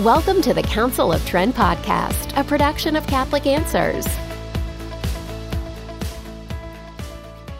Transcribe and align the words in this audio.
Welcome 0.00 0.40
to 0.42 0.54
the 0.54 0.62
Council 0.62 1.12
of 1.12 1.22
Trent 1.26 1.54
podcast, 1.54 2.34
a 2.34 2.42
production 2.42 2.96
of 2.96 3.06
Catholic 3.06 3.46
Answers. 3.46 4.06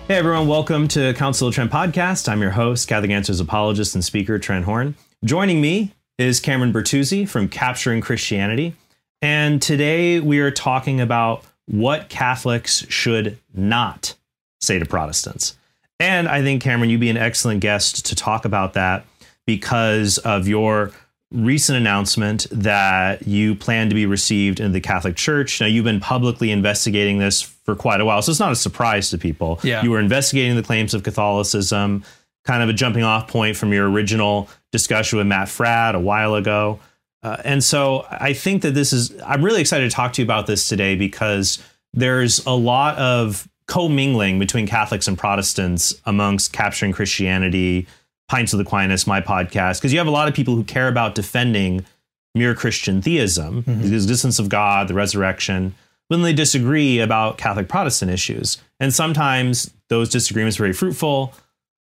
Hey 0.06 0.16
everyone, 0.16 0.48
welcome 0.48 0.88
to 0.88 1.12
Council 1.12 1.48
of 1.48 1.54
Trent 1.54 1.70
podcast. 1.70 2.30
I'm 2.30 2.40
your 2.40 2.52
host, 2.52 2.88
Catholic 2.88 3.10
Answers 3.10 3.40
apologist 3.40 3.94
and 3.94 4.02
speaker 4.02 4.38
Trent 4.38 4.64
Horn. 4.64 4.94
Joining 5.22 5.60
me 5.60 5.92
is 6.16 6.40
Cameron 6.40 6.72
Bertuzzi 6.72 7.28
from 7.28 7.46
Capturing 7.46 8.00
Christianity. 8.00 8.74
And 9.20 9.60
today 9.60 10.18
we 10.18 10.40
are 10.40 10.50
talking 10.50 10.98
about 10.98 11.44
what 11.66 12.08
Catholics 12.08 12.86
should 12.88 13.36
not 13.52 14.14
say 14.62 14.78
to 14.78 14.86
Protestants. 14.86 15.58
And 15.98 16.26
I 16.26 16.40
think, 16.40 16.62
Cameron, 16.62 16.88
you'd 16.88 17.00
be 17.00 17.10
an 17.10 17.18
excellent 17.18 17.60
guest 17.60 18.06
to 18.06 18.14
talk 18.14 18.46
about 18.46 18.72
that 18.72 19.04
because 19.44 20.16
of 20.16 20.48
your 20.48 20.92
recent 21.32 21.76
announcement 21.76 22.46
that 22.50 23.26
you 23.26 23.54
plan 23.54 23.88
to 23.88 23.94
be 23.94 24.04
received 24.04 24.58
in 24.58 24.72
the 24.72 24.80
Catholic 24.80 25.16
Church. 25.16 25.60
Now, 25.60 25.66
you've 25.66 25.84
been 25.84 26.00
publicly 26.00 26.50
investigating 26.50 27.18
this 27.18 27.40
for 27.40 27.76
quite 27.76 28.00
a 28.00 28.04
while, 28.04 28.20
so 28.20 28.30
it's 28.30 28.40
not 28.40 28.50
a 28.50 28.56
surprise 28.56 29.10
to 29.10 29.18
people. 29.18 29.60
Yeah. 29.62 29.82
You 29.82 29.90
were 29.90 30.00
investigating 30.00 30.56
the 30.56 30.62
claims 30.62 30.92
of 30.92 31.02
Catholicism, 31.04 32.04
kind 32.44 32.62
of 32.62 32.68
a 32.68 32.72
jumping 32.72 33.04
off 33.04 33.28
point 33.28 33.56
from 33.56 33.72
your 33.72 33.88
original 33.88 34.48
discussion 34.72 35.18
with 35.18 35.26
Matt 35.26 35.48
Fradd 35.48 35.94
a 35.94 36.00
while 36.00 36.34
ago. 36.34 36.80
Uh, 37.22 37.36
and 37.44 37.62
so 37.62 38.06
I 38.10 38.32
think 38.32 38.62
that 38.62 38.72
this 38.72 38.92
is, 38.92 39.14
I'm 39.22 39.44
really 39.44 39.60
excited 39.60 39.88
to 39.88 39.94
talk 39.94 40.14
to 40.14 40.22
you 40.22 40.26
about 40.26 40.46
this 40.46 40.68
today 40.68 40.96
because 40.96 41.62
there's 41.92 42.44
a 42.46 42.54
lot 42.54 42.96
of 42.96 43.46
commingling 43.66 44.38
between 44.38 44.66
Catholics 44.66 45.06
and 45.06 45.16
Protestants 45.16 45.94
amongst 46.06 46.52
capturing 46.52 46.92
Christianity, 46.92 47.86
Pints 48.30 48.52
of 48.52 48.60
Aquinas, 48.60 49.08
my 49.08 49.20
podcast, 49.20 49.80
because 49.80 49.92
you 49.92 49.98
have 49.98 50.06
a 50.06 50.12
lot 50.12 50.28
of 50.28 50.34
people 50.34 50.54
who 50.54 50.62
care 50.62 50.86
about 50.86 51.16
defending 51.16 51.84
mere 52.32 52.54
Christian 52.54 53.02
theism, 53.02 53.64
mm-hmm. 53.64 53.82
the 53.82 53.92
existence 53.92 54.38
of 54.38 54.48
God, 54.48 54.86
the 54.86 54.94
resurrection, 54.94 55.74
when 56.06 56.22
they 56.22 56.32
disagree 56.32 57.00
about 57.00 57.38
Catholic 57.38 57.66
Protestant 57.66 58.08
issues. 58.08 58.58
And 58.78 58.94
sometimes 58.94 59.72
those 59.88 60.08
disagreements 60.08 60.60
are 60.60 60.62
very 60.62 60.72
fruitful. 60.72 61.34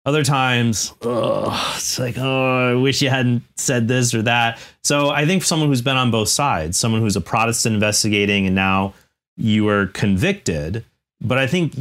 Other 0.05 0.23
times, 0.23 0.95
oh, 1.03 1.75
it's 1.77 1.99
like, 1.99 2.17
oh, 2.17 2.71
I 2.71 2.75
wish 2.75 3.03
you 3.03 3.11
hadn't 3.11 3.43
said 3.57 3.89
this 3.89 4.15
or 4.15 4.23
that. 4.23 4.61
So 4.85 5.11
I 5.11 5.27
think 5.27 5.43
for 5.43 5.47
someone 5.49 5.69
who's 5.69 5.83
been 5.83 5.97
on 5.97 6.13
both 6.13 6.29
sides, 6.29 6.79
someone 6.79 7.01
who's 7.01 7.17
a 7.17 7.21
Protestant 7.21 7.75
investigating 7.75 8.47
and 8.47 8.55
now 8.55 8.95
you 9.37 9.69
are 9.69 9.89
convicted, 9.89 10.85
but 11.21 11.39
I 11.39 11.49
think 11.49 11.73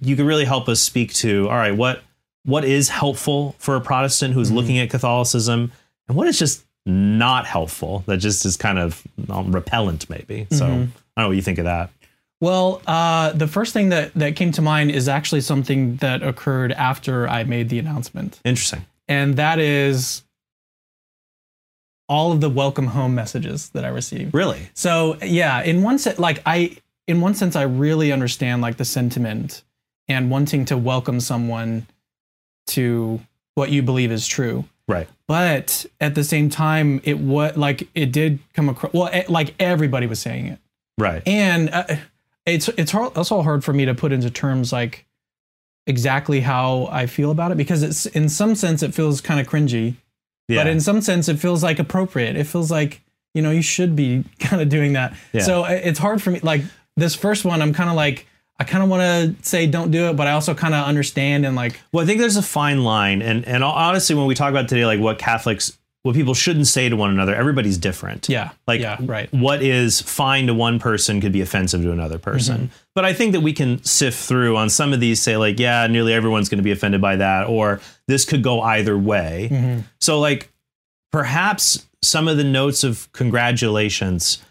you 0.00 0.16
could 0.16 0.24
really 0.24 0.46
help 0.46 0.66
us 0.70 0.80
speak 0.80 1.12
to, 1.16 1.46
all 1.50 1.56
right, 1.56 1.76
what 1.76 2.02
what 2.44 2.64
is 2.64 2.88
helpful 2.88 3.54
for 3.58 3.76
a 3.76 3.80
Protestant 3.80 4.34
who's 4.34 4.50
looking 4.50 4.78
at 4.78 4.90
Catholicism, 4.90 5.72
and 6.08 6.16
what 6.16 6.28
is 6.28 6.38
just 6.38 6.64
not 6.86 7.46
helpful 7.46 8.04
that 8.06 8.18
just 8.18 8.44
is 8.44 8.56
kind 8.56 8.78
of 8.78 9.02
um, 9.30 9.52
repellent, 9.52 10.08
maybe. 10.10 10.46
So 10.50 10.66
I 10.66 10.68
don't 10.68 10.92
know 11.16 11.28
what 11.28 11.36
you 11.36 11.42
think 11.42 11.58
of 11.58 11.64
that. 11.64 11.90
Well, 12.40 12.82
uh, 12.86 13.32
the 13.32 13.46
first 13.46 13.72
thing 13.72 13.88
that, 13.88 14.12
that 14.14 14.36
came 14.36 14.52
to 14.52 14.62
mind 14.62 14.90
is 14.90 15.08
actually 15.08 15.40
something 15.40 15.96
that 15.96 16.22
occurred 16.22 16.72
after 16.72 17.26
I 17.26 17.44
made 17.44 17.70
the 17.70 17.78
announcement. 17.78 18.38
Interesting. 18.44 18.84
And 19.08 19.36
that 19.36 19.58
is 19.58 20.22
all 22.06 22.32
of 22.32 22.42
the 22.42 22.50
welcome 22.50 22.88
home 22.88 23.14
messages 23.14 23.70
that 23.70 23.86
I 23.86 23.88
received. 23.88 24.34
Really? 24.34 24.68
So 24.74 25.16
yeah, 25.22 25.62
in 25.62 25.82
one 25.82 25.98
sense, 25.98 26.18
like 26.18 26.42
I, 26.44 26.76
in 27.06 27.22
one 27.22 27.34
sense, 27.34 27.56
I 27.56 27.62
really 27.62 28.12
understand 28.12 28.60
like 28.60 28.76
the 28.76 28.84
sentiment 28.84 29.62
and 30.06 30.30
wanting 30.30 30.66
to 30.66 30.76
welcome 30.76 31.20
someone 31.20 31.86
to 32.68 33.20
what 33.54 33.70
you 33.70 33.82
believe 33.82 34.10
is 34.12 34.26
true. 34.26 34.64
Right. 34.86 35.08
But 35.26 35.86
at 36.00 36.14
the 36.14 36.24
same 36.24 36.50
time, 36.50 37.00
it 37.04 37.18
what 37.18 37.56
like 37.56 37.88
it 37.94 38.12
did 38.12 38.38
come 38.52 38.68
across. 38.68 38.92
Well, 38.92 39.08
eh, 39.12 39.24
like 39.28 39.54
everybody 39.58 40.06
was 40.06 40.20
saying 40.20 40.46
it. 40.48 40.58
Right. 40.98 41.22
and 41.26 41.70
uh, 41.70 41.84
it's 42.46 42.68
it's 42.68 42.92
hard, 42.92 43.16
also 43.16 43.42
hard 43.42 43.64
for 43.64 43.72
me 43.72 43.84
to 43.86 43.94
put 43.94 44.12
into 44.12 44.30
terms 44.30 44.72
like 44.72 45.06
exactly 45.86 46.40
how 46.40 46.88
I 46.90 47.06
feel 47.06 47.30
about 47.30 47.50
it 47.52 47.56
because 47.56 47.82
it's 47.82 48.06
in 48.06 48.28
some 48.28 48.54
sense 48.54 48.82
it 48.82 48.94
feels 48.94 49.20
kind 49.20 49.40
of 49.40 49.46
cringy, 49.46 49.96
Yeah. 50.48 50.60
but 50.62 50.66
in 50.68 50.80
some 50.80 51.00
sense 51.00 51.28
it 51.28 51.38
feels 51.38 51.62
like 51.62 51.78
appropriate. 51.78 52.36
It 52.36 52.44
feels 52.44 52.70
like 52.70 53.00
you 53.34 53.42
know 53.42 53.50
you 53.50 53.62
should 53.62 53.96
be 53.96 54.24
kind 54.38 54.60
of 54.62 54.68
doing 54.68 54.92
that. 54.92 55.14
Yeah. 55.32 55.42
So 55.42 55.64
uh, 55.64 55.68
it's 55.70 55.98
hard 55.98 56.22
for 56.22 56.30
me. 56.30 56.40
Like 56.40 56.62
this 56.96 57.14
first 57.14 57.44
one, 57.44 57.60
I'm 57.62 57.72
kind 57.72 57.90
of 57.90 57.96
like 57.96 58.26
I 58.58 58.64
kind 58.64 58.84
of 58.84 58.88
want 58.88 59.02
to 59.02 59.48
say 59.48 59.66
don't 59.66 59.90
do 59.90 60.08
it, 60.10 60.16
but 60.16 60.26
I 60.26 60.32
also 60.32 60.54
kind 60.54 60.74
of 60.74 60.86
understand 60.86 61.44
and 61.44 61.56
like 61.56 61.80
Well, 61.92 62.04
I 62.04 62.06
think 62.06 62.20
there's 62.20 62.36
a 62.36 62.42
fine 62.42 62.84
line, 62.84 63.22
and 63.22 63.46
and 63.46 63.64
honestly, 63.64 64.14
when 64.14 64.26
we 64.26 64.34
talk 64.34 64.50
about 64.50 64.68
today, 64.68 64.86
like 64.86 65.00
what 65.00 65.18
Catholics, 65.18 65.76
what 66.02 66.14
people 66.14 66.34
shouldn't 66.34 66.66
say 66.66 66.88
to 66.88 66.96
one 66.96 67.10
another, 67.10 67.34
everybody's 67.34 67.78
different. 67.78 68.28
yeah, 68.28 68.50
Like, 68.66 68.80
yeah, 68.80 68.98
right. 69.00 69.32
what 69.32 69.62
is 69.62 70.02
fine 70.02 70.46
to 70.48 70.54
one 70.54 70.78
person 70.78 71.20
could 71.20 71.32
be 71.32 71.40
offensive 71.40 71.80
to 71.82 71.92
another 71.92 72.18
person. 72.18 72.56
Mm-hmm. 72.56 72.74
But 72.94 73.06
I 73.06 73.14
think 73.14 73.32
that 73.32 73.40
we 73.40 73.54
can 73.54 73.82
sift 73.84 74.22
through 74.22 74.56
on 74.56 74.68
some 74.68 74.92
of 74.92 75.00
these, 75.00 75.22
say, 75.22 75.38
like, 75.38 75.58
yeah, 75.58 75.86
nearly 75.86 76.12
everyone's 76.12 76.50
going 76.50 76.58
to 76.58 76.62
be 76.62 76.72
offended 76.72 77.00
by 77.00 77.16
that, 77.16 77.48
or 77.48 77.80
this 78.06 78.26
could 78.26 78.42
go 78.42 78.60
either 78.60 78.98
way. 78.98 79.48
Mm-hmm. 79.50 79.80
So, 80.00 80.20
like, 80.20 80.52
perhaps 81.10 81.86
some 82.02 82.28
of 82.28 82.36
the 82.36 82.44
notes 82.44 82.84
of 82.84 83.10
congratulations, 83.12 84.42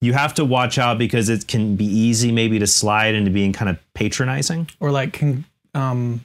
you 0.00 0.12
have 0.12 0.34
to 0.34 0.44
watch 0.44 0.78
out 0.78 0.98
because 0.98 1.28
it 1.28 1.46
can 1.48 1.76
be 1.76 1.84
easy 1.86 2.30
maybe 2.32 2.58
to 2.58 2.66
slide 2.66 3.14
into 3.14 3.30
being 3.30 3.52
kind 3.52 3.68
of 3.70 3.78
patronizing 3.94 4.68
Or 4.80 4.90
like 4.90 5.12
con- 5.14 5.44
um 5.74 6.20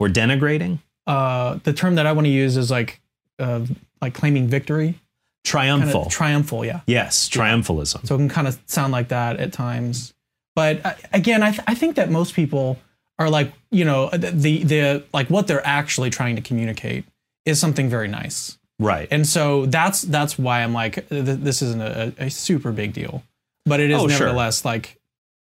or 0.00 0.08
denigrating, 0.08 0.78
uh 1.06 1.58
the 1.64 1.72
term 1.72 1.94
that 1.96 2.06
I 2.06 2.12
want 2.12 2.26
to 2.26 2.30
use 2.32 2.56
is 2.56 2.70
like 2.70 3.00
uh 3.38 3.64
like 4.00 4.14
claiming 4.14 4.48
victory, 4.48 4.86
kind 4.86 4.98
triumphal. 5.44 6.02
of 6.06 6.08
triumphal, 6.12 6.64
yeah. 6.64 6.80
yes, 6.86 7.28
triumphalism. 7.28 8.06
So 8.06 8.14
it 8.16 8.18
can 8.18 8.28
kind 8.28 8.48
of 8.48 8.58
sound 8.66 8.92
like 8.92 9.08
that 9.08 9.38
at 9.38 9.52
times. 9.52 10.12
But 10.56 10.84
uh, 10.84 10.94
again, 11.12 11.42
I, 11.42 11.50
th- 11.52 11.62
I 11.66 11.74
think 11.74 11.96
that 11.96 12.10
most 12.10 12.34
people 12.34 12.78
are 13.18 13.30
like, 13.30 13.52
you 13.70 13.84
know, 13.84 14.10
the, 14.10 14.62
the, 14.64 15.04
like 15.14 15.30
what 15.30 15.46
they're 15.46 15.66
actually 15.66 16.10
trying 16.10 16.36
to 16.36 16.42
communicate 16.42 17.04
is 17.46 17.58
something 17.60 17.88
very 17.88 18.08
nice. 18.08 18.58
Right. 18.78 19.08
And 19.10 19.26
so 19.26 19.66
that's, 19.66 20.02
that's 20.02 20.38
why 20.38 20.62
I'm 20.62 20.72
like, 20.72 21.08
th- 21.08 21.24
this 21.24 21.62
isn't 21.62 21.80
a, 21.80 22.12
a 22.18 22.30
super 22.30 22.72
big 22.72 22.92
deal, 22.92 23.22
but 23.66 23.80
it 23.80 23.90
is 23.90 23.96
Oh, 24.00 24.08
sure. 24.08 24.18
nevertheless 24.26 24.64
like, 24.64 24.98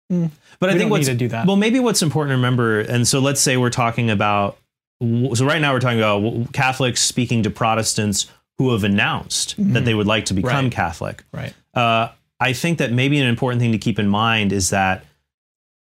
But 0.09 0.71
I 0.71 0.79
think 0.79 0.91
what's 0.91 1.07
need 1.07 1.13
to 1.13 1.19
do 1.19 1.29
that. 1.29 1.47
well, 1.47 1.57
maybe 1.57 1.81
what's 1.81 2.03
important 2.03 2.31
to 2.33 2.37
remember, 2.37 2.81
and 2.81 3.07
so 3.07 3.19
let's 3.21 3.41
say 3.41 3.57
we're 3.57 3.71
talking 3.71 4.11
about, 4.11 4.57
so 5.01 5.45
right 5.47 5.61
now 5.61 5.73
we're 5.73 5.81
talking 5.81 5.99
about 6.01 6.53
Catholics 6.53 7.01
speaking 7.01 7.43
to 7.45 7.51
Protestants 7.51 8.27
who 8.59 8.73
have 8.73 8.83
announced 8.85 9.55
that 9.59 9.85
they 9.85 9.95
would 9.95 10.07
like 10.09 10.25
to 10.27 10.35
become 10.35 10.51
Mm-hmm. 10.51 10.65
Right. 10.65 10.73
Catholic. 10.73 11.25
right. 11.33 11.55
Uh, 11.75 12.09
I 12.41 12.53
think 12.53 12.79
that 12.79 12.91
maybe 12.93 13.19
an 13.21 13.27
important 13.29 13.61
thing 13.61 13.73
to 13.73 13.79
keep 13.79 13.99
in 13.99 14.09
mind 14.09 14.53
is 14.53 14.71
that 14.71 15.05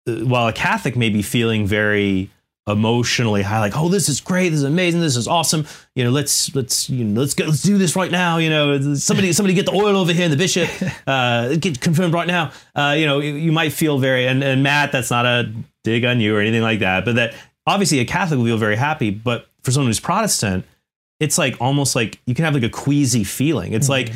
uh, 0.09 0.13
while 0.25 0.47
a 0.47 0.53
Catholic 0.53 0.97
may 0.97 1.09
be 1.09 1.23
feeling 1.23 1.67
very 1.67 2.31
emotionally 2.69 3.43
high, 3.43 3.61
like, 3.61 3.77
oh, 3.77 3.89
this 3.89 4.09
is 4.09 4.21
great, 4.21 4.51
this 4.51 4.59
is 4.59 4.65
amazing, 4.65 5.01
this 5.01 5.17
is 5.17 5.27
awesome, 5.27 5.67
you 5.95 6.05
know, 6.05 6.11
let's 6.11 6.55
let's 6.55 6.89
you 6.91 7.05
know, 7.05 7.21
let's 7.21 7.34
go, 7.34 7.47
let's 7.47 7.62
do 7.62 7.79
this 7.79 7.97
right 7.97 8.11
now, 8.11 8.39
you 8.39 8.51
know, 8.51 8.95
somebody 8.95 9.33
somebody 9.33 9.55
get 9.55 9.67
the 9.67 9.73
oil 9.73 9.97
over 9.97 10.12
here, 10.12 10.25
and 10.25 10.33
the 10.33 10.37
bishop 10.37 10.69
uh, 11.06 11.56
get 11.56 11.81
confirmed 11.81 12.15
right 12.15 12.27
now. 12.27 12.53
Uh, 12.75 12.95
you 12.97 13.06
know, 13.06 13.21
you, 13.21 13.34
you 13.34 13.53
might 13.53 13.73
feel 13.73 13.99
very 13.99 14.27
and, 14.27 14.45
and 14.45 14.62
Matt, 14.62 14.93
that's 14.93 15.11
not 15.11 15.27
a 15.27 15.53
dig 15.84 16.05
on 16.05 16.21
you 16.21 16.37
or 16.37 16.41
anything 16.41 16.62
like 16.62 16.81
that, 16.81 17.05
but 17.05 17.15
that 17.17 17.34
obviously 17.67 18.01
a 18.01 18.05
Catholic 18.05 18.39
will 18.39 18.47
feel 18.47 18.59
very 18.59 18.77
happy, 18.77 19.11
but 19.11 19.49
for 19.62 19.71
someone 19.71 19.89
who's 19.89 20.00
Protestant, 20.00 20.65
it's 21.21 21.39
like 21.39 21.56
almost 21.61 21.97
like 21.97 22.21
you 22.27 22.35
can 22.35 22.45
have 22.45 22.55
like 22.55 22.62
a 22.62 22.69
queasy 22.69 23.25
feeling. 23.25 23.73
It's 23.73 23.89
like 23.89 24.12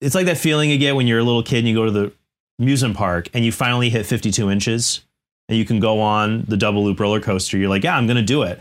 it's 0.00 0.14
like 0.14 0.26
that 0.26 0.38
feeling 0.38 0.70
you 0.70 0.78
get 0.78 0.94
when 0.94 1.06
you're 1.06 1.18
a 1.18 1.24
little 1.24 1.42
kid 1.42 1.58
and 1.58 1.68
you 1.68 1.74
go 1.74 1.84
to 1.84 1.90
the 1.90 2.12
amusement 2.58 2.96
park 2.96 3.28
and 3.34 3.44
you 3.44 3.52
finally 3.52 3.90
hit 3.90 4.06
52 4.06 4.50
inches 4.50 5.00
and 5.48 5.56
you 5.58 5.64
can 5.64 5.80
go 5.80 6.00
on 6.00 6.44
the 6.48 6.56
double 6.56 6.84
loop 6.84 7.00
roller 7.00 7.20
coaster. 7.20 7.56
You're 7.58 7.68
like, 7.70 7.84
yeah, 7.84 7.96
I'm 7.96 8.06
gonna 8.06 8.22
do 8.22 8.42
it. 8.42 8.60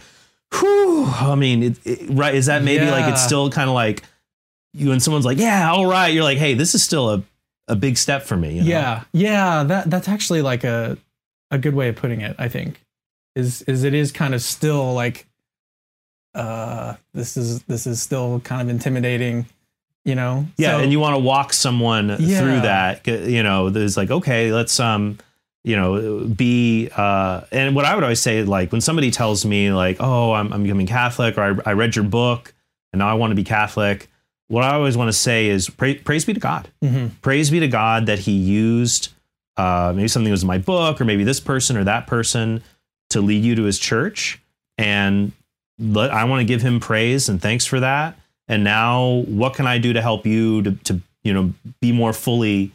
Whew. 0.53 1.05
I 1.05 1.35
mean, 1.35 1.63
it, 1.63 1.77
it- 1.85 2.09
right? 2.09 2.33
Is 2.35 2.45
that 2.47 2.63
maybe 2.63 2.89
like 2.89 3.11
it's 3.11 3.23
still 3.23 3.49
kind 3.49 3.69
of 3.69 3.73
like 3.75 4.03
you 4.73 4.91
and 4.91 5.01
someone's 5.01 5.25
like, 5.25 5.37
yeah, 5.39 5.71
all 5.71 5.85
right. 5.87 6.07
You're 6.13 6.23
like, 6.23 6.37
hey, 6.37 6.53
this 6.53 6.73
is 6.75 6.83
still 6.83 7.09
a 7.09 7.23
a 7.69 7.75
big 7.75 7.97
step 7.97 8.23
for 8.23 8.37
me. 8.37 8.55
you 8.55 8.61
know? 8.63 8.69
Yeah, 8.69 9.03
yeah. 9.11 9.63
That 9.63 9.89
that's 9.89 10.07
actually 10.07 10.41
like 10.41 10.63
a 10.63 10.97
a 11.51 11.57
good 11.57 11.73
way 11.75 11.89
of 11.89 11.95
putting 11.97 12.21
it. 12.21 12.35
I 12.39 12.47
think 12.47 12.81
is 13.35 13.61
is 13.63 13.83
it 13.83 13.93
is 13.93 14.11
kind 14.11 14.33
of 14.33 14.41
still 14.41 14.93
like 14.93 15.27
uh 16.35 16.95
this 17.13 17.35
is 17.37 17.63
this 17.63 17.87
is 17.87 18.01
still 18.01 18.39
kind 18.41 18.61
of 18.61 18.69
intimidating, 18.69 19.45
you 20.05 20.15
know. 20.15 20.45
Yeah, 20.57 20.71
So- 20.77 20.79
and 20.83 20.91
you 20.91 20.99
want 20.99 21.15
to 21.15 21.19
walk 21.19 21.51
someone 21.53 22.15
Yeah. 22.19 22.39
through 22.39 22.61
that. 22.61 23.05
You 23.07 23.43
know, 23.43 23.69
there's 23.69 23.97
like, 23.97 24.11
okay, 24.11 24.51
let's 24.53 24.79
um, 24.79 25.17
you 25.67 25.75
know, 25.75 26.23
be 26.25 26.89
uh, 26.95 27.41
and 27.51 27.75
what 27.75 27.83
I 27.83 27.93
would 27.93 28.03
always 28.05 28.21
say, 28.21 28.41
like 28.43 28.71
when 28.71 28.79
somebody 28.79 29.11
tells 29.11 29.45
me, 29.45 29.71
like, 29.73 29.97
oh, 29.99 30.31
I'm 30.31 30.53
I'm 30.53 30.63
becoming 30.63 30.87
Catholic, 30.87 31.37
or 31.37 31.41
I, 31.65 31.71
I 31.71 31.73
read 31.73 31.93
your 31.95 32.05
book, 32.05 32.53
and 32.93 32.99
now 32.99 33.09
I 33.09 33.15
want 33.15 33.31
to 33.31 33.35
be 33.35 33.43
Catholic. 33.43 34.07
What 34.47 34.63
I 34.63 34.73
always 34.75 34.95
want 34.95 35.09
to 35.09 35.13
say 35.13 35.47
is, 35.47 35.69
pra- 35.69 35.95
praise 35.95 36.23
be 36.23 36.33
to 36.33 36.39
God. 36.39 36.69
Mhm. 36.81 37.11
Praise 37.21 37.51
be 37.51 37.59
to 37.59 37.67
God 37.67 38.05
that 38.05 38.19
He 38.19 38.31
used 38.31 39.09
uh, 39.57 39.91
maybe 39.93 40.07
something 40.07 40.31
was 40.31 40.43
in 40.43 40.47
my 40.47 40.57
book, 40.57 41.01
or 41.01 41.05
maybe 41.05 41.25
this 41.25 41.41
person 41.41 41.75
or 41.75 41.83
that 41.83 42.07
person 42.07 42.63
to 43.09 43.19
lead 43.19 43.43
you 43.43 43.55
to 43.55 43.63
His 43.63 43.77
church, 43.77 44.39
and 44.77 45.33
let, 45.77 46.11
I 46.11 46.23
want 46.23 46.39
to 46.39 46.45
give 46.45 46.61
Him 46.61 46.79
praise 46.79 47.27
and 47.27 47.41
thanks 47.41 47.65
for 47.65 47.81
that. 47.81 48.17
And 48.47 48.63
now, 48.63 49.25
what 49.27 49.53
can 49.55 49.67
I 49.67 49.79
do 49.79 49.91
to 49.91 50.01
help 50.01 50.25
you 50.25 50.61
to, 50.61 50.71
to 50.85 51.01
you 51.23 51.33
know, 51.33 51.53
be 51.81 51.91
more 51.91 52.13
fully 52.13 52.71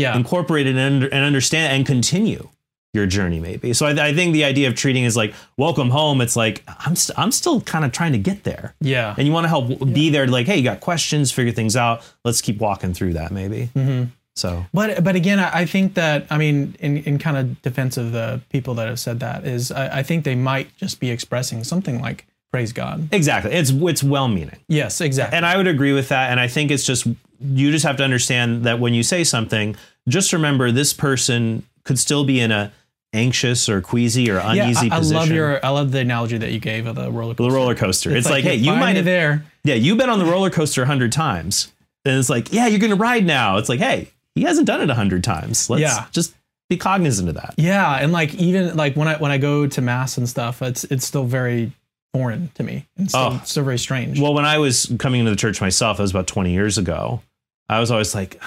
Yeah. 0.00 0.16
incorporated 0.16 0.76
and, 0.76 0.94
under, 0.96 1.08
and 1.14 1.24
understand 1.24 1.72
and 1.76 1.86
continue 1.86 2.48
your 2.92 3.06
journey 3.06 3.38
maybe 3.38 3.72
so 3.72 3.86
I, 3.86 4.08
I 4.08 4.14
think 4.14 4.32
the 4.32 4.42
idea 4.44 4.66
of 4.66 4.74
treating 4.74 5.04
is 5.04 5.16
like 5.16 5.32
welcome 5.56 5.90
home 5.90 6.20
it's 6.20 6.34
like 6.34 6.64
i'm, 6.84 6.96
st- 6.96 7.16
I'm 7.16 7.30
still 7.30 7.60
kind 7.60 7.84
of 7.84 7.92
trying 7.92 8.10
to 8.12 8.18
get 8.18 8.42
there 8.42 8.74
Yeah. 8.80 9.14
and 9.16 9.24
you 9.28 9.32
want 9.32 9.44
to 9.44 9.48
help 9.48 9.68
be 9.92 10.10
there 10.10 10.26
like 10.26 10.46
hey 10.46 10.56
you 10.56 10.64
got 10.64 10.80
questions 10.80 11.30
figure 11.30 11.52
things 11.52 11.76
out 11.76 12.02
let's 12.24 12.40
keep 12.40 12.58
walking 12.58 12.92
through 12.92 13.12
that 13.12 13.30
maybe 13.30 13.70
Mhm. 13.76 14.08
so 14.34 14.66
But 14.74 15.04
but 15.04 15.14
again, 15.14 15.38
I 15.38 15.60
I 15.62 15.66
think 15.66 15.94
that 15.94 16.26
I 16.30 16.36
mean, 16.38 16.74
in, 16.80 16.96
in 17.08 17.18
kind 17.18 17.36
of 17.36 17.62
defense 17.62 17.96
of 17.96 18.10
the 18.10 18.40
people 18.50 18.74
that 18.74 18.88
have 18.88 18.98
said 18.98 19.20
that 19.20 19.44
is, 19.46 19.70
I, 19.70 19.98
I 19.98 20.02
think 20.02 20.24
they 20.24 20.34
might 20.34 20.74
just 20.76 20.98
be 20.98 21.10
expressing 21.10 21.62
something 21.64 22.00
like 22.00 22.26
"praise 22.52 22.72
God." 22.72 23.08
exactly 23.12 23.52
it's 23.52 23.70
it's 23.70 24.02
well 24.02 24.26
meaning 24.28 24.58
Yes, 24.68 25.00
exactly. 25.00 25.36
and 25.36 25.44
i 25.46 25.56
would 25.56 25.68
agree 25.68 25.92
with 25.92 26.08
that 26.08 26.30
and 26.32 26.40
i 26.40 26.48
think 26.48 26.70
it's 26.72 26.84
just 26.84 27.06
you 27.40 27.70
just 27.70 27.84
have 27.86 27.96
to 27.98 28.04
understand 28.04 28.64
that 28.64 28.80
when 28.80 28.92
you 28.94 29.02
say 29.02 29.22
something 29.24 29.76
just 30.10 30.32
remember 30.32 30.70
this 30.72 30.92
person 30.92 31.64
could 31.84 31.98
still 31.98 32.24
be 32.24 32.40
in 32.40 32.50
a 32.52 32.72
anxious 33.12 33.68
or 33.68 33.80
queasy 33.80 34.30
or 34.30 34.34
yeah, 34.36 34.52
uneasy 34.64 34.90
I, 34.90 34.96
I 34.96 34.98
position 35.00 35.16
love 35.16 35.30
your 35.30 35.64
I 35.66 35.70
love 35.70 35.90
the 35.90 35.98
analogy 36.00 36.38
that 36.38 36.52
you 36.52 36.60
gave 36.60 36.86
of 36.86 36.94
the 36.96 37.10
roller 37.10 37.34
the 37.34 37.42
coaster. 37.42 37.54
roller 37.56 37.74
coaster 37.74 38.16
it's, 38.16 38.30
like, 38.30 38.44
hey 38.44 38.54
you 38.54 38.70
might 38.72 38.96
have 38.96 39.04
there. 39.04 39.44
Yeah, 39.64 39.74
you've 39.74 39.98
been 39.98 40.08
on 40.10 40.18
the 40.18 40.24
roller 40.26 40.50
coaster 40.50 40.82
a 40.82 40.86
hundred 40.86 41.12
times. 41.12 41.72
And 42.04 42.16
it's 42.18 42.30
like, 42.30 42.52
yeah, 42.52 42.66
you're 42.66 42.78
gonna 42.78 42.94
ride 42.96 43.26
now. 43.26 43.58
It's 43.58 43.68
like, 43.68 43.80
hey, 43.80 44.10
he 44.34 44.42
hasn't 44.42 44.66
done 44.66 44.80
it 44.80 44.88
a 44.90 44.94
hundred 44.94 45.24
times. 45.24 45.68
Let's 45.68 45.82
Yeah. 45.82 46.06
just 46.12 46.34
be 46.68 46.76
cognizant 46.76 47.28
of 47.28 47.34
that. 47.34 47.54
Yeah, 47.58 47.96
and 47.96 48.12
like 48.12 48.32
even 48.36 48.76
like 48.76 48.94
when 48.96 49.08
I 49.08 49.16
when 49.16 49.32
I 49.32 49.38
go 49.38 49.66
to 49.66 49.80
mass 49.82 50.16
and 50.16 50.28
stuff, 50.28 50.62
it's 50.62 50.84
it's 50.84 51.04
still 51.04 51.24
very 51.24 51.72
foreign 52.14 52.50
to 52.54 52.62
me. 52.62 52.86
It's 52.96 53.10
still, 53.12 53.20
Oh. 53.20 53.40
still 53.44 53.64
very 53.64 53.78
strange. 53.78 54.20
Well, 54.20 54.34
when 54.34 54.44
I 54.44 54.58
was 54.58 54.90
coming 54.98 55.20
into 55.20 55.30
the 55.32 55.36
church 55.36 55.60
myself, 55.60 55.96
that 55.96 56.02
was 56.04 56.10
about 56.12 56.26
20 56.26 56.52
years 56.52 56.78
ago. 56.78 57.22
I 57.68 57.78
was 57.80 57.90
always 57.90 58.14
like, 58.16 58.40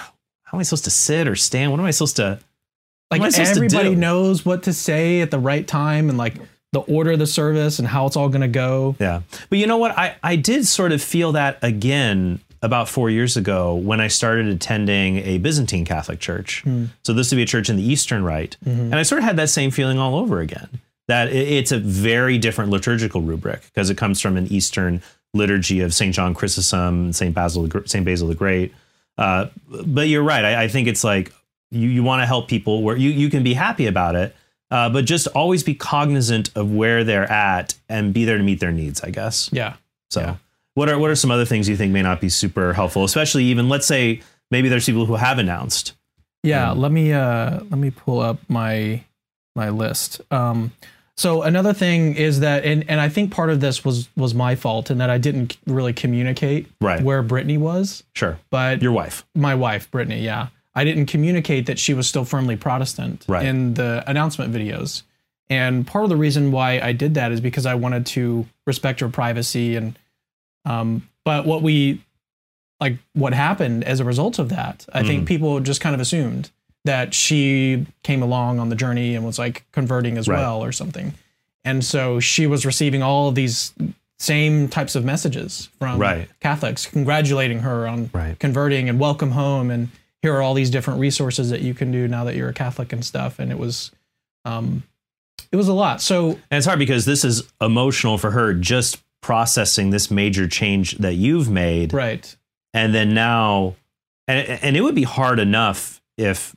how 0.53 0.57
am 0.57 0.59
I 0.59 0.63
supposed 0.63 0.83
to 0.83 0.91
sit 0.91 1.27
or 1.27 1.35
stand? 1.35 1.71
What 1.71 1.79
am 1.79 1.85
I 1.87 1.89
supposed 1.91 2.17
to 2.17 2.37
like 3.09 3.19
supposed 3.31 3.37
to 3.37 3.41
everybody 3.43 3.89
do? 3.89 3.95
knows 3.95 4.45
what 4.45 4.63
to 4.63 4.73
say 4.73 5.21
at 5.21 5.31
the 5.31 5.39
right 5.39 5.67
time 5.67 6.09
and 6.09 6.17
like 6.17 6.35
the 6.73 6.81
order 6.81 7.13
of 7.13 7.19
the 7.19 7.25
service 7.25 7.79
and 7.79 7.87
how 7.87 8.05
it's 8.05 8.15
all 8.15 8.29
gonna 8.29 8.47
go. 8.47 8.95
Yeah. 8.99 9.21
But 9.49 9.57
you 9.57 9.65
know 9.65 9.77
what? 9.77 9.97
I, 9.97 10.15
I 10.21 10.35
did 10.35 10.67
sort 10.67 10.91
of 10.91 11.01
feel 11.01 11.31
that 11.31 11.57
again 11.63 12.39
about 12.61 12.87
four 12.87 13.09
years 13.09 13.35
ago 13.35 13.73
when 13.73 13.99
I 13.99 14.07
started 14.09 14.45
attending 14.45 15.17
a 15.17 15.39
Byzantine 15.39 15.85
Catholic 15.85 16.19
church. 16.19 16.61
Hmm. 16.61 16.85
So 17.03 17.13
this 17.13 17.31
would 17.31 17.37
be 17.37 17.43
a 17.43 17.47
church 17.47 17.67
in 17.71 17.75
the 17.75 17.83
Eastern 17.83 18.23
Rite. 18.23 18.55
Mm-hmm. 18.63 18.79
And 18.79 18.95
I 18.95 19.01
sort 19.01 19.19
of 19.19 19.25
had 19.25 19.37
that 19.37 19.49
same 19.49 19.71
feeling 19.71 19.97
all 19.97 20.15
over 20.15 20.39
again. 20.39 20.69
That 21.07 21.29
it- 21.33 21.47
it's 21.47 21.71
a 21.71 21.79
very 21.79 22.37
different 22.37 22.69
liturgical 22.69 23.21
rubric 23.21 23.63
because 23.65 23.89
it 23.89 23.97
comes 23.97 24.21
from 24.21 24.37
an 24.37 24.45
Eastern 24.51 25.01
liturgy 25.33 25.81
of 25.81 25.95
St. 25.95 26.13
John 26.13 26.35
Chrysostom, 26.35 27.11
St. 27.11 27.33
Basil, 27.33 27.67
St. 27.85 28.05
Basil 28.05 28.27
the 28.27 28.35
Great. 28.35 28.71
Uh, 29.17 29.47
but 29.85 30.07
you're 30.07 30.23
right. 30.23 30.43
I, 30.43 30.63
I 30.63 30.67
think 30.67 30.87
it's 30.87 31.03
like 31.03 31.31
you, 31.71 31.87
you 31.89 32.03
want 32.03 32.21
to 32.21 32.25
help 32.25 32.47
people 32.47 32.81
where 32.83 32.95
you, 32.97 33.09
you 33.09 33.29
can 33.29 33.43
be 33.43 33.53
happy 33.53 33.85
about 33.87 34.15
it, 34.15 34.35
uh, 34.71 34.89
but 34.89 35.05
just 35.05 35.27
always 35.27 35.63
be 35.63 35.75
cognizant 35.75 36.49
of 36.55 36.71
where 36.71 37.03
they're 37.03 37.31
at 37.31 37.75
and 37.89 38.13
be 38.13 38.25
there 38.25 38.37
to 38.37 38.43
meet 38.43 38.59
their 38.59 38.71
needs, 38.71 39.01
I 39.01 39.09
guess. 39.11 39.49
Yeah. 39.51 39.75
So, 40.09 40.21
Yeah. 40.21 40.35
what 40.75 40.89
are 40.89 40.97
what 40.97 41.09
are 41.11 41.15
some 41.15 41.31
other 41.31 41.45
things 41.45 41.69
you 41.69 41.75
think 41.77 41.91
may 41.93 42.01
not 42.01 42.21
be 42.21 42.29
super 42.29 42.73
helpful, 42.73 43.03
especially 43.03 43.43
even 43.45 43.69
let's 43.69 43.85
say 43.87 44.21
maybe 44.51 44.69
there's 44.69 44.85
people 44.85 45.05
who 45.05 45.15
have 45.15 45.37
announced. 45.39 45.93
Yeah, 46.43 46.71
let 46.71 46.91
me 46.91 47.13
uh 47.13 47.59
let 47.69 47.77
me 47.79 47.89
pull 47.91 48.19
up 48.19 48.37
my 48.49 49.03
my 49.55 49.69
list. 49.69 50.21
Um 50.31 50.71
so 51.15 51.43
another 51.43 51.73
thing 51.73 52.15
is 52.15 52.39
that 52.39 52.65
and 52.65 52.83
and 52.89 52.99
I 52.99 53.09
think 53.09 53.31
part 53.31 53.49
of 53.49 53.59
this 53.59 53.85
was 53.85 54.09
was 54.15 54.33
my 54.33 54.55
fault 54.55 54.89
in 54.91 54.97
that 54.97 55.09
I 55.09 55.17
didn't 55.17 55.57
really 55.67 55.93
communicate 55.93 56.67
Right. 56.81 57.01
where 57.03 57.21
Brittany 57.21 57.57
was, 57.57 58.03
Sure. 58.13 58.39
but 58.49 58.81
Your 58.81 58.91
wife. 58.91 59.25
my 59.35 59.53
wife, 59.55 59.89
Brittany, 59.91 60.21
yeah. 60.21 60.47
I 60.75 60.83
didn't 60.83 61.05
communicate 61.05 61.67
that 61.67 61.77
she 61.77 61.93
was 61.93 62.07
still 62.07 62.25
firmly 62.25 62.55
Protestant 62.55 63.25
Right. 63.27 63.45
in 63.45 63.75
the 63.75 64.03
announcement 64.07 64.51
videos. 64.53 65.03
And 65.49 65.85
part 65.85 66.03
of 66.03 66.09
the 66.09 66.15
reason 66.17 66.51
why 66.51 66.79
I 66.79 66.93
did 66.93 67.13
that 67.13 67.31
is 67.31 67.39
because 67.41 67.67
I 67.67 67.75
wanted 67.75 68.07
to 68.07 68.47
respect 68.65 68.99
her 69.01 69.09
privacy 69.09 69.75
and 69.75 69.97
um 70.65 71.07
but 71.25 71.45
what 71.45 71.61
we 71.61 72.01
like 72.79 72.97
what 73.13 73.33
happened 73.33 73.83
as 73.83 73.99
a 73.99 74.03
result 74.05 74.39
of 74.39 74.49
that, 74.49 74.85
I 74.91 75.03
Mm. 75.03 75.07
think 75.07 75.27
people 75.27 75.59
just 75.59 75.79
kind 75.79 75.93
of 75.93 76.01
assumed 76.01 76.49
that 76.85 77.13
she 77.13 77.85
came 78.03 78.21
along 78.21 78.59
on 78.59 78.69
the 78.69 78.75
journey 78.75 79.15
and 79.15 79.25
was 79.25 79.39
like 79.39 79.65
converting 79.71 80.17
as 80.17 80.27
Right. 80.27 80.37
well 80.39 80.63
or 80.63 80.71
something. 80.71 81.13
And 81.63 81.83
so 81.83 82.19
she 82.19 82.45
was 82.45 82.65
receiving 82.65 83.01
all 83.01 83.29
of 83.29 83.35
these 83.35 83.73
same 84.19 84.67
types 84.67 84.95
of 84.95 85.05
messages 85.05 85.69
from 85.79 85.99
Right. 85.99 86.27
Catholics 86.41 86.85
congratulating 86.85 87.59
her 87.59 87.87
on 87.87 88.09
Right. 88.13 88.37
converting 88.39 88.89
and 88.89 88.99
welcome 88.99 89.31
home 89.31 89.71
and 89.71 89.89
here 90.21 90.33
are 90.35 90.41
all 90.41 90.53
these 90.53 90.69
different 90.69 90.99
resources 91.01 91.49
that 91.49 91.61
you 91.61 91.73
can 91.73 91.91
do 91.91 92.07
now 92.07 92.23
that 92.23 92.35
you're 92.35 92.47
a 92.49 92.53
Catholic 92.53 92.93
and 92.93 93.03
stuff. 93.03 93.39
And 93.39 93.51
it 93.51 93.57
was, 93.57 93.91
um, 94.45 94.83
it 95.51 95.57
was 95.57 95.67
a 95.67 95.73
lot. 95.73 96.01
So 96.01 96.31
And 96.49 96.57
it's 96.57 96.65
hard 96.65 96.79
because 96.79 97.03
this 97.05 97.25
is 97.25 97.43
emotional 97.61 98.17
for 98.17 98.31
her 98.31 98.53
just 98.53 99.01
processing 99.21 99.89
this 99.89 100.09
major 100.11 100.47
change 100.47 100.97
that 100.97 101.15
you've 101.15 101.49
made. 101.49 101.93
right, 101.93 102.35
And 102.73 102.93
then 102.93 103.13
now 103.13 103.75
and 104.27 104.47
and 104.63 104.77
it 104.77 104.81
would 104.81 104.95
be 104.95 105.03
hard 105.03 105.39
enough 105.39 106.01
if 106.17 106.55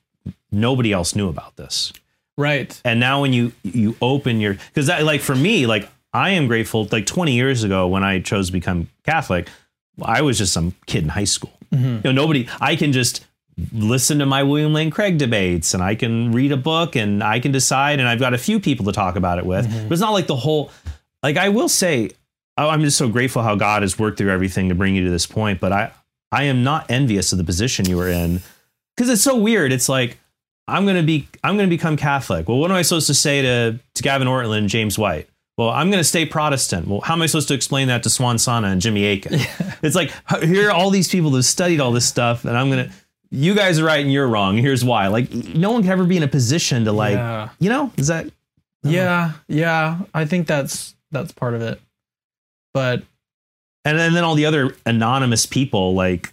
nobody 0.51 0.93
else 0.93 1.15
knew 1.15 1.29
about 1.29 1.57
this. 1.57 1.93
right, 2.37 2.81
And 2.85 3.01
now 3.01 3.23
when 3.23 3.33
you 3.33 3.53
you 3.63 3.97
open 4.01 4.41
your 4.41 4.55
because 4.55 4.87
that 4.87 5.05
like 5.05 5.21
for 5.21 5.35
me 5.35 5.67
like 5.67 5.89
I 6.13 6.31
am 6.31 6.47
grateful 6.47 6.89
like 6.91 7.07
20 7.07 7.33
years 7.33 7.63
ago 7.65 7.89
when 7.89 8.03
I 8.05 8.21
chose 8.21 8.47
to 8.47 8.53
become 8.53 8.89
Catholic 9.05 9.49
I 10.03 10.23
was 10.23 10.39
just 10.39 10.53
some 10.53 10.75
kid 10.87 11.05
in 11.05 11.09
high 11.09 11.25
school. 11.25 11.53
Mm-hmm. 11.73 11.87
You 11.87 12.01
know 12.05 12.13
nobody 12.13 12.49
I 12.61 12.77
can 12.77 12.93
just 12.93 13.25
listen 13.73 14.19
to 14.19 14.27
my 14.27 14.43
William 14.43 14.75
Lane 14.75 14.91
Craig 14.91 15.17
debates 15.17 15.73
and 15.73 15.83
I 15.83 15.95
can 15.95 16.33
read 16.33 16.53
a 16.53 16.59
book 16.59 16.95
and 16.95 17.25
I 17.25 17.41
can 17.41 17.53
decide 17.53 17.99
and 18.01 18.09
I've 18.09 18.21
got 18.21 18.35
a 18.35 18.39
few 18.39 18.61
people 18.61 18.85
to 18.87 18.93
talk 18.93 19.17
about 19.17 19.39
it 19.39 19.47
with. 19.47 19.67
Mm-hmm. 19.67 19.89
But 19.89 19.93
it's 19.93 20.03
not 20.03 20.13
like 20.13 20.27
the 20.27 20.37
whole 20.37 20.71
like 21.23 21.37
I 21.37 21.49
will 21.49 21.69
say 21.69 22.11
I'm 22.59 22.83
just 22.83 22.97
so 22.97 23.09
grateful 23.09 23.43
how 23.43 23.55
God 23.55 23.83
has 23.83 23.99
worked 23.99 24.19
through 24.19 24.31
everything 24.31 24.69
to 24.71 24.75
bring 24.75 24.95
you 24.95 25.05
to 25.05 25.11
this 25.11 25.27
point, 25.27 25.61
but 25.61 25.73
I 25.73 25.93
I 26.33 26.45
am 26.45 26.65
not 26.65 26.91
envious 26.91 27.33
of 27.33 27.39
the 27.39 27.45
position 27.45 27.89
you 27.89 27.97
were 27.97 28.09
in 28.09 28.41
because 28.97 29.11
it's 29.11 29.23
so 29.23 29.37
weird. 29.37 29.73
It's 29.73 29.89
like 29.89 30.19
I'm 30.69 30.87
gonna 30.87 31.03
be 31.03 31.29
I'm 31.45 31.57
gonna 31.57 31.69
become 31.69 31.97
Catholic. 31.97 32.49
Well, 32.49 32.59
what 32.59 32.71
am 32.71 32.77
I 32.77 32.83
supposed 32.83 33.07
to 33.09 33.15
say 33.15 33.43
to 33.43 33.79
to 33.95 34.03
Gavin 34.03 34.27
Ortlund 34.29 34.59
and 34.59 34.69
James 34.69 34.99
White? 34.99 35.29
Well, 35.59 35.71
I'm 35.71 35.91
gonna 35.91 36.05
stay 36.05 36.27
Protestant. 36.27 36.87
Well, 36.89 37.01
how 37.01 37.15
am 37.15 37.23
I 37.23 37.27
supposed 37.27 37.49
to 37.49 37.55
explain 37.55 37.89
that 37.89 38.03
to 38.03 38.11
Suan 38.11 38.37
Sonna 38.37 38.73
and 38.73 38.81
Jimmy 38.81 39.07
Akin? 39.07 39.41
It's 39.83 39.95
like 39.95 40.11
here 40.43 40.69
are 40.69 40.73
all 40.73 40.91
these 40.91 41.09
people 41.09 41.31
who've 41.31 41.45
studied 41.45 41.81
all 41.81 41.93
this 41.93 42.07
stuff, 42.07 42.45
and 42.45 42.57
I'm 42.57 42.71
gonna 42.71 42.91
you 43.31 43.55
guys 43.55 43.79
are 43.79 43.85
right 43.85 44.01
and 44.01 44.13
you're 44.13 44.27
wrong. 44.29 44.57
Here's 44.57 44.85
why. 44.85 45.09
Like 45.09 45.31
no 45.33 45.71
one 45.73 45.83
can 45.83 45.91
ever 45.93 46.05
be 46.05 46.17
in 46.17 46.23
a 46.23 46.29
position 46.29 46.85
to 46.87 46.93
like 46.93 47.15
Yeah. 47.15 47.49
you 47.59 47.69
know 47.71 47.93
is 47.97 48.07
that 48.09 48.27
yeah, 48.83 49.33
yeah. 49.49 49.99
I 50.15 50.25
think 50.27 50.47
that's 50.47 50.95
that's 51.11 51.33
part 51.33 51.55
of 51.55 51.63
it. 51.63 51.81
But 52.73 53.03
and 53.85 53.99
then, 53.99 54.09
and 54.09 54.17
then 54.17 54.25
all 54.25 54.35
the 54.35 54.47
other 54.47 54.77
anonymous 54.87 55.45
people 55.47 55.95
like 55.95 56.33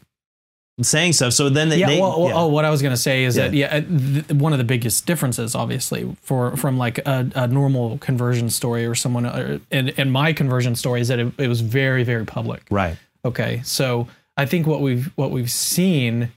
saying 0.81 1.13
stuff. 1.13 1.33
So 1.33 1.49
then 1.49 1.69
they, 1.69 1.77
yeah, 1.77 1.87
they 1.87 2.01
well, 2.01 2.19
well, 2.19 2.29
yeah. 2.29 2.35
oh, 2.35 2.47
what 2.47 2.65
I 2.65 2.69
was 2.71 2.81
gonna 2.81 2.97
say 2.97 3.23
is 3.25 3.37
Yeah. 3.37 3.47
that 3.47 3.53
yeah, 3.55 3.79
th- 3.81 4.29
one 4.31 4.53
of 4.53 4.57
the 4.57 4.63
biggest 4.65 5.05
differences, 5.05 5.53
obviously, 5.55 6.15
for 6.21 6.57
from 6.57 6.77
like 6.77 6.97
a, 6.99 7.29
a 7.35 7.47
normal 7.47 7.97
conversion 7.99 8.49
story 8.49 8.85
or 8.85 8.95
someone, 8.95 9.25
uh, 9.25 9.59
and 9.71 9.93
and 9.97 10.11
my 10.11 10.33
conversion 10.33 10.75
story 10.75 11.01
is 11.01 11.07
that 11.09 11.19
it, 11.19 11.31
it 11.37 11.47
was 11.47 11.61
very 11.61 12.03
very 12.03 12.25
public. 12.25 12.63
right. 12.69 12.97
Okay, 13.25 13.61
so 13.63 14.07
I 14.35 14.45
think 14.45 14.67
what 14.67 14.81
we've 14.81 15.11
what 15.15 15.31
we've 15.31 15.51
seen 15.51 16.31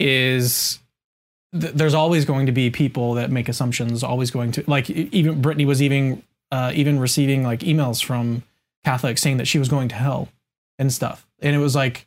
is 0.00 0.78
th- 1.58 1.72
there's 1.74 1.94
always 1.94 2.24
going 2.24 2.46
to 2.46 2.52
be 2.52 2.70
people 2.70 3.14
that 3.14 3.30
make 3.30 3.48
assumptions. 3.48 4.02
Always 4.02 4.30
going 4.30 4.52
to 4.52 4.64
like 4.66 4.90
even 4.90 5.40
Brittany 5.40 5.64
was 5.64 5.80
even 5.82 6.22
uh, 6.50 6.72
even 6.74 6.98
receiving 6.98 7.42
like 7.44 7.60
emails 7.60 8.02
from 8.02 8.42
Catholics 8.84 9.20
saying 9.22 9.36
that 9.36 9.46
she 9.46 9.58
was 9.58 9.68
going 9.68 9.88
to 9.88 9.94
hell 9.94 10.28
and 10.78 10.92
stuff, 10.92 11.26
and 11.40 11.54
it 11.54 11.58
was 11.58 11.76
like 11.76 12.06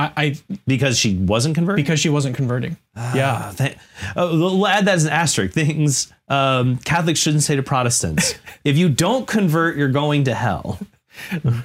I, 0.00 0.12
I 0.16 0.36
Because 0.66 0.98
she 0.98 1.16
wasn't 1.16 1.54
converting. 1.54 1.84
because 1.84 2.00
she 2.00 2.08
wasn't 2.08 2.36
converting. 2.36 2.76
yeah. 2.96 3.50
Ah, 3.50 3.54
th- 3.56 3.76
uh, 4.16 4.28
we'll 4.32 4.66
add 4.66 4.84
that 4.86 4.94
as 4.96 5.04
an 5.04 5.12
asterisk. 5.12 5.52
Things 5.54 6.12
um, 6.28 6.78
Catholics 6.78 7.20
shouldn't 7.20 7.42
say 7.42 7.56
to 7.56 7.62
Protestants: 7.62 8.34
if 8.64 8.76
you 8.78 8.88
don't 8.88 9.26
convert, 9.26 9.76
you're 9.76 9.88
going 9.88 10.24
to 10.24 10.34
hell. 10.34 10.78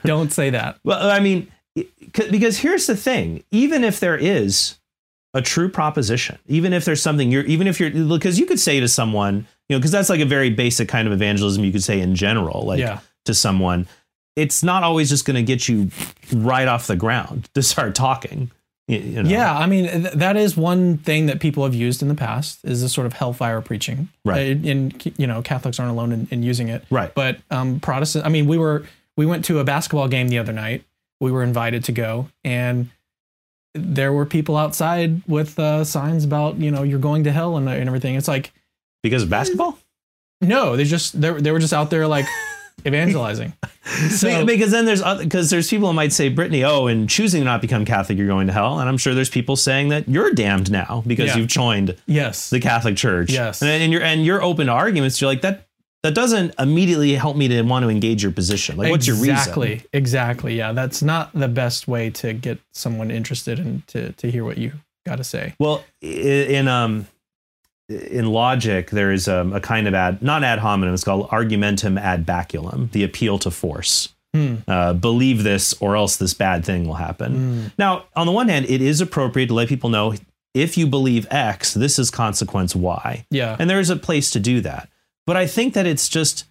Don't 0.03 0.31
say 0.31 0.49
that. 0.51 0.77
Well, 0.83 1.09
I 1.09 1.19
mean, 1.19 1.51
because 2.13 2.57
here's 2.59 2.87
the 2.87 2.95
thing: 2.95 3.43
even 3.51 3.83
if 3.83 3.99
there 3.99 4.17
is 4.17 4.77
a 5.33 5.41
true 5.41 5.69
proposition, 5.69 6.37
even 6.47 6.73
if 6.73 6.85
there's 6.85 7.01
something 7.01 7.31
you're, 7.31 7.43
even 7.43 7.67
if 7.67 7.79
you're, 7.79 7.89
because 7.91 8.39
you 8.39 8.45
could 8.45 8.59
say 8.59 8.79
to 8.79 8.87
someone, 8.87 9.45
you 9.69 9.75
know, 9.75 9.79
because 9.79 9.91
that's 9.91 10.09
like 10.09 10.21
a 10.21 10.25
very 10.25 10.49
basic 10.49 10.87
kind 10.87 11.07
of 11.07 11.13
evangelism 11.13 11.63
you 11.63 11.71
could 11.71 11.83
say 11.83 11.99
in 11.99 12.15
general, 12.15 12.61
like 12.65 12.79
Yeah. 12.79 12.99
to 13.25 13.33
someone. 13.33 13.87
It's 14.35 14.63
not 14.63 14.83
always 14.83 15.09
just 15.09 15.25
going 15.25 15.35
to 15.35 15.43
get 15.43 15.67
you 15.69 15.89
right 16.33 16.67
off 16.67 16.87
the 16.87 16.95
ground 16.95 17.49
to 17.53 17.61
start 17.63 17.95
talking. 17.95 18.51
You 18.87 19.23
know? 19.23 19.29
Yeah, 19.29 19.51
I 19.57 19.65
mean 19.65 19.85
th- 19.89 20.13
that 20.13 20.37
is 20.37 20.55
one 20.55 20.97
thing 20.99 21.25
that 21.25 21.39
people 21.39 21.63
have 21.63 21.73
used 21.73 22.03
in 22.03 22.07
the 22.07 22.13
past 22.15 22.59
is 22.63 22.81
this 22.83 22.93
sort 22.93 23.07
of 23.07 23.13
hellfire 23.13 23.59
preaching. 23.61 24.09
Right. 24.23 24.55
Uh, 24.55 24.69
And 24.69 25.13
you 25.17 25.25
know 25.25 25.41
Catholics 25.41 25.79
aren't 25.79 25.91
alone 25.91 26.11
in, 26.11 26.27
in 26.29 26.43
using 26.43 26.67
it. 26.67 26.83
Right. 26.91 27.11
But 27.15 27.39
um, 27.49 27.79
Protestant. 27.79 28.25
I 28.25 28.29
mean, 28.29 28.45
we 28.45 28.57
were 28.59 28.85
we 29.17 29.25
went 29.25 29.43
to 29.45 29.57
a 29.59 29.63
basketball 29.63 30.07
game 30.07 30.27
the 30.27 30.37
other 30.37 30.53
night. 30.53 30.83
We 31.19 31.31
were 31.31 31.41
invited 31.41 31.83
to 31.85 31.91
go, 31.93 32.29
and 32.43 32.89
there 33.73 34.13
were 34.13 34.25
people 34.25 34.55
outside 34.55 35.23
with 35.27 35.57
uh, 35.57 35.83
signs 35.83 36.23
about 36.23 36.57
you 36.57 36.69
know 36.69 36.83
you're 36.83 36.99
going 36.99 37.23
to 37.23 37.31
hell 37.31 37.57
and, 37.57 37.67
and 37.67 37.87
everything. 37.87 38.13
It's 38.15 38.27
like 38.27 38.51
because 39.01 39.23
of 39.23 39.29
basketball. 39.29 39.79
no, 40.41 40.75
they 40.75 40.83
just 40.83 41.19
they 41.19 41.31
they 41.31 41.51
were 41.51 41.59
just 41.59 41.73
out 41.73 41.89
there 41.89 42.05
like 42.05 42.25
evangelizing. 42.85 43.53
So 44.09 44.45
because 44.45 44.71
then 44.71 44.85
there's 44.85 45.03
because 45.19 45.51
there's 45.51 45.69
people 45.69 45.87
who 45.87 45.93
might 45.93 46.11
say 46.11 46.27
Brittany, 46.29 46.63
oh, 46.63 46.87
in 46.87 47.07
choosing 47.07 47.41
to 47.41 47.45
not 47.45 47.61
become 47.61 47.85
Catholic, 47.85 48.17
you're 48.17 48.27
going 48.27 48.47
to 48.47 48.53
hell, 48.53 48.79
and 48.79 48.89
I'm 48.89 48.97
sure 48.97 49.13
there's 49.13 49.29
people 49.29 49.55
saying 49.55 49.89
that 49.89 50.09
you're 50.09 50.31
damned 50.31 50.71
now 50.71 51.03
because 51.05 51.27
Yeah. 51.27 51.37
you've 51.37 51.47
joined 51.47 51.95
yes, 52.07 52.49
the 52.49 52.59
Catholic 52.59 52.97
Church. 52.97 53.31
Yes. 53.31 53.61
and, 53.61 53.69
and 53.69 53.93
you're 53.93 54.01
and 54.01 54.25
you're 54.25 54.41
open 54.41 54.65
to 54.65 54.71
arguments. 54.73 55.21
You're 55.21 55.29
like 55.29 55.41
that. 55.41 55.67
That 56.03 56.13
doesn't 56.15 56.55
immediately 56.59 57.13
help 57.13 57.37
me 57.37 57.47
to 57.47 57.61
want 57.61 57.83
to 57.83 57.89
engage 57.89 58.21
your 58.23 58.31
position. 58.31 58.75
Like, 58.75 58.89
what's 58.91 59.07
your 59.07 59.15
reason? 59.15 59.31
exactly 59.35 59.83
exactly 59.93 60.55
yeah 60.57 60.71
that's 60.71 61.01
not 61.01 61.31
the 61.33 61.47
best 61.47 61.87
way 61.87 62.09
to 62.09 62.33
get 62.33 62.59
someone 62.73 63.11
interested 63.11 63.59
and 63.59 63.85
to 63.87 64.11
to 64.13 64.29
hear 64.29 64.43
what 64.43 64.57
you 64.57 64.73
got 65.05 65.17
to 65.17 65.23
say. 65.23 65.53
Well, 65.59 65.83
in 66.01 66.67
um, 66.67 67.07
in 67.89 68.27
logic, 68.27 68.89
there 68.89 69.11
is 69.11 69.27
um, 69.27 69.53
a 69.53 69.59
kind 69.59 69.87
of 69.87 69.93
ad, 69.93 70.21
not 70.21 70.43
ad 70.43 70.59
hominem. 70.59 70.93
It's 70.93 71.03
called 71.03 71.29
argumentum 71.31 71.97
ad 71.97 72.25
baculum, 72.25 72.91
the 72.91 73.03
appeal 73.03 73.37
to 73.39 73.51
force. 73.51 74.09
Hmm. 74.33 74.55
Uh, 74.67 74.93
believe 74.93 75.43
this, 75.43 75.73
or 75.79 75.95
else 75.95 76.17
this 76.17 76.33
bad 76.33 76.65
thing 76.65 76.87
will 76.87 76.95
happen. 76.95 77.35
Hmm. 77.35 77.67
Now, 77.77 78.05
on 78.15 78.25
the 78.25 78.33
one 78.33 78.49
hand, 78.49 78.65
it 78.65 78.81
is 78.81 79.01
appropriate 79.01 79.47
to 79.47 79.53
let 79.53 79.69
people 79.69 79.89
know 79.89 80.15
if 80.53 80.77
you 80.77 80.87
believe 80.87 81.27
X, 81.29 81.73
this 81.73 81.99
is 81.99 82.09
consequence 82.09 82.75
Y, 82.75 83.25
Yeah, 83.29 83.55
and 83.59 83.69
there 83.69 83.79
is 83.79 83.89
a 83.89 83.95
place 83.95 84.31
to 84.31 84.39
do 84.39 84.61
that. 84.61 84.89
But 85.27 85.37
I 85.37 85.47
think 85.47 85.73
that 85.73 85.85
it's 85.85 86.07
just 86.07 86.45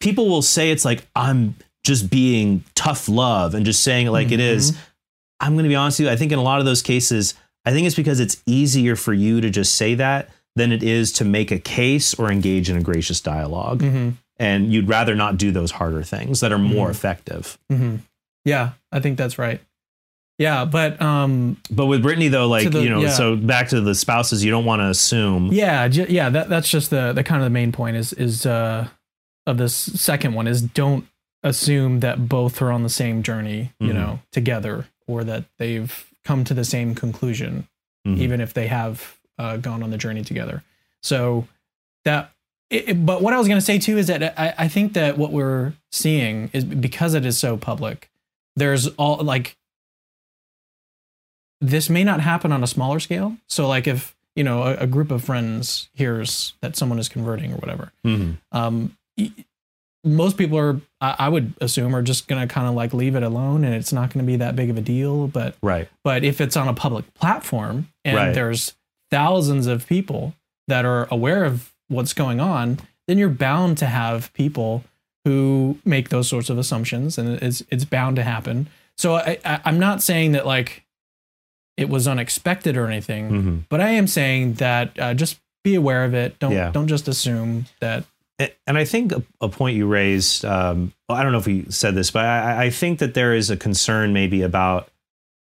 people 0.00 0.28
will 0.28 0.42
say 0.42 0.70
it's 0.70 0.84
like 0.84 1.06
I'm 1.14 1.54
just 1.84 2.10
being 2.10 2.64
tough 2.74 3.08
love 3.08 3.54
and 3.54 3.64
just 3.64 3.82
saying 3.82 4.06
it 4.06 4.10
like 4.10 4.32
it 4.32 4.40
is. 4.40 4.72
Mm-hmm. 4.72 4.80
I'm 5.40 5.52
going 5.54 5.64
to 5.64 5.68
be 5.68 5.74
honest 5.74 5.98
with 5.98 6.06
you. 6.06 6.12
I 6.12 6.16
think 6.16 6.32
in 6.32 6.38
a 6.38 6.42
lot 6.42 6.60
of 6.60 6.64
those 6.64 6.80
cases, 6.80 7.34
I 7.64 7.72
think 7.72 7.86
it's 7.86 7.96
because 7.96 8.20
it's 8.20 8.42
easier 8.46 8.96
for 8.96 9.12
you 9.12 9.40
to 9.40 9.50
just 9.50 9.74
say 9.74 9.94
that 9.94 10.28
than 10.56 10.70
it 10.72 10.82
is 10.82 11.10
to 11.12 11.24
make 11.24 11.50
a 11.50 11.58
case 11.58 12.14
or 12.14 12.30
engage 12.30 12.68
in 12.70 12.76
a 12.76 12.82
gracious 12.82 13.20
dialogue. 13.20 13.82
hmm 13.82 14.10
And 14.38 14.72
you'd 14.72 14.88
rather 14.88 15.14
not 15.14 15.36
do 15.36 15.50
those 15.52 15.70
harder 15.72 16.02
things 16.02 16.40
that 16.40 16.52
are 16.52 16.58
more 16.58 16.88
Mhm. 16.88 16.90
effective. 16.90 17.58
hmm 17.70 17.96
yeah, 18.44 18.72
I 18.92 19.00
think 19.00 19.16
that's 19.16 19.38
right. 19.38 19.60
Yeah, 20.38 20.64
but 20.64 21.00
um, 21.00 21.56
But 21.70 21.86
with 21.86 22.02
Brittany, 22.02 22.26
though, 22.28 22.48
like, 22.48 22.70
the- 22.70 22.82
you 22.82 22.90
know, 22.90 23.00
yeah. 23.02 23.10
so 23.10 23.36
back 23.36 23.68
to 23.68 23.80
the 23.80 23.94
spouses, 23.94 24.44
you 24.44 24.50
don't 24.50 24.64
want 24.64 24.80
to 24.80 24.86
assume. 24.88 25.50
yeah, 25.52 25.86
ju- 25.88 26.06
yeah, 26.08 26.28
that 26.30 26.48
that's 26.48 26.68
just 26.68 26.90
the 26.90 27.12
the 27.12 27.22
kind 27.24 27.40
of 27.40 27.46
the 27.46 27.50
main 27.50 27.70
point 27.72 27.96
is 27.96 28.12
is 28.14 28.44
uh 28.44 28.88
of 29.46 29.56
this 29.58 29.74
second 29.74 30.34
one 30.34 30.46
is 30.48 30.60
don't 30.60 31.06
assume 31.44 32.00
that 32.00 32.28
both 32.28 32.60
are 32.62 32.72
on 32.72 32.82
the 32.82 32.88
same 32.88 33.22
journey, 33.22 33.72
you 33.78 33.90
Mhm. 33.90 33.94
know, 33.94 34.20
together 34.32 34.86
or 35.06 35.22
that 35.24 35.44
they've 35.58 36.06
come 36.24 36.44
to 36.44 36.54
the 36.54 36.64
same 36.64 36.94
conclusion 36.94 37.68
Mhm. 38.06 38.18
even 38.18 38.40
if 38.40 38.52
they 38.54 38.66
have 38.66 39.16
uh, 39.38 39.56
gone 39.56 39.82
on 39.82 39.90
the 39.90 39.96
journey 39.98 40.22
together. 40.22 40.62
So 41.02 41.48
that, 42.04 42.32
it, 42.70 42.88
it- 42.90 43.06
but 43.06 43.22
what 43.22 43.32
I 43.34 43.38
was 43.38 43.48
going 43.48 43.58
to 43.58 43.64
say 43.64 43.78
too 43.78 43.96
is 43.98 44.06
that 44.08 44.38
I, 44.38 44.54
I 44.58 44.68
think 44.68 44.92
that 44.92 45.16
what 45.18 45.32
we're 45.32 45.72
seeing 45.90 46.50
is 46.52 46.64
because 46.64 47.14
it 47.14 47.24
is 47.24 47.38
so 47.38 47.56
public. 47.56 48.10
There's 48.56 48.88
all 48.88 49.16
like 49.24 49.56
this 51.60 51.88
may 51.88 52.04
not 52.04 52.20
happen 52.20 52.52
on 52.52 52.62
a 52.62 52.66
smaller 52.66 53.00
scale. 53.00 53.36
So 53.48 53.66
like 53.68 53.86
if 53.86 54.14
you 54.36 54.44
know 54.44 54.62
a, 54.64 54.74
a 54.76 54.86
group 54.86 55.10
of 55.10 55.24
friends 55.24 55.88
hears 55.94 56.54
that 56.60 56.76
someone 56.76 56.98
is 56.98 57.08
converting 57.08 57.52
or 57.52 57.56
whatever, 57.56 57.92
Mhm. 58.04 58.36
um, 58.52 58.96
most 60.04 60.36
people 60.36 60.58
are 60.58 60.80
I, 61.00 61.16
I 61.20 61.28
would 61.28 61.54
assume 61.60 61.94
are 61.94 62.02
just 62.02 62.28
going 62.28 62.46
to 62.46 62.52
kind 62.52 62.68
of 62.68 62.74
like 62.74 62.92
leave 62.94 63.16
it 63.16 63.22
alone 63.22 63.64
and 63.64 63.74
it's 63.74 63.92
not 63.92 64.12
going 64.12 64.24
to 64.24 64.26
be 64.26 64.36
that 64.36 64.54
big 64.56 64.70
of 64.70 64.76
a 64.76 64.80
deal. 64.82 65.26
But 65.28 65.56
Right. 65.62 65.88
but 66.02 66.24
if 66.24 66.40
it's 66.40 66.56
on 66.56 66.68
a 66.68 66.74
public 66.74 67.12
platform 67.14 67.88
and 68.04 68.16
Right. 68.16 68.34
there's 68.34 68.74
thousands 69.10 69.66
of 69.66 69.86
people 69.86 70.34
that 70.68 70.84
are 70.84 71.08
aware 71.10 71.44
of 71.44 71.72
what's 71.88 72.12
going 72.12 72.40
on, 72.40 72.78
then 73.06 73.18
you're 73.18 73.28
bound 73.28 73.78
to 73.78 73.86
have 73.86 74.32
people 74.34 74.84
who 75.24 75.78
make 75.84 76.08
those 76.10 76.28
sorts 76.28 76.50
of 76.50 76.58
assumptions, 76.58 77.16
and 77.18 77.42
it's 77.42 77.62
it's 77.70 77.84
bound 77.84 78.16
to 78.16 78.22
happen. 78.22 78.68
So 78.96 79.14
I, 79.16 79.38
I 79.44 79.60
I'm 79.64 79.78
not 79.78 80.02
saying 80.02 80.32
that 80.32 80.46
like 80.46 80.84
it 81.76 81.88
was 81.88 82.06
unexpected 82.06 82.76
or 82.76 82.86
anything, 82.86 83.30
Mhm. 83.30 83.64
but 83.68 83.80
I 83.80 83.90
am 83.90 84.06
saying 84.06 84.54
that 84.54 84.98
uh, 84.98 85.14
just 85.14 85.40
be 85.64 85.74
aware 85.74 86.04
of 86.04 86.14
it. 86.14 86.38
Don't 86.38 86.52
Yeah. 86.52 86.70
don't 86.70 86.88
just 86.88 87.08
assume 87.08 87.66
that. 87.80 88.04
And 88.38 88.76
I 88.76 88.84
think 88.84 89.12
a, 89.40 89.48
point 89.48 89.76
you 89.76 89.86
raised, 89.86 90.44
um, 90.44 90.92
I 91.08 91.22
don't 91.22 91.30
know 91.30 91.38
if 91.38 91.46
we 91.46 91.66
said 91.70 91.94
this, 91.94 92.10
but 92.10 92.24
I, 92.24 92.64
I 92.64 92.70
think 92.70 92.98
that 92.98 93.14
there 93.14 93.32
is 93.32 93.48
a 93.50 93.56
concern 93.56 94.12
maybe 94.12 94.42
about 94.42 94.88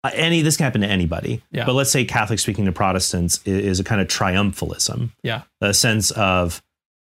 uh, 0.05 0.11
any, 0.15 0.43
this 0.43 0.57
can 0.57 0.63
happen 0.65 0.83
to 0.83 0.87
anybody, 0.87 1.43
Yeah. 1.51 1.67
but 1.67 1.75
let's 1.75 1.91
say 1.91 2.05
Catholic 2.05 2.39
speaking 2.39 2.67
to 2.67 2.73
Protestants 2.73 3.41
is, 3.45 3.81
a 3.81 3.85
kind 3.85 4.01
of 4.01 4.07
triumphalism, 4.07 5.11
Yeah. 5.25 5.43
a 5.61 5.75
sense 5.75 6.13
of, 6.13 6.63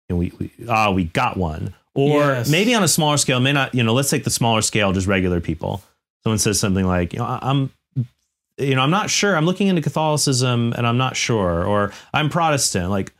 you 0.07 0.15
know, 0.15 0.19
we, 0.19 0.31
we, 0.39 0.51
ah, 0.69 0.91
we 0.91 1.03
got 1.03 1.35
one. 1.35 1.73
Or 1.93 2.19
Yes. 2.21 2.49
maybe 2.49 2.73
on 2.73 2.81
a 2.83 2.87
smaller 2.87 3.17
scale, 3.17 3.41
may 3.41 3.51
not, 3.51 3.75
you 3.75 3.83
know, 3.83 3.93
let's 3.93 4.09
take 4.09 4.23
the 4.23 4.29
smaller 4.29 4.61
scale, 4.61 4.93
just 4.93 5.07
regular 5.07 5.41
people. 5.41 5.83
Someone 6.23 6.37
says 6.39 6.57
something 6.57 6.85
like, 6.87 7.11
you 7.11 7.19
know, 7.19 7.25
I'm, 7.41 7.69
you 8.57 8.75
know, 8.75 8.81
I'm 8.81 8.91
not 8.91 9.09
sure. 9.09 9.35
I'm 9.35 9.45
looking 9.45 9.67
into 9.67 9.81
Catholicism 9.81 10.73
and 10.77 10.87
I'm 10.87 10.97
not 10.97 11.17
sure. 11.17 11.65
Or 11.65 11.91
I'm 12.13 12.29
Protestant. 12.29 12.89
Like 12.89 13.11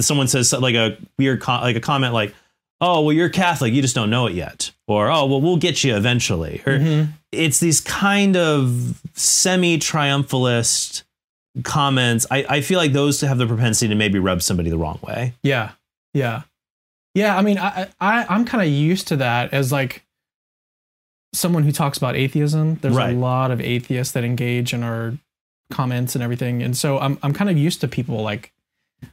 someone 0.00 0.28
says 0.28 0.52
like 0.52 0.74
a 0.74 0.96
weird, 1.18 1.40
co- 1.40 1.52
like 1.60 1.76
a 1.76 1.80
comment 1.80 2.12
like, 2.14 2.34
oh, 2.80 3.00
well, 3.02 3.12
you're 3.12 3.28
Catholic. 3.30 3.72
You 3.72 3.80
just 3.82 3.94
don't 3.94 4.10
know 4.10 4.26
it 4.26 4.34
yet. 4.34 4.70
Or, 4.86 5.10
oh, 5.10 5.26
well, 5.26 5.40
we'll 5.40 5.56
get 5.56 5.82
you 5.82 5.96
eventually. 5.96 6.62
Or 6.66 6.78
Mhm. 6.78 7.08
it's 7.32 7.58
these 7.58 7.80
kind 7.80 8.36
of 8.36 9.00
semi 9.14 9.78
triumphalist 9.78 11.02
comments. 11.64 12.26
I, 12.30 12.44
I 12.48 12.60
feel 12.60 12.78
like 12.78 12.92
those 12.92 13.20
have 13.22 13.38
the 13.38 13.46
propensity 13.46 13.88
to 13.88 13.94
maybe 13.94 14.18
rub 14.18 14.42
somebody 14.42 14.68
the 14.70 14.76
wrong 14.78 14.98
way. 15.02 15.32
Yeah, 15.42 15.72
yeah, 16.12 16.42
yeah. 17.14 17.36
I 17.36 17.40
mean, 17.42 17.58
I, 17.58 17.88
I 18.00 18.26
I'm 18.28 18.44
kind 18.44 18.62
of 18.62 18.68
used 18.68 19.08
to 19.08 19.16
that 19.16 19.52
as 19.54 19.72
like 19.72 20.04
someone 21.32 21.62
who 21.64 21.72
talks 21.72 21.98
about 21.98 22.14
atheism. 22.16 22.76
There's 22.82 22.94
Right. 22.94 23.14
a 23.14 23.18
lot 23.18 23.50
of 23.50 23.60
atheists 23.60 24.12
that 24.12 24.24
engage 24.24 24.72
in 24.72 24.82
our 24.82 25.14
comments 25.70 26.14
and 26.14 26.22
everything, 26.22 26.62
and 26.62 26.76
so 26.76 26.98
I'm 26.98 27.18
I'm 27.22 27.32
kind 27.32 27.48
of 27.50 27.56
used 27.56 27.80
to 27.80 27.88
people 27.88 28.22
like 28.22 28.52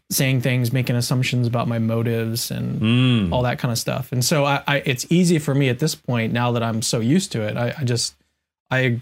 saying 0.10 0.42
things, 0.42 0.72
making 0.72 0.96
assumptions 0.96 1.48
about 1.48 1.68
my 1.68 1.80
motives 1.80 2.52
and 2.52 2.82
Mm. 2.82 3.32
all 3.34 3.42
that 3.44 3.60
kind 3.60 3.72
of 3.72 3.78
stuff. 3.78 4.12
And 4.12 4.24
so 4.24 4.46
I, 4.46 4.64
I 4.68 4.78
it's 4.86 5.06
easy 5.10 5.40
for 5.40 5.54
me 5.54 5.70
at 5.70 5.80
this 5.80 5.96
point 5.96 6.34
now 6.34 6.52
that 6.54 6.64
I'm 6.64 6.82
so 6.82 7.00
used 7.00 7.32
to 7.34 7.42
it. 7.42 7.58
I, 7.58 7.74
I 7.80 7.84
just 7.84 8.16
I 8.72 9.02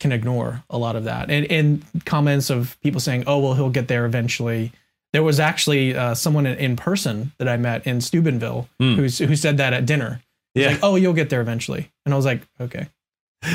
can 0.00 0.12
ignore 0.12 0.62
a 0.70 0.76
lot 0.78 0.96
of 0.96 1.04
that 1.04 1.30
and 1.30 1.50
and 1.50 1.82
comments 2.04 2.50
of 2.50 2.78
people 2.82 3.00
saying, 3.00 3.24
"Oh, 3.26 3.38
well, 3.38 3.54
he'll 3.54 3.70
get 3.70 3.88
there 3.88 4.04
eventually." 4.06 4.72
There 5.14 5.22
was 5.22 5.40
actually 5.40 5.96
uh, 5.96 6.14
someone 6.14 6.44
in, 6.44 6.58
in 6.58 6.76
person 6.76 7.32
that 7.38 7.48
I 7.48 7.56
met 7.56 7.86
in 7.86 8.00
Steubenville 8.02 8.68
Hmm. 8.78 8.94
who's, 8.96 9.16
who 9.18 9.36
said 9.36 9.56
that 9.56 9.72
at 9.72 9.86
dinner. 9.86 10.20
Yeah. 10.54 10.72
like, 10.72 10.80
"Oh, 10.82 10.96
you'll 10.96 11.14
get 11.14 11.30
there 11.30 11.40
eventually," 11.40 11.90
and 12.04 12.12
I 12.12 12.16
was 12.16 12.26
like, 12.26 12.42
"Okay." 12.60 12.88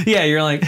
yeah. 0.08 0.24
You're 0.24 0.42
like, 0.42 0.64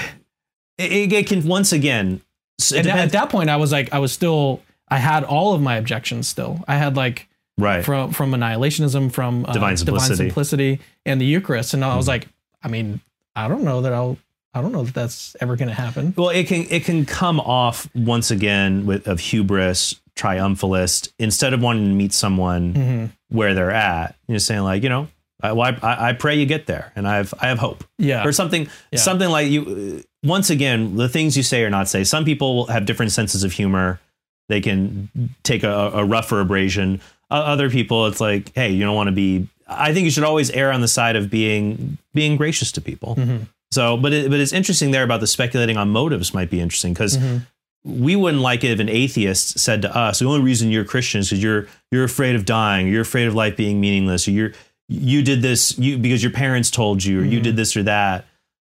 it, 0.77 1.11
it 1.11 1.25
can, 1.27 1.47
once 1.47 1.71
again, 1.71 2.21
s- 2.59 2.71
it 2.73 2.85
And 2.85 2.99
at 2.99 3.11
that 3.13 3.29
point, 3.29 3.49
I 3.49 3.55
was 3.55 3.71
like, 3.71 3.93
I 3.93 3.99
was 3.99 4.11
still, 4.11 4.61
I 4.87 4.97
had 4.99 5.23
all 5.23 5.53
of 5.53 5.61
my 5.61 5.77
objections 5.77 6.27
still. 6.27 6.63
I 6.67 6.75
had 6.75 6.95
like 6.95 7.27
right. 7.57 7.83
from 7.83 8.11
from 8.11 8.31
annihilationism, 8.31 9.11
from 9.11 9.45
uh, 9.45 9.53
Divine 9.53 9.77
simplicity. 9.77 10.15
simplicity, 10.15 10.79
and 11.05 11.19
the 11.19 11.25
Eucharist. 11.25 11.73
And 11.73 11.83
I 11.83 11.95
was 11.95 12.07
like, 12.07 12.27
I 12.63 12.67
mean, 12.67 13.01
I 13.35 13.47
don't 13.47 13.63
know 13.63 13.81
that 13.81 13.93
I'll, 13.93 14.17
I 14.53 14.61
don't 14.61 14.71
know 14.71 14.83
that 14.83 14.93
that's 14.93 15.35
ever 15.41 15.55
going 15.55 15.69
to 15.69 15.73
happen. 15.73 16.13
Well, 16.17 16.29
it 16.29 16.47
can 16.47 16.65
it 16.69 16.85
can 16.85 17.05
come 17.05 17.39
off 17.39 17.89
once 17.95 18.29
again 18.31 18.85
with 18.85 19.07
of 19.07 19.19
hubris, 19.19 19.99
triumphalist. 20.15 21.11
Instead 21.19 21.53
of 21.53 21.61
wanting 21.61 21.85
to 21.89 21.93
meet 21.95 22.13
someone 22.13 22.73
Mhm. 22.73 23.11
where 23.29 23.53
they're 23.53 23.71
at, 23.71 24.15
you're 24.27 24.39
saying 24.39 24.61
like, 24.63 24.83
you 24.83 24.89
know, 24.89 25.07
I, 25.41 25.51
well, 25.51 25.75
I, 25.81 26.09
I 26.09 26.13
pray 26.13 26.35
you 26.39 26.45
get 26.45 26.65
there, 26.67 26.91
and 26.95 27.07
I've 27.07 27.33
I 27.39 27.47
have 27.47 27.59
hope, 27.59 27.83
Yeah, 27.97 28.25
or 28.25 28.31
something 28.31 28.67
Yeah. 28.91 28.99
something 28.99 29.29
like 29.29 29.49
you. 29.49 30.03
Once 30.23 30.49
again, 30.49 30.95
the 30.95 31.07
things 31.09 31.37
you 31.37 31.43
say 31.43 31.63
or 31.63 31.69
not 31.69 31.87
say. 31.87 32.03
Some 32.03 32.25
people 32.25 32.65
have 32.67 32.85
different 32.85 33.11
senses 33.11 33.43
of 33.43 33.51
humor. 33.51 33.99
They 34.47 34.61
can 34.61 35.09
take 35.43 35.63
a, 35.63 35.91
a 35.93 36.05
rougher 36.05 36.39
abrasion. 36.39 37.01
O- 37.31 37.35
Other 37.37 37.69
people, 37.69 38.05
it's 38.07 38.21
like, 38.21 38.53
hey, 38.53 38.71
you 38.71 38.83
don't 38.85 38.95
want 38.95 39.07
to 39.07 39.11
be. 39.11 39.47
I 39.67 39.93
think 39.93 40.05
you 40.05 40.11
should 40.11 40.23
always 40.23 40.51
err 40.51 40.71
on 40.71 40.81
the 40.81 40.87
side 40.87 41.15
of 41.15 41.29
being 41.31 41.97
being 42.13 42.37
gracious 42.37 42.71
to 42.73 42.81
people. 42.81 43.15
Mhm. 43.15 43.47
So, 43.71 43.97
but 43.97 44.13
it, 44.13 44.29
but 44.29 44.39
it's 44.39 44.53
interesting 44.53 44.91
there 44.91 45.03
about 45.03 45.19
the 45.21 45.27
speculating 45.27 45.75
on 45.77 45.89
motives 45.89 46.33
might 46.33 46.49
be 46.51 46.61
interesting 46.61 46.93
because 46.93 47.17
Mhm. 47.17 47.41
we 47.83 48.15
wouldn't 48.15 48.43
like 48.43 48.63
it 48.63 48.69
if 48.71 48.79
an 48.79 48.89
atheist 48.89 49.57
said 49.57 49.81
to 49.81 49.95
us, 49.97 50.19
"The 50.19 50.25
only 50.27 50.41
reason 50.41 50.69
you're 50.71 50.85
Christian 50.85 51.21
is 51.21 51.29
because 51.29 51.41
you're 51.43 51.67
you're 51.91 52.03
afraid 52.03 52.35
of 52.35 52.45
dying, 52.45 52.87
you're 52.87 53.01
afraid 53.01 53.25
of 53.27 53.33
life 53.33 53.57
being 53.57 53.81
meaningless, 53.81 54.27
or 54.27 54.31
you're 54.31 54.51
you 54.87 55.23
did 55.23 55.41
this 55.41 55.77
you 55.79 55.97
because 55.97 56.21
your 56.21 56.31
parents 56.31 56.69
told 56.69 57.03
you, 57.03 57.21
or 57.21 57.25
you 57.25 57.39
Mhm. 57.39 57.43
did 57.43 57.55
this 57.55 57.75
or 57.75 57.81
that." 57.83 58.25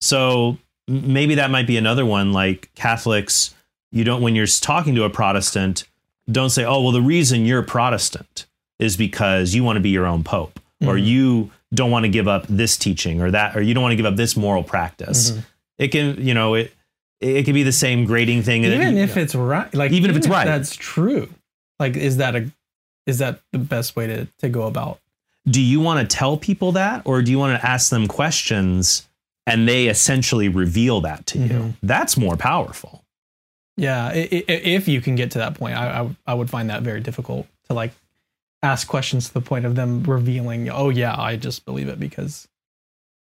So 0.02 0.58
maybe 0.88 1.36
that 1.36 1.52
might 1.52 1.68
be 1.68 1.78
another 1.78 2.06
one. 2.06 2.34
Like 2.34 2.72
Catholics, 2.76 3.54
you 3.92 4.04
don't 4.04 4.22
when 4.22 4.36
you're 4.36 4.48
talking 4.48 4.96
to 4.96 5.04
a 5.04 5.10
Protestant, 5.10 5.84
don't 6.32 6.50
say, 6.50 6.64
"Oh, 6.64 6.82
well, 6.82 6.92
the 6.92 7.02
reason 7.02 7.46
you're 7.46 7.62
Protestant 7.64 8.46
is 8.80 8.96
because 8.98 9.54
you 9.56 9.64
want 9.64 9.78
to 9.78 9.82
be 9.82 9.90
your 9.90 10.06
own 10.06 10.24
pope, 10.24 10.60
or 10.82 10.96
Mhm. 10.96 11.06
you 11.06 11.52
don't 11.74 11.92
want 11.92 12.04
to 12.06 12.10
give 12.10 12.28
up 12.28 12.46
this 12.48 12.78
teaching 12.78 13.22
or 13.22 13.32
that, 13.32 13.56
or 13.56 13.62
you 13.62 13.74
don't 13.74 13.84
want 13.84 13.92
to 13.94 13.96
give 13.98 14.06
up 14.06 14.16
this 14.16 14.36
moral 14.38 14.64
practice." 14.64 15.32
Mhm. 15.32 15.44
It 15.80 15.88
can, 15.90 16.26
you 16.26 16.34
know, 16.34 16.56
it 16.56 16.74
it, 17.22 17.44
could 17.44 17.54
be 17.54 17.64
the 17.64 17.72
same 17.74 18.06
grading 18.06 18.44
thing. 18.44 18.64
even 18.64 18.98
it- 18.98 19.04
if 19.04 19.18
it's 19.18 19.36
right, 19.36 19.74
like 19.76 19.92
Even 19.92 20.10
if 20.10 20.16
it's 20.16 20.28
right. 20.30 20.46
that's 20.46 20.74
true. 20.74 21.28
Like, 21.78 21.98
is 21.98 22.16
that 22.18 22.34
a 22.36 22.50
is 23.06 23.18
that 23.18 23.42
the 23.52 23.58
best 23.60 23.96
way 23.98 24.08
to 24.08 24.28
to 24.40 24.50
go 24.50 24.64
about? 24.64 25.00
do 25.50 25.62
you 25.62 25.80
want 25.80 26.00
to 26.08 26.16
tell 26.16 26.38
people 26.38 26.74
that 26.74 27.02
or 27.06 27.22
do 27.22 27.32
you 27.32 27.40
want 27.40 27.60
to 27.60 27.68
ask 27.68 27.90
them 27.90 28.08
questions 28.08 29.08
and 29.48 29.68
they 29.68 29.88
essentially 29.88 30.48
reveal 30.48 31.02
that 31.02 31.26
to 31.26 31.40
you 31.40 31.48
Mhm. 31.50 31.74
that's 31.82 32.16
more 32.18 32.36
powerful 32.38 33.04
Yeah, 33.80 34.12
if 34.14 34.88
you 34.88 35.02
can 35.02 35.16
get 35.16 35.32
to 35.32 35.38
that 35.40 35.56
point, 35.56 35.76
I, 35.76 36.10
I 36.28 36.34
would 36.34 36.50
find 36.50 36.70
that 36.70 36.84
very 36.84 37.00
difficult 37.00 37.48
to 37.70 37.74
like 37.74 37.92
ask 38.62 38.88
questions 38.88 39.28
to 39.30 39.34
the 39.34 39.42
point 39.42 39.66
of 39.66 39.76
them 39.76 40.04
revealing, 40.04 40.70
oh 40.70 40.90
yeah, 40.90 41.16
I 41.18 41.38
just 41.38 41.66
believe 41.66 41.88
it 41.88 42.00
because 42.00 42.48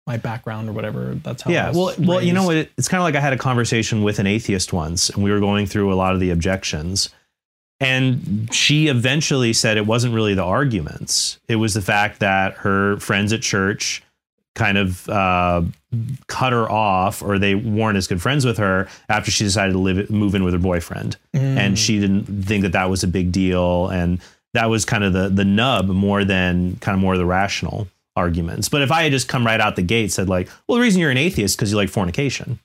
my 0.08 0.18
background 0.18 0.68
or 0.68 0.74
whatever. 0.74 1.14
That's 1.16 1.44
how. 1.44 1.52
I 1.52 1.54
yeah 1.54 1.72
well 1.72 1.94
well 2.00 2.22
you 2.22 2.34
know 2.34 2.46
what 2.46 2.56
it's 2.56 2.88
kind 2.88 3.00
of 3.00 3.04
like 3.04 3.16
i 3.16 3.20
had 3.20 3.34
a 3.34 3.38
conversation 3.38 4.04
with 4.04 4.20
an 4.20 4.28
atheist 4.28 4.74
once 4.74 5.10
and 5.10 5.24
we 5.24 5.32
were 5.32 5.40
going 5.40 5.66
through 5.68 5.94
a 5.94 5.96
lot 5.96 6.14
of 6.14 6.20
the 6.20 6.32
objections 6.32 7.10
and 7.80 8.54
she 8.54 8.88
eventually 8.88 9.54
said 9.54 9.78
it 9.78 9.86
wasn't 9.86 10.14
really 10.14 10.34
the 10.34 10.44
arguments 10.44 11.40
it 11.48 11.58
was 11.58 11.74
the 11.74 11.82
fact 11.82 12.20
that 12.20 12.54
her 12.56 12.98
friends 12.98 13.32
at 13.32 13.42
church 13.42 14.04
kind 14.56 14.78
of 14.78 15.08
uh, 15.08 15.62
cut 16.28 16.54
her 16.54 16.70
off 16.70 17.22
or 17.22 17.38
they 17.38 17.56
weren't 17.56 17.98
as 17.98 18.08
good 18.08 18.22
friends 18.22 18.46
with 18.46 18.58
her 18.58 18.88
after 19.10 19.30
she 19.30 19.44
decided 19.44 19.74
to 19.74 19.80
live 19.80 20.10
move 20.10 20.36
in 20.36 20.44
with 20.44 20.54
her 20.54 20.60
boyfriend. 20.60 21.18
Mm. 21.36 21.58
and 21.58 21.80
she 21.80 22.00
didn't 22.00 22.26
think 22.46 22.64
that 22.64 22.72
that 22.72 22.90
was 22.90 23.04
a 23.04 23.08
big 23.08 23.32
deal. 23.32 23.88
And 23.90 24.22
that 24.54 24.70
was 24.70 24.86
kind 24.86 25.04
of 25.04 25.14
the 25.14 25.30
the 25.30 25.46
nub 25.46 25.88
more 25.88 26.24
than 26.24 26.78
kind 26.78 26.96
of 26.96 27.02
more 27.02 27.18
the 27.18 27.26
rational 27.26 27.88
arguments. 28.16 28.70
But 28.70 28.82
if 28.82 28.92
i 28.92 29.04
had 29.04 29.12
just 29.12 29.28
come 29.28 29.46
right 29.46 29.60
out 29.60 29.76
the 29.76 29.82
gate 29.82 30.12
said 30.12 30.30
like 30.30 30.50
well 30.68 30.78
the 30.78 30.82
reason 30.82 31.02
you're 31.02 31.12
an 31.12 31.18
atheist 31.18 31.58
because 31.58 31.72
you 31.72 31.78
like 31.78 31.90
fornication 31.90 32.60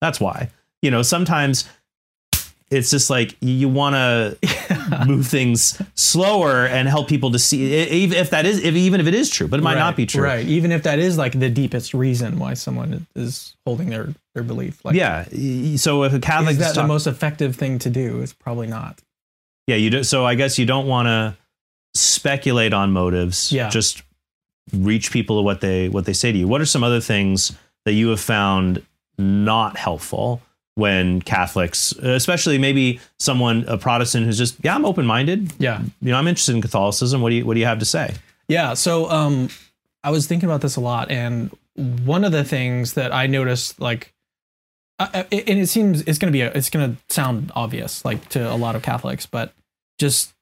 that's 0.00 0.20
why. 0.20 0.50
You 0.82 0.90
know 0.90 1.02
sometimes 1.02 1.68
it's 2.70 2.90
just 2.90 3.08
like 3.10 3.36
you 3.40 3.68
want 3.68 3.94
to 3.94 5.04
move 5.06 5.26
things 5.26 5.80
slower 5.94 6.66
and 6.66 6.88
help 6.88 7.08
people 7.08 7.30
to 7.32 7.38
see 7.38 7.72
if 7.74 8.12
if 8.12 8.30
that 8.30 8.44
is 8.46 8.62
if 8.62 8.74
even 8.74 9.00
if 9.00 9.06
it 9.06 9.14
is 9.14 9.30
true 9.30 9.48
but 9.48 9.58
it 9.60 9.62
might 9.62 9.74
Right, 9.74 9.80
not 9.80 9.96
be 9.96 10.06
true 10.06 10.22
Right. 10.24 10.46
Even 10.46 10.72
if 10.72 10.82
that 10.82 10.98
is 10.98 11.16
like 11.16 11.38
the 11.38 11.48
deepest 11.50 11.94
reason 11.94 12.38
why 12.38 12.54
someone 12.54 13.06
is 13.14 13.56
holding 13.64 13.90
their 13.90 14.14
their 14.34 14.42
belief. 14.42 14.84
Like, 14.84 14.94
yeah 14.94 15.24
so 15.76 16.02
if 16.04 16.12
a 16.12 16.20
catholic 16.20 16.52
is 16.52 16.58
that 16.58 16.74
the 16.74 16.86
most 16.86 17.06
effective 17.06 17.56
thing 17.56 17.78
to 17.80 17.90
do? 17.90 18.20
It's 18.20 18.32
probably 18.32 18.66
not. 18.66 19.00
Yeah, 19.66 19.76
you 19.76 19.90
do. 19.90 20.02
So 20.02 20.24
I 20.24 20.34
guess 20.34 20.58
you 20.58 20.64
don't 20.64 20.86
want 20.86 21.06
to 21.06 21.36
speculate 21.94 22.72
on 22.72 22.92
motives. 22.92 23.52
Yeah. 23.52 23.68
Just 23.68 24.02
reach 24.72 25.10
people 25.10 25.38
to 25.38 25.42
what 25.42 25.60
they 25.60 25.88
what 25.88 26.04
they 26.04 26.12
say 26.12 26.32
to 26.32 26.38
you. 26.38 26.48
What 26.48 26.60
are 26.60 26.66
some 26.66 26.84
other 26.84 27.00
things 27.00 27.52
that 27.84 27.92
you 27.92 28.08
have 28.08 28.20
found 28.20 28.82
not 29.18 29.76
helpful 29.76 30.40
when 30.78 31.20
Catholics, 31.20 31.90
especially 31.90 32.56
maybe 32.56 33.00
someone 33.18 33.64
a 33.66 33.76
Protestant 33.76 34.24
who's 34.24 34.38
just 34.38 34.56
yeah, 34.62 34.76
I'm 34.76 34.84
open 34.84 35.04
minded. 35.04 35.52
Yeah. 35.58 35.82
You 36.00 36.12
know, 36.12 36.16
I'm 36.16 36.28
interested 36.28 36.54
in 36.54 36.62
Catholicism. 36.62 37.20
What 37.20 37.30
do 37.30 37.34
you 37.34 37.44
what 37.44 37.54
do 37.54 37.60
you 37.60 37.66
have 37.66 37.80
to 37.80 37.84
say? 37.84 38.14
Yeah. 38.46 38.74
So 38.74 39.10
um, 39.10 39.48
I 40.04 40.10
was 40.10 40.28
thinking 40.28 40.48
about 40.48 40.60
this 40.60 40.76
a 40.76 40.80
lot, 40.80 41.10
and 41.10 41.50
one 41.74 42.22
of 42.22 42.30
the 42.30 42.44
things 42.44 42.94
that 42.94 43.12
I 43.12 43.26
noticed, 43.26 43.80
like, 43.80 44.14
I, 45.00 45.26
and 45.32 45.58
it 45.58 45.68
seems 45.68 46.02
it's 46.02 46.18
gonna 46.18 46.30
be 46.30 46.42
a, 46.42 46.52
it's 46.52 46.70
gonna 46.70 46.96
sound 47.08 47.50
obvious, 47.56 48.04
like 48.04 48.28
to 48.30 48.50
a 48.50 48.54
lot 48.54 48.76
of 48.76 48.82
Catholics, 48.82 49.26
but 49.26 49.52
just 49.98 50.32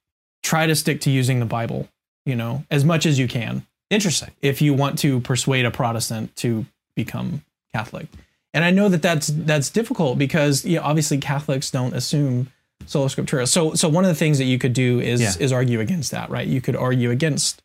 try 0.43 0.66
to 0.66 0.76
stick 0.76 1.00
to 1.02 1.11
using 1.11 1.40
the 1.40 1.47
Bible, 1.47 1.88
you 2.26 2.37
know, 2.37 2.62
as 2.71 2.85
much 2.85 3.07
as 3.07 3.19
you 3.19 3.26
can 3.26 3.66
Interesting. 3.88 4.33
if 4.43 4.61
you 4.61 4.75
want 4.75 4.99
to 4.99 5.21
persuade 5.21 5.64
a 5.64 5.71
Protestant 5.71 6.37
to 6.37 6.66
become 6.95 7.43
Catholic. 7.73 8.09
And 8.57 8.65
I 8.65 8.71
know 8.73 8.89
that 8.89 9.03
that's 9.03 9.27
that's 9.29 9.69
difficult 9.71 10.19
because 10.19 10.65
you 10.65 10.77
know, 10.77 10.83
obviously 10.83 11.19
Catholics 11.19 11.71
don't 11.71 11.95
assume 11.95 12.51
sola 12.87 13.09
scriptura. 13.09 13.47
So 13.47 13.75
so 13.75 13.89
one 13.89 14.05
of 14.05 14.09
the 14.09 14.15
things 14.15 14.39
that 14.39 14.45
you 14.45 14.59
could 14.59 14.73
do 14.73 14.99
is 14.99 15.21
Yeah. 15.21 15.33
is 15.38 15.53
argue 15.53 15.79
against 15.81 16.11
that, 16.12 16.31
right? 16.31 16.47
You 16.47 16.61
could 16.61 16.75
argue 16.75 17.11
against 17.11 17.62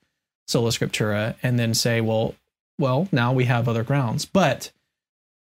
sola 0.47 0.69
scriptura 0.71 1.35
and 1.41 1.57
then 1.57 1.73
say, 1.73 2.01
well, 2.01 2.35
well, 2.77 3.07
now 3.11 3.31
we 3.31 3.45
have 3.45 3.69
other 3.69 3.83
grounds. 3.83 4.25
But 4.25 4.71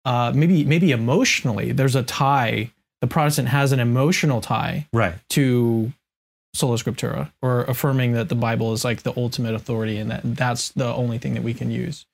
uh, 0.05 0.33
maybe 0.35 0.65
maybe 0.65 0.93
emotionally, 0.93 1.73
there's 1.73 1.97
a 1.97 2.03
tie. 2.03 2.71
The 3.01 3.07
Protestant 3.07 3.49
has 3.49 3.73
an 3.73 3.81
emotional 3.81 4.41
tie 4.41 4.87
Right. 4.93 5.15
to 5.31 5.93
sola 6.55 6.77
scriptura 6.77 7.31
or 7.41 7.63
affirming 7.65 8.13
that 8.15 8.29
the 8.29 8.35
bible 8.35 8.73
is 8.73 8.85
like 8.85 9.03
the 9.03 9.13
ultimate 9.17 9.55
authority 9.55 9.97
and 9.99 10.11
that 10.11 10.23
that's 10.25 10.71
the 10.71 10.87
only 10.87 11.19
thing 11.19 11.35
that 11.35 11.43
we 11.45 11.55
can 11.55 11.71
use 11.71 12.07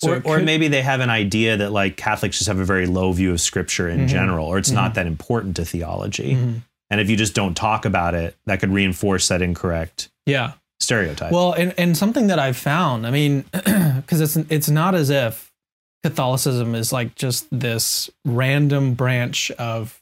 So 0.00 0.12
or, 0.12 0.16
it 0.16 0.26
or 0.26 0.38
maybe 0.40 0.68
they 0.68 0.82
have 0.82 1.00
an 1.00 1.10
idea 1.10 1.56
that 1.56 1.72
like 1.72 1.96
Catholics 1.96 2.38
just 2.38 2.48
have 2.48 2.58
a 2.60 2.64
very 2.64 2.86
low 2.86 3.12
view 3.12 3.32
of 3.32 3.40
Scripture 3.40 3.88
in 3.88 4.00
Mhm. 4.06 4.08
general, 4.08 4.46
or 4.46 4.58
it's 4.58 4.70
not 4.70 4.94
that 4.94 5.06
important 5.06 5.56
to 5.56 5.64
theology. 5.64 6.34
Mhm. 6.34 6.62
And 6.90 7.00
if 7.00 7.10
you 7.10 7.16
just 7.16 7.34
don't 7.34 7.54
talk 7.54 7.84
about 7.84 8.14
it, 8.14 8.36
that 8.46 8.60
could 8.60 8.70
reinforce 8.70 9.28
that 9.28 9.42
incorrect 9.42 10.08
yeah 10.26 10.52
stereotype. 10.80 11.32
well 11.32 11.52
and, 11.54 11.74
and 11.76 11.96
something 11.96 12.28
that 12.28 12.38
i've 12.38 12.56
found 12.56 13.04
i 13.06 13.10
mean 13.10 13.40
because 13.52 14.20
it's 14.20 14.36
it's 14.48 14.68
not 14.68 14.94
as 14.94 15.10
if 15.10 15.50
catholicism 16.04 16.74
is 16.74 16.92
like 16.92 17.14
just 17.16 17.46
this 17.50 18.08
random 18.24 18.94
branch 18.94 19.50
of 19.52 20.00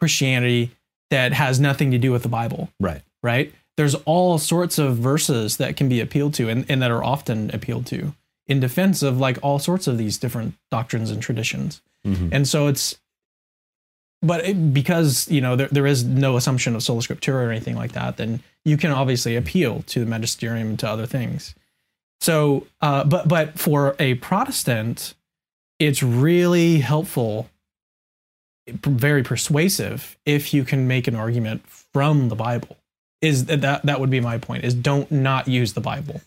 christianity 0.00 0.70
that 1.10 1.32
has 1.32 1.58
nothing 1.58 1.90
to 1.92 1.98
do 1.98 2.12
with 2.12 2.22
the 2.22 2.28
bible 2.28 2.68
right. 2.80 3.00
right? 3.22 3.52
There's 3.78 3.94
all 4.06 4.38
sorts 4.38 4.78
of 4.78 4.96
verses 4.96 5.56
that 5.58 5.76
can 5.76 5.88
be 5.88 6.00
appealed 6.00 6.34
to 6.34 6.48
and, 6.48 6.66
and 6.68 6.82
that 6.82 6.90
are 6.90 7.02
often 7.02 7.50
appealed 7.54 7.86
to 7.86 8.12
in 8.48 8.60
defense 8.60 9.02
of 9.02 9.18
like 9.18 9.38
all 9.42 9.58
sorts 9.58 9.86
of 9.86 9.98
these 9.98 10.18
different 10.18 10.54
doctrines 10.70 11.10
and 11.10 11.22
traditions. 11.22 11.82
Mhm. 12.06 12.30
And 12.32 12.48
so 12.48 12.66
it's, 12.66 12.98
but 14.22 14.44
it, 14.44 14.72
because, 14.74 15.28
you 15.30 15.40
know, 15.40 15.54
there, 15.54 15.68
there 15.68 15.86
is 15.86 16.02
no 16.02 16.36
assumption 16.36 16.74
of 16.74 16.82
sola 16.82 17.02
scriptura 17.02 17.46
or 17.46 17.50
anything 17.50 17.76
like 17.76 17.92
that, 17.92 18.16
then 18.16 18.40
you 18.64 18.76
can 18.76 18.90
obviously 18.90 19.36
appeal 19.36 19.82
to 19.88 20.00
the 20.00 20.06
magisterium 20.06 20.70
and 20.70 20.78
to 20.80 20.88
other 20.88 21.06
things. 21.06 21.54
So, 22.20 22.66
uh, 22.80 23.04
but, 23.04 23.28
but 23.28 23.58
for 23.58 23.94
a 24.00 24.14
Protestant, 24.14 25.14
it's 25.78 26.02
really 26.02 26.78
helpful, 26.78 27.48
very 28.66 29.22
persuasive 29.22 30.16
if 30.26 30.52
you 30.52 30.64
can 30.64 30.88
make 30.88 31.06
an 31.06 31.14
argument 31.14 31.64
from 31.68 32.28
the 32.28 32.34
Bible 32.34 32.76
is 33.20 33.46
that 33.46 33.82
that 33.82 34.00
would 34.00 34.10
be 34.10 34.20
my 34.20 34.38
point 34.38 34.64
is 34.64 34.74
don't 34.74 35.10
not 35.10 35.48
use 35.48 35.72
the 35.72 35.80
bible 35.80 36.20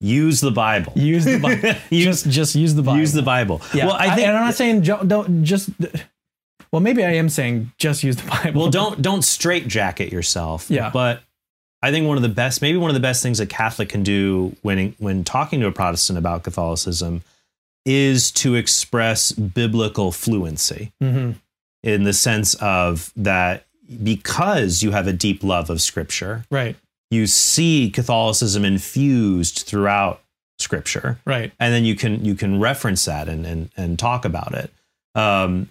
Use 0.00 0.40
the 0.40 0.50
Bible. 0.50 0.92
use 0.94 1.24
the 1.24 1.38
bible 1.38 1.70
use, 1.90 2.04
just 2.04 2.28
just 2.28 2.54
use 2.54 2.74
the 2.74 2.82
bible 2.82 2.98
use 2.98 3.12
the 3.12 3.22
Bible. 3.22 3.62
yeah 3.72 3.86
Well, 3.86 3.94
I 3.98 4.14
think. 4.14 4.26
and 4.28 4.36
i'm 4.36 4.44
not 4.44 4.54
saying 4.54 4.82
don't 4.82 5.42
just 5.44 5.70
well 6.70 6.80
maybe 6.80 7.02
i 7.04 7.12
am 7.14 7.28
saying 7.30 7.72
just 7.78 8.04
use 8.04 8.16
the 8.16 8.28
bible 8.44 8.60
well, 8.62 8.70
don't 8.70 9.00
don't 9.00 9.22
straight 9.22 9.68
jacket 9.68 10.12
yourself. 10.12 10.70
Yeah. 10.70 10.90
But 10.90 11.22
I 11.82 11.90
think 11.92 12.08
one 12.08 12.16
of 12.16 12.22
the 12.22 12.28
best, 12.30 12.62
maybe 12.62 12.78
one 12.78 12.90
of 12.90 12.94
the 12.94 13.00
best 13.00 13.22
things 13.22 13.38
a 13.38 13.46
Catholic 13.46 13.88
can 13.90 14.02
do 14.02 14.56
when 14.62 14.94
when 14.98 15.24
talking 15.24 15.60
to 15.60 15.66
a 15.66 15.72
Protestant 15.72 16.18
about 16.18 16.42
Catholicism 16.42 17.22
is 17.84 18.30
to 18.32 18.54
express 18.56 19.30
biblical 19.32 20.10
fluency 20.12 20.92
hmm 21.00 21.32
in 21.82 22.02
the 22.02 22.12
sense 22.12 22.54
of 22.54 23.12
that 23.14 23.64
because 24.02 24.82
you 24.82 24.90
have 24.90 25.06
a 25.06 25.12
deep 25.12 25.44
love 25.44 25.70
of 25.70 25.80
Scripture, 25.80 26.44
right 26.50 26.74
you 27.10 27.26
see 27.26 27.90
Catholicism 27.90 28.64
infused 28.64 29.60
throughout 29.60 30.22
Scripture. 30.58 31.18
right 31.26 31.52
and 31.60 31.74
then 31.74 31.84
you 31.84 31.94
can 31.94 32.24
you 32.24 32.34
can 32.34 32.58
reference 32.58 33.04
that 33.04 33.28
and 33.28 33.44
and, 33.44 33.70
and 33.76 33.98
talk 33.98 34.24
about 34.24 34.54
it. 34.54 34.70
Um, 35.14 35.70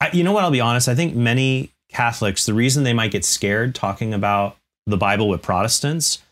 I, 0.00 0.10
you 0.12 0.24
know 0.24 0.32
what? 0.32 0.44
I'll 0.44 0.50
be 0.50 0.60
honest. 0.60 0.88
I 0.88 0.94
think 0.94 1.14
many 1.14 1.70
Catholics, 1.90 2.46
the 2.46 2.54
reason 2.54 2.84
they 2.84 2.92
might 2.92 3.10
get 3.10 3.24
scared 3.24 3.74
talking 3.74 4.14
about 4.14 4.56
the 4.86 4.96
Bible 4.96 5.28
with 5.28 5.42
Protestants 5.42 6.22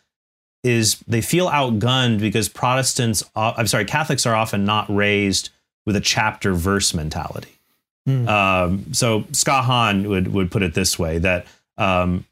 is 0.64 0.98
they 1.06 1.20
feel 1.20 1.48
outgunned 1.48 2.20
because 2.20 2.48
Protestants, 2.48 3.22
uh, 3.36 3.52
I'm 3.56 3.66
sorry, 3.66 3.84
Catholics 3.84 4.26
are 4.26 4.34
often 4.34 4.64
not 4.64 4.88
raised 4.94 5.50
with 5.86 5.96
a 5.96 6.00
chapter 6.00 6.54
verse 6.54 6.94
mentality. 6.94 7.58
Hmm. 8.06 8.28
Um, 8.28 8.94
so 8.94 9.24
Scott 9.32 9.64
Hahn 9.64 10.08
would 10.08 10.28
would 10.32 10.50
put 10.50 10.62
it 10.62 10.74
this 10.74 10.98
way 10.98 11.18
that 11.18 11.46
um, 11.76 12.24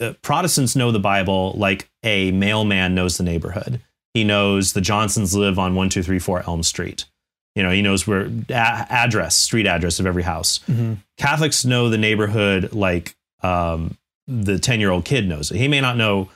uh, 0.00 0.12
Protestants 0.22 0.76
know 0.76 0.90
the 0.92 0.98
Bible 1.00 1.52
like 1.56 1.88
a 2.02 2.30
mailman 2.32 2.94
knows 2.94 3.16
the 3.16 3.24
neighborhood. 3.24 3.80
He 4.14 4.24
knows 4.24 4.72
the 4.72 4.80
Johnsons 4.80 5.34
live 5.34 5.58
on 5.58 5.74
one 5.74 5.88
two 5.88 6.02
three 6.02 6.18
four 6.18 6.42
Elm 6.46 6.62
Street. 6.62 7.04
You 7.54 7.62
know, 7.62 7.70
he 7.70 7.80
knows 7.82 8.06
where 8.06 8.30
a- 8.50 8.52
address, 8.90 9.34
street 9.34 9.66
address 9.66 9.98
of 10.00 10.06
every 10.06 10.22
house. 10.24 10.58
hmm 10.66 10.94
Catholics 11.16 11.64
know 11.64 11.88
the 11.88 11.96
neighborhood 11.98 12.72
like 12.74 13.16
um, 13.42 13.96
the 14.26 14.58
10 14.58 14.80
year 14.80 14.90
old 14.90 15.04
kid 15.06 15.26
knows 15.26 15.50
it. 15.50 15.56
He 15.56 15.68
may 15.68 15.80
not 15.80 15.96
know 15.96 16.28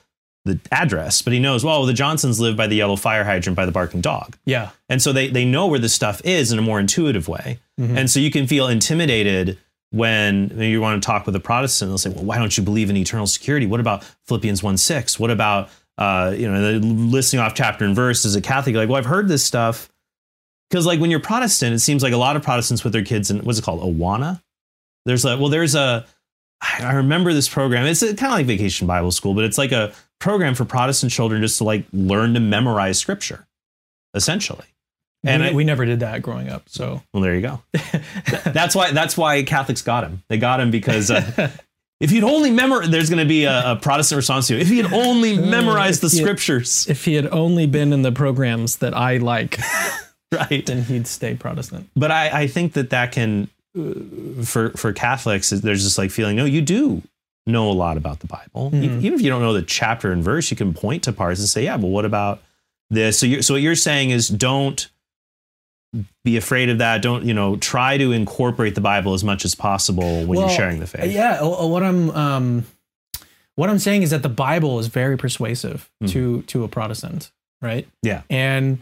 the 0.46 0.58
address, 0.72 1.20
but 1.20 1.34
he 1.34 1.38
knows, 1.38 1.62
well, 1.62 1.84
the 1.84 1.92
Johnsons 1.92 2.40
live 2.40 2.56
by 2.56 2.66
the 2.66 2.76
yellow 2.76 2.96
fire 2.96 3.24
hydrant 3.24 3.56
by 3.56 3.66
the 3.66 3.72
barking 3.72 4.00
dog. 4.00 4.38
yeah 4.46 4.70
And 4.88 5.02
so 5.02 5.12
they, 5.12 5.28
they 5.28 5.44
know 5.44 5.66
where 5.66 5.78
this 5.78 5.92
stuff 5.92 6.22
is 6.24 6.50
in 6.50 6.58
a 6.58 6.62
more 6.62 6.80
intuitive 6.80 7.28
way. 7.28 7.58
Mhm. 7.78 7.94
And 7.98 8.10
so 8.10 8.20
you 8.20 8.30
can 8.30 8.46
feel 8.46 8.66
intimidated 8.68 9.58
when 9.90 10.60
you 10.60 10.80
want 10.80 11.02
to 11.02 11.06
talk 11.06 11.26
with 11.26 11.34
a 11.36 11.40
Protestant. 11.40 11.90
They'll 11.90 11.98
say, 11.98 12.10
well, 12.10 12.24
why 12.24 12.38
don't 12.38 12.56
you 12.56 12.62
believe 12.62 12.90
in 12.90 12.96
eternal 12.96 13.26
security? 13.26 13.66
What 13.66 13.80
about 13.80 14.04
Philippians 14.26 14.62
1 14.62 14.76
6? 14.76 15.18
What 15.18 15.30
about, 15.30 15.68
uh, 15.98 16.34
you 16.36 16.50
know, 16.50 16.78
listing 16.78 17.40
off 17.40 17.54
chapter 17.54 17.84
and 17.84 17.94
verse 17.94 18.24
as 18.24 18.36
a 18.36 18.40
Catholic? 18.40 18.76
Like, 18.76 18.88
well, 18.88 18.98
I've 18.98 19.06
heard 19.06 19.28
this 19.28 19.44
stuff. 19.44 19.90
Because 20.68 20.86
like 20.86 21.00
when 21.00 21.10
you're 21.10 21.20
Protestant, 21.20 21.74
it 21.74 21.80
seems 21.80 22.02
like 22.02 22.12
a 22.12 22.16
lot 22.16 22.36
of 22.36 22.42
Protestants 22.42 22.84
with 22.84 22.92
their 22.92 23.04
kids 23.04 23.30
in, 23.30 23.40
what's 23.40 23.58
it 23.58 23.64
called? 23.64 23.82
Awana? 23.82 24.40
There's 25.04 25.24
a 25.24 25.36
well, 25.36 25.48
there's 25.48 25.74
a, 25.74 26.06
I 26.62 26.92
remember 26.92 27.32
this 27.32 27.48
program. 27.48 27.86
It's 27.86 28.00
kind 28.00 28.22
of 28.22 28.30
like 28.30 28.46
Vacation 28.46 28.86
Bible 28.86 29.10
School, 29.10 29.34
but 29.34 29.44
it's 29.44 29.58
like 29.58 29.72
a 29.72 29.92
program 30.20 30.54
for 30.54 30.64
Protestant 30.64 31.10
children 31.10 31.42
just 31.42 31.58
to 31.58 31.64
like 31.64 31.86
learn 31.92 32.34
to 32.34 32.40
memorize 32.40 32.98
Scripture, 32.98 33.48
essentially. 34.14 34.66
And 35.24 35.42
we, 35.42 35.48
I- 35.48 35.52
we 35.52 35.64
never 35.64 35.84
did 35.84 36.00
that 36.00 36.22
growing 36.22 36.48
up. 36.48 36.64
So 36.68 37.02
Well, 37.12 37.22
there 37.22 37.34
you 37.34 37.42
go. 37.42 37.62
that's 38.44 38.74
why 38.74 38.92
that's 38.92 39.16
why 39.16 39.42
Catholics 39.42 39.82
got 39.82 40.04
him. 40.04 40.22
They 40.28 40.38
got 40.38 40.60
him 40.60 40.70
because 40.70 41.10
uh, 41.10 41.50
if 42.00 42.12
you'd 42.12 42.24
only 42.24 42.50
memorize, 42.50 42.88
there's 42.90 43.10
going 43.10 43.18
to 43.22 43.28
be 43.28 43.44
a, 43.44 43.72
a 43.72 43.76
Protestant 43.76 44.16
response 44.16 44.46
to 44.48 44.56
it. 44.56 44.62
If 44.62 44.68
he 44.68 44.78
had 44.78 44.92
only 44.92 45.36
memorized 45.36 46.00
the 46.02 46.06
if 46.06 46.12
he 46.12 46.18
had- 46.18 46.24
Scriptures, 46.26 46.86
if 46.88 47.04
he 47.04 47.14
had 47.14 47.26
only 47.28 47.66
been 47.66 47.92
in 47.92 48.02
the 48.02 48.12
programs 48.12 48.76
that 48.78 48.94
I 48.96 49.18
like, 49.18 49.58
right? 50.32 50.64
then 50.64 50.82
he'd 50.84 51.06
stay 51.06 51.34
Protestant. 51.34 51.88
but 51.96 52.10
I, 52.10 52.42
I 52.42 52.46
think 52.46 52.72
that 52.74 52.90
that 52.90 53.12
can 53.12 53.48
uh, 53.78 54.42
for 54.44 54.70
for 54.70 54.92
Catholics 54.92 55.50
there's 55.50 55.84
this 55.84 55.96
like 55.98 56.10
feeling 56.10 56.36
no 56.36 56.44
you 56.44 56.60
do 56.62 57.02
know 57.46 57.70
a 57.70 57.72
lot 57.72 57.96
about 57.96 58.20
the 58.20 58.26
Bible 58.26 58.70
Mhm. 58.72 59.02
even 59.02 59.14
if 59.14 59.20
you 59.20 59.28
don't 59.30 59.42
know 59.42 59.52
the 59.52 59.62
chapter 59.62 60.10
and 60.12 60.22
verse 60.24 60.50
you 60.50 60.56
can 60.56 60.72
point 60.74 61.04
to 61.04 61.12
parts 61.12 61.40
and 61.40 61.48
say 61.48 61.64
yeah 61.64 61.76
but 61.76 61.86
what 61.88 62.04
about 62.04 62.42
this 62.90 63.18
so 63.18 63.26
you 63.26 63.42
so 63.42 63.54
what 63.54 63.62
you're 63.62 63.74
saying 63.76 64.10
is 64.10 64.28
don't 64.28 64.88
be 66.24 66.36
afraid 66.36 66.68
of 66.68 66.78
that 66.78 67.02
don't 67.02 67.24
you 67.24 67.34
know 67.34 67.56
try 67.56 67.98
to 67.98 68.12
incorporate 68.12 68.74
the 68.76 68.80
Bible 68.80 69.12
as 69.14 69.24
much 69.24 69.44
as 69.44 69.54
possible 69.54 70.24
when 70.24 70.38
you're 70.38 70.48
sharing 70.48 70.78
the 70.80 70.86
faith 70.86 71.10
Yeah, 71.12 71.38
uh, 71.40 71.64
uh, 71.64 71.66
what 71.66 71.82
I'm 71.82 72.10
um, 72.10 72.66
what 73.56 73.68
I'm 73.68 73.78
saying 73.80 74.02
is 74.02 74.10
that 74.10 74.22
the 74.22 74.28
Bible 74.28 74.78
is 74.78 74.86
very 74.86 75.16
persuasive 75.18 75.90
Mhm. 76.02 76.10
to 76.12 76.42
to 76.42 76.64
a 76.64 76.68
Protestant, 76.68 77.32
right? 77.60 77.88
Yeah. 78.02 78.22
and 78.30 78.78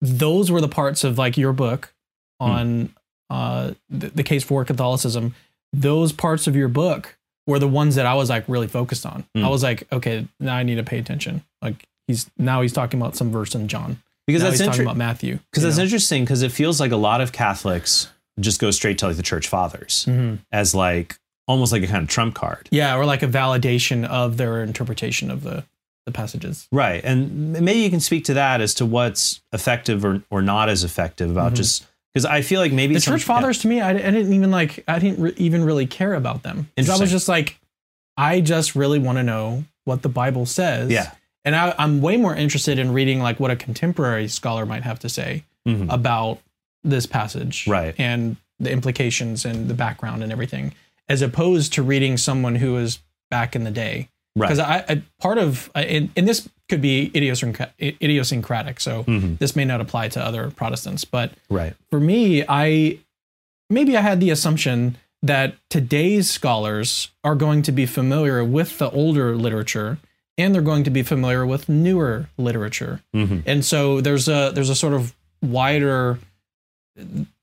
those 0.00 0.50
were 0.50 0.60
the 0.60 0.68
parts 0.68 1.04
of 1.04 1.18
like 1.18 1.36
your 1.36 1.52
book 1.52 1.92
Hmm. 2.40 2.50
on 2.50 2.94
uh, 3.28 3.72
the, 3.90 4.08
the 4.08 4.22
case 4.22 4.42
for 4.42 4.64
Catholicism. 4.64 5.34
Those 5.72 6.10
parts 6.12 6.46
of 6.46 6.56
your 6.56 6.68
book 6.68 7.18
were 7.46 7.58
the 7.58 7.68
ones 7.68 7.94
that 7.96 8.06
I 8.06 8.14
was 8.14 8.30
like 8.30 8.44
really 8.48 8.66
focused 8.66 9.04
on. 9.04 9.24
Mm. 9.36 9.44
I 9.44 9.48
was 9.48 9.62
like, 9.62 9.86
okay, 9.92 10.26
now 10.40 10.54
I 10.56 10.62
need 10.62 10.76
to 10.76 10.82
pay 10.82 10.98
attention. 10.98 11.42
Like 11.62 11.84
he's 12.06 12.30
now 12.38 12.62
he's 12.62 12.72
talking 12.72 13.00
about 13.00 13.14
some 13.16 13.30
verse 13.30 13.54
in 13.54 13.68
John. 13.68 14.00
Because 14.30 14.42
now 14.42 14.48
that's 14.50 14.60
he's 14.60 14.66
talking 14.66 14.80
interesting 14.80 14.86
about 14.86 14.96
Matthew. 14.96 15.38
because 15.50 15.62
that's 15.64 15.76
know? 15.78 15.82
interesting 15.84 16.24
because 16.24 16.42
it 16.42 16.52
feels 16.52 16.80
like 16.80 16.92
a 16.92 16.96
lot 16.96 17.20
of 17.20 17.32
Catholics 17.32 18.08
just 18.38 18.60
go 18.60 18.70
straight 18.70 18.98
to 18.98 19.06
like 19.08 19.16
the 19.16 19.22
church 19.22 19.48
fathers 19.48 20.06
Mhm. 20.08 20.38
as 20.52 20.74
like 20.74 21.18
almost 21.46 21.72
like 21.72 21.82
a 21.82 21.86
kind 21.86 22.02
of 22.02 22.08
trump 22.08 22.34
card 22.34 22.68
Yeah, 22.70 22.94
or 22.96 23.04
like 23.04 23.22
a 23.22 23.26
validation 23.28 24.04
of 24.06 24.36
their 24.36 24.62
interpretation 24.62 25.30
of 25.30 25.42
the 25.42 25.64
the 26.06 26.12
passages. 26.12 26.66
Right. 26.72 27.04
And 27.04 27.52
maybe 27.52 27.80
you 27.80 27.90
can 27.90 28.00
speak 28.00 28.24
to 28.24 28.34
that 28.34 28.62
as 28.62 28.72
to 28.74 28.86
what's 28.86 29.42
effective 29.52 30.02
or, 30.02 30.22
or 30.30 30.40
not 30.40 30.70
as 30.70 30.82
effective 30.82 31.30
about 31.30 31.52
Mhm. 31.52 31.56
just 31.56 31.86
because 32.14 32.24
I 32.24 32.40
feel 32.40 32.58
like 32.60 32.72
maybe 32.72 32.94
the 32.94 33.00
some- 33.00 33.14
church 33.14 33.24
fathers 33.24 33.58
to 33.58 33.68
me 33.68 33.80
I, 33.82 33.90
I 33.90 33.92
didn't 33.94 34.32
even 34.32 34.50
like 34.50 34.82
i 34.88 34.98
didn't 34.98 35.20
re- 35.20 35.34
even 35.36 35.62
really 35.62 35.86
care 35.86 36.14
about 36.14 36.42
them. 36.42 36.68
them 36.74 36.86
'Cause 36.86 36.88
i 36.98 37.00
was 37.00 37.10
just 37.10 37.28
like 37.28 37.58
i 38.16 38.40
just 38.40 38.74
really 38.74 38.98
want 38.98 39.18
to 39.18 39.22
know 39.22 39.64
what 39.84 40.00
the 40.02 40.08
bible 40.08 40.46
says 40.46 40.90
Yeah. 40.90 41.10
And 41.44 41.54
I, 41.56 41.74
i'm 41.78 42.00
way 42.00 42.16
more 42.16 42.34
interested 42.34 42.78
in 42.78 42.92
reading 42.92 43.20
like 43.20 43.40
what 43.40 43.50
a 43.50 43.56
contemporary 43.56 44.28
scholar 44.28 44.66
might 44.66 44.82
have 44.82 44.98
to 45.00 45.08
say. 45.08 45.44
Mhm. 45.68 45.92
about 45.92 46.38
this 46.84 47.04
passage 47.04 47.66
Right. 47.66 47.94
and 47.98 48.36
the 48.58 48.70
implications 48.72 49.44
and 49.44 49.68
the 49.68 49.74
background 49.74 50.22
and 50.22 50.32
everything 50.32 50.72
as 51.06 51.20
opposed 51.20 51.74
to 51.74 51.82
reading 51.82 52.16
someone 52.16 52.54
who 52.54 52.72
was 52.72 53.00
back 53.30 53.54
in 53.54 53.64
the 53.64 53.70
day 53.70 54.08
Right. 54.34 54.46
because 54.48 54.58
I, 54.58 54.84
I 54.88 55.02
part 55.20 55.36
of 55.36 55.70
and, 55.74 56.08
and 56.16 56.26
this 56.26 56.48
could 56.70 56.80
be 56.80 57.10
idiosyncratic, 57.14 57.74
idiosyncratic 58.02 58.80
so 58.80 59.04
Mhm. 59.04 59.38
this 59.38 59.54
may 59.54 59.66
not 59.66 59.82
apply 59.82 60.08
to 60.08 60.24
other 60.24 60.50
protestants 60.50 61.04
but 61.04 61.32
Right. 61.50 61.74
for 61.90 62.00
me, 62.00 62.42
I 62.48 62.98
maybe 63.68 63.96
I 63.96 64.00
had 64.00 64.20
the 64.20 64.30
assumption 64.30 64.96
that 65.22 65.56
today's 65.68 66.30
scholars 66.30 67.10
are 67.22 67.34
going 67.34 67.60
to 67.62 67.72
be 67.72 67.84
familiar 67.84 68.42
with 68.42 68.78
the 68.78 68.88
older 68.92 69.36
literature 69.36 69.98
and 70.40 70.54
they're 70.54 70.62
going 70.62 70.84
to 70.84 70.90
be 70.90 71.02
familiar 71.02 71.44
with 71.46 71.68
newer 71.68 72.28
literature. 72.38 73.00
Mhm. 73.14 73.42
And 73.46 73.64
so 73.64 74.00
there's 74.00 74.28
a 74.28 74.50
there's 74.54 74.70
a 74.70 74.74
sort 74.74 74.94
of 74.94 75.14
wider 75.42 76.18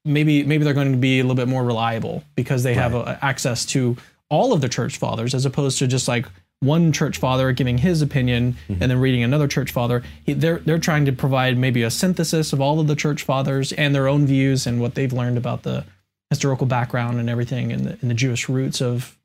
maybe 0.06 0.44
maybe 0.44 0.64
they're 0.64 0.74
going 0.74 0.92
to 0.92 0.98
be 0.98 1.20
a 1.20 1.24
little 1.24 1.36
bit 1.36 1.48
more 1.48 1.64
reliable 1.64 2.24
because 2.36 2.64
they 2.64 2.74
have 2.74 2.94
uh 2.96 3.16
access 3.22 3.66
to 3.66 3.98
all 4.30 4.54
of 4.54 4.62
the 4.62 4.70
church 4.70 4.98
fathers 4.98 5.34
as 5.34 5.46
opposed 5.46 5.80
to 5.80 5.88
just 5.88 6.08
like 6.08 6.26
one 6.60 6.92
church 6.92 7.18
father 7.18 7.52
giving 7.52 7.78
his 7.78 8.02
opinion 8.02 8.56
and 8.68 8.80
then 8.80 9.00
reading 9.00 9.24
another 9.24 9.48
church 9.48 9.72
father 9.72 10.04
He- 10.26 10.34
they're 10.34 10.60
they're 10.60 10.80
trying 10.80 11.06
to 11.06 11.12
provide 11.12 11.58
maybe 11.58 11.84
a 11.84 11.90
synthesis 11.92 12.54
of 12.54 12.62
all 12.62 12.80
of 12.80 12.88
the 12.88 12.96
church 12.96 13.24
fathers 13.24 13.72
and 13.74 13.94
their 13.96 14.08
own 14.08 14.26
views 14.26 14.68
and 14.68 14.80
what 14.82 14.96
they've 14.96 15.14
learned 15.14 15.38
about 15.38 15.64
the 15.64 15.86
historical 16.30 16.68
background 16.68 17.20
and 17.20 17.30
everything 17.30 17.72
and 17.72 17.86
the, 17.86 17.98
and 18.02 18.10
the 18.10 18.14
Jewish 18.16 18.50
roots 18.50 18.82
of 18.82 19.18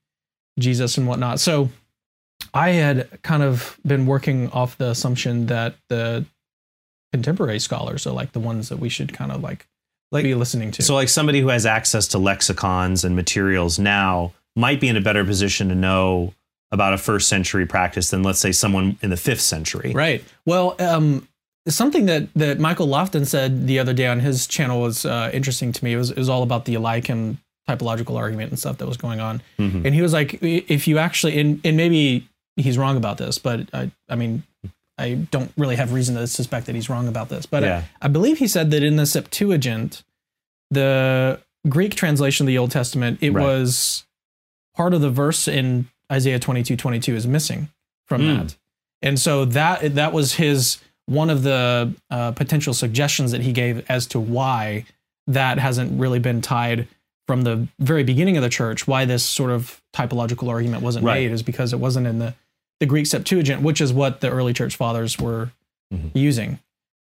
Jesus 0.58 0.96
and 0.98 1.06
whatnot 1.06 1.40
so 1.40 1.68
I 2.54 2.70
had 2.70 3.22
kind 3.22 3.42
of 3.42 3.78
been 3.86 4.06
working 4.06 4.50
off 4.50 4.76
the 4.78 4.90
assumption 4.90 5.46
that 5.46 5.74
the 5.88 6.24
contemporary 7.12 7.58
scholars 7.58 8.06
are 8.06 8.12
like 8.12 8.32
the 8.32 8.40
ones 8.40 8.68
that 8.68 8.78
we 8.78 8.88
should 8.88 9.12
kind 9.12 9.32
of 9.32 9.42
like, 9.42 9.66
Like- 10.10 10.24
be 10.24 10.34
listening 10.34 10.70
to. 10.72 10.82
So, 10.82 10.94
like 10.94 11.08
somebody 11.08 11.40
who 11.40 11.48
has 11.48 11.66
access 11.66 12.08
to 12.08 12.18
lexicons 12.18 13.04
and 13.04 13.14
materials 13.16 13.78
now 13.78 14.32
might 14.56 14.80
be 14.80 14.88
in 14.88 14.96
a 14.96 15.00
better 15.00 15.24
position 15.24 15.68
to 15.68 15.74
know 15.74 16.34
about 16.70 16.94
a 16.94 16.98
first 16.98 17.28
century 17.28 17.66
practice 17.66 18.10
than, 18.10 18.22
let's 18.22 18.38
say, 18.38 18.52
someone 18.52 18.96
in 19.02 19.10
the 19.10 19.16
fifth 19.16 19.40
century. 19.42 19.92
right. 19.94 20.24
Well, 20.46 20.74
um, 20.78 21.28
something 21.68 22.06
that 22.06 22.28
that 22.34 22.58
Michael 22.58 22.88
Lofton 22.88 23.26
said 23.26 23.66
the 23.66 23.78
other 23.78 23.92
day 23.94 24.06
on 24.06 24.20
his 24.20 24.46
channel 24.46 24.80
was 24.80 25.04
uh, 25.06 25.30
interesting 25.32 25.72
to 25.72 25.84
me. 25.84 25.92
It 25.92 25.96
was 25.98 26.10
it 26.10 26.18
was 26.18 26.28
all 26.28 26.42
about 26.42 26.64
the 26.64 26.74
Eliakim 26.74 27.38
typological 27.68 28.16
argument 28.16 28.50
and 28.50 28.58
stuff 28.58 28.78
that 28.78 28.86
was 28.86 28.96
going 28.96 29.20
on. 29.20 29.40
Mhm. 29.58 29.84
And 29.84 29.94
he 29.94 30.02
was 30.02 30.12
like, 30.12 30.38
if 30.42 30.88
you 30.88 30.98
actually, 30.98 31.38
and, 31.38 31.60
and 31.64 31.76
maybe 31.76 32.26
he's 32.56 32.76
wrong 32.78 32.96
about 32.96 33.18
this, 33.18 33.38
but 33.38 33.68
I, 33.74 33.90
I 34.08 34.16
mean, 34.16 34.42
I 34.98 35.14
don't 35.30 35.50
really 35.56 35.76
have 35.76 35.92
reason 35.92 36.14
to 36.16 36.26
suspect 36.26 36.66
that 36.66 36.74
he's 36.74 36.88
wrong 36.90 37.08
about 37.08 37.28
this. 37.28 37.46
But 37.46 37.62
Yeah. 37.62 37.84
I, 38.00 38.06
I 38.06 38.08
believe 38.08 38.38
he 38.38 38.46
said 38.48 38.70
that 38.72 38.82
in 38.82 38.96
the 38.96 39.06
Septuagint, 39.06 40.02
the 40.70 41.40
Greek 41.68 41.94
translation 41.94 42.44
of 42.44 42.48
the 42.48 42.58
Old 42.58 42.70
Testament, 42.70 43.18
it 43.20 43.30
Right. 43.32 43.42
was 43.44 44.04
part 44.74 44.94
of 44.94 45.00
the 45.00 45.10
verse 45.10 45.46
in 45.48 45.88
Isaiah 46.10 46.38
22, 46.38 46.76
22 46.76 47.14
is 47.14 47.26
missing 47.26 47.68
from 48.06 48.22
Mm. 48.22 48.36
that. 48.48 48.56
And 49.02 49.18
so 49.18 49.44
that 49.46 49.94
that 49.94 50.12
was 50.12 50.34
his 50.34 50.78
one 51.06 51.30
of 51.30 51.42
the 51.42 51.92
uh, 52.10 52.30
potential 52.32 52.72
suggestions 52.72 53.32
that 53.32 53.40
he 53.40 53.52
gave 53.52 53.84
as 53.90 54.06
to 54.06 54.20
why 54.20 54.84
that 55.26 55.58
hasn't 55.58 55.98
really 55.98 56.18
been 56.20 56.40
tied 56.40 56.86
from 57.26 57.42
the 57.42 57.68
very 57.78 58.02
beginning 58.04 58.36
of 58.36 58.42
the 58.42 58.48
church. 58.48 58.86
Why 58.86 59.04
this 59.04 59.24
sort 59.24 59.50
of 59.50 59.80
typological 59.94 60.48
argument 60.48 60.82
wasn't 60.82 61.04
Right. 61.04 61.22
made 61.22 61.30
is 61.32 61.42
because 61.42 61.72
it 61.72 61.78
wasn't 61.78 62.06
in 62.06 62.18
the 62.18 62.34
the 62.80 62.86
Greek 62.86 63.06
Septuagint, 63.06 63.62
which 63.62 63.80
is 63.80 63.92
what 63.92 64.20
the 64.22 64.28
early 64.28 64.52
church 64.52 64.74
fathers 64.74 65.16
were 65.16 65.52
Mhm. 65.94 66.10
using. 66.14 66.58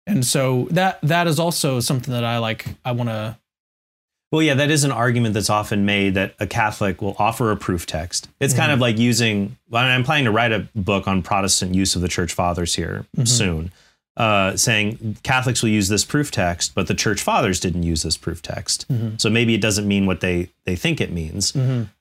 And 0.05 0.27
so 0.27 0.66
that 0.73 0.99
that 1.03 1.29
is 1.29 1.38
also 1.38 1.79
something 1.79 2.12
that 2.12 2.25
I 2.25 2.38
like. 2.38 2.66
I 2.85 2.90
want 2.90 3.09
to. 3.11 3.37
Well, 4.33 4.42
yeah, 4.42 4.55
that 4.55 4.70
is 4.70 4.83
an 4.85 4.90
argument 4.92 5.35
that's 5.35 5.51
often 5.51 5.85
made 5.85 6.14
that 6.14 6.35
a 6.40 6.46
Catholic 6.46 7.01
will 7.03 7.14
offer 7.18 7.53
a 7.53 7.57
proof 7.57 7.87
text. 7.87 8.29
It's 8.40 8.55
kind 8.55 8.73
of 8.73 8.81
like 8.81 8.99
using. 8.99 9.57
Well, 9.68 9.85
I'm 9.85 10.03
planning 10.03 10.25
to 10.25 10.31
write 10.33 10.51
a 10.53 10.66
book 10.75 11.07
on 11.07 11.23
Protestant 11.23 11.75
use 11.75 11.94
of 11.94 12.03
the 12.03 12.09
Church 12.09 12.33
Fathers 12.33 12.75
here 12.75 13.07
soon, 13.25 13.70
uh, 14.16 14.57
saying 14.57 15.16
Catholics 15.23 15.62
will 15.62 15.70
use 15.70 15.88
this 15.88 16.05
proof 16.05 16.31
text, 16.31 16.75
but 16.75 16.87
the 16.88 16.94
Church 16.94 17.23
Fathers 17.23 17.61
didn't 17.61 17.85
use 17.85 18.03
this 18.03 18.16
proof 18.16 18.42
text. 18.42 18.87
So 19.18 19.31
maybe 19.31 19.55
it 19.55 19.61
doesn't 19.61 19.87
mean 19.88 20.07
what 20.07 20.20
they 20.20 20.51
they 20.64 20.77
think 20.77 21.01
it 21.01 21.12
means. 21.12 21.55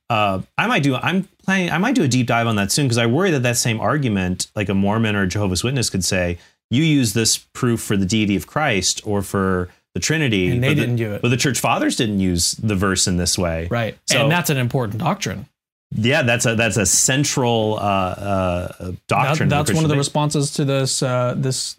Uh, 0.09 0.41
I 0.57 0.65
might 0.67 0.81
do. 0.83 0.95
I'm 0.95 1.27
planning. 1.45 1.69
I 1.69 1.77
might 1.77 1.93
do 1.95 2.03
a 2.03 2.07
deep 2.07 2.25
dive 2.27 2.47
on 2.47 2.55
that 2.55 2.71
soon 2.71 2.85
because 2.85 2.97
I 2.97 3.05
worry 3.05 3.29
that 3.31 3.43
that 3.43 3.57
same 3.57 3.79
argument, 3.79 4.47
like 4.55 4.67
a 4.69 4.73
Mormon 4.73 5.15
or 5.15 5.21
a 5.23 5.27
Jehovah's 5.27 5.63
Witness, 5.63 5.89
could 5.91 6.03
say, 6.03 6.39
"You 6.71 6.83
use 6.83 7.13
this 7.13 7.37
proof 7.37 7.79
for 7.79 7.95
the 7.95 8.07
deity 8.07 8.35
of 8.35 8.47
Christ 8.47 9.01
or 9.05 9.21
for 9.21 9.69
the 9.93 9.99
Trinity," 9.99 10.49
And 10.49 10.63
they 10.63 10.69
the- 10.69 10.81
didn't 10.81 10.95
do 10.95 11.13
it. 11.13 11.21
But 11.21 11.29
the 11.29 11.37
Church 11.37 11.59
Fathers 11.59 11.95
didn't 11.95 12.19
use 12.19 12.53
the 12.53 12.75
verse 12.75 13.05
in 13.07 13.17
this 13.17 13.37
way, 13.37 13.67
Right. 13.69 13.97
So- 14.07 14.23
and 14.23 14.31
that's 14.31 14.49
an 14.49 14.57
important 14.57 14.97
doctrine. 14.99 15.45
Yeah, 15.95 16.23
that's 16.23 16.47
a 16.47 16.55
that's 16.55 16.77
a 16.77 16.87
central 16.87 17.77
uh, 17.79 17.83
uh, 17.83 18.67
That- 18.79 18.95
doctrine. 19.07 19.49
that's 19.49 19.71
one 19.71 19.83
of 19.85 19.89
the 19.91 19.97
responses 19.97 20.49
to 20.53 20.65
this 20.65 21.03
uh, 21.03 21.35
this 21.37 21.75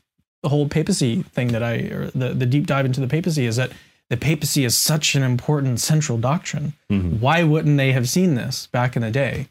whole 0.48 0.68
papacy 0.68 1.22
thing 1.22 1.48
that 1.48 1.62
I 1.62 1.74
or 1.94 2.11
the 2.14 2.33
the 2.35 2.46
deep 2.46 2.66
dive 2.66 2.87
into 2.87 3.00
the 3.00 3.07
papacy 3.09 3.46
is 3.46 3.57
that 3.57 3.70
the 4.09 4.16
papacy 4.16 4.64
is 4.64 4.76
such 4.76 5.14
an 5.14 5.22
important 5.22 5.79
central 5.81 6.18
doctrine. 6.18 6.72
Mhm. 6.90 7.20
Why 7.20 7.42
wouldn't 7.44 7.76
they 7.76 7.92
have 7.92 8.09
seen 8.09 8.35
this 8.35 8.66
back 8.68 8.96
in 8.96 9.03
the 9.03 9.11
day? 9.11 9.48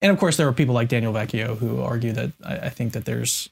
And 0.00 0.12
of 0.12 0.18
course, 0.18 0.36
there 0.36 0.46
are 0.48 0.52
people 0.52 0.74
like 0.74 0.88
Daniel 0.88 1.12
Vecchio 1.12 1.58
who 1.58 1.80
argue 1.82 2.12
that 2.12 2.30
I, 2.44 2.56
I 2.56 2.68
think 2.70 2.92
that 2.92 3.04
there's 3.04 3.48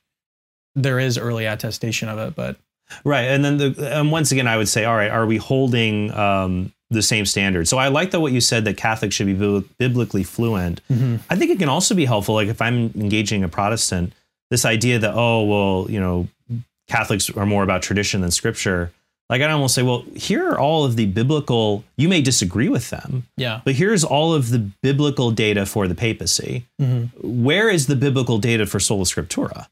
there 0.75 0.99
is 1.01 1.19
early 1.19 1.45
attestation 1.47 2.09
of 2.09 2.19
it, 2.19 2.35
but 2.37 2.57
right? 3.05 3.25
And 3.25 3.45
then 3.45 3.57
the 3.57 3.75
and 3.99 4.13
once 4.13 4.31
again, 4.33 4.47
I 4.47 4.57
would 4.57 4.69
say, 4.69 4.85
all 4.85 4.95
right, 4.97 5.11
are 5.11 5.27
we 5.27 5.39
holding 5.39 6.13
um, 6.13 6.73
the 6.91 7.03
same 7.03 7.27
standard? 7.27 7.67
So 7.67 7.79
I 7.79 7.89
like 7.89 8.13
that 8.13 8.21
what 8.21 8.33
you 8.33 8.41
said 8.41 8.65
that 8.67 8.77
Catholics 8.77 9.15
should 9.15 9.27
be 9.27 9.65
biblically 9.79 10.23
fluent. 10.23 10.81
I 11.29 11.35
think 11.37 11.51
it 11.51 11.59
can 11.59 11.69
also 11.69 11.95
be 11.95 12.05
helpful, 12.05 12.35
like 12.37 12.49
if 12.49 12.63
I'm 12.63 12.93
engaging 12.95 13.43
a 13.43 13.49
Protestant, 13.49 14.13
this 14.51 14.65
idea 14.65 14.99
that 15.01 15.13
oh 15.15 15.43
well, 15.45 15.91
you 15.91 15.99
know, 15.99 16.29
Catholics 16.89 17.31
are 17.31 17.47
more 17.47 17.63
about 17.63 17.83
tradition 17.83 18.21
than 18.21 18.31
Scripture. 18.31 18.93
like 19.29 19.43
I'd 19.43 19.51
almost 19.51 19.75
say, 19.75 19.83
well, 19.83 20.05
here 20.15 20.49
are 20.51 20.59
all 20.59 20.85
of 20.85 20.95
the 20.95 21.07
biblical. 21.07 21.83
You 21.97 22.09
may 22.09 22.23
disagree 22.23 22.69
with 22.69 22.91
them, 22.91 23.27
Yeah. 23.37 23.61
but 23.65 23.75
here's 23.75 24.05
all 24.05 24.33
of 24.33 24.51
the 24.51 24.61
biblical 24.83 25.33
data 25.33 25.67
for 25.67 25.89
the 25.89 25.97
papacy. 25.97 26.65
Mm-hmm. 26.81 27.43
Where 27.45 27.69
is 27.69 27.89
the 27.89 27.97
biblical 27.97 28.39
data 28.39 28.67
for 28.67 28.79
sola 28.79 29.03
scriptura? 29.05 29.67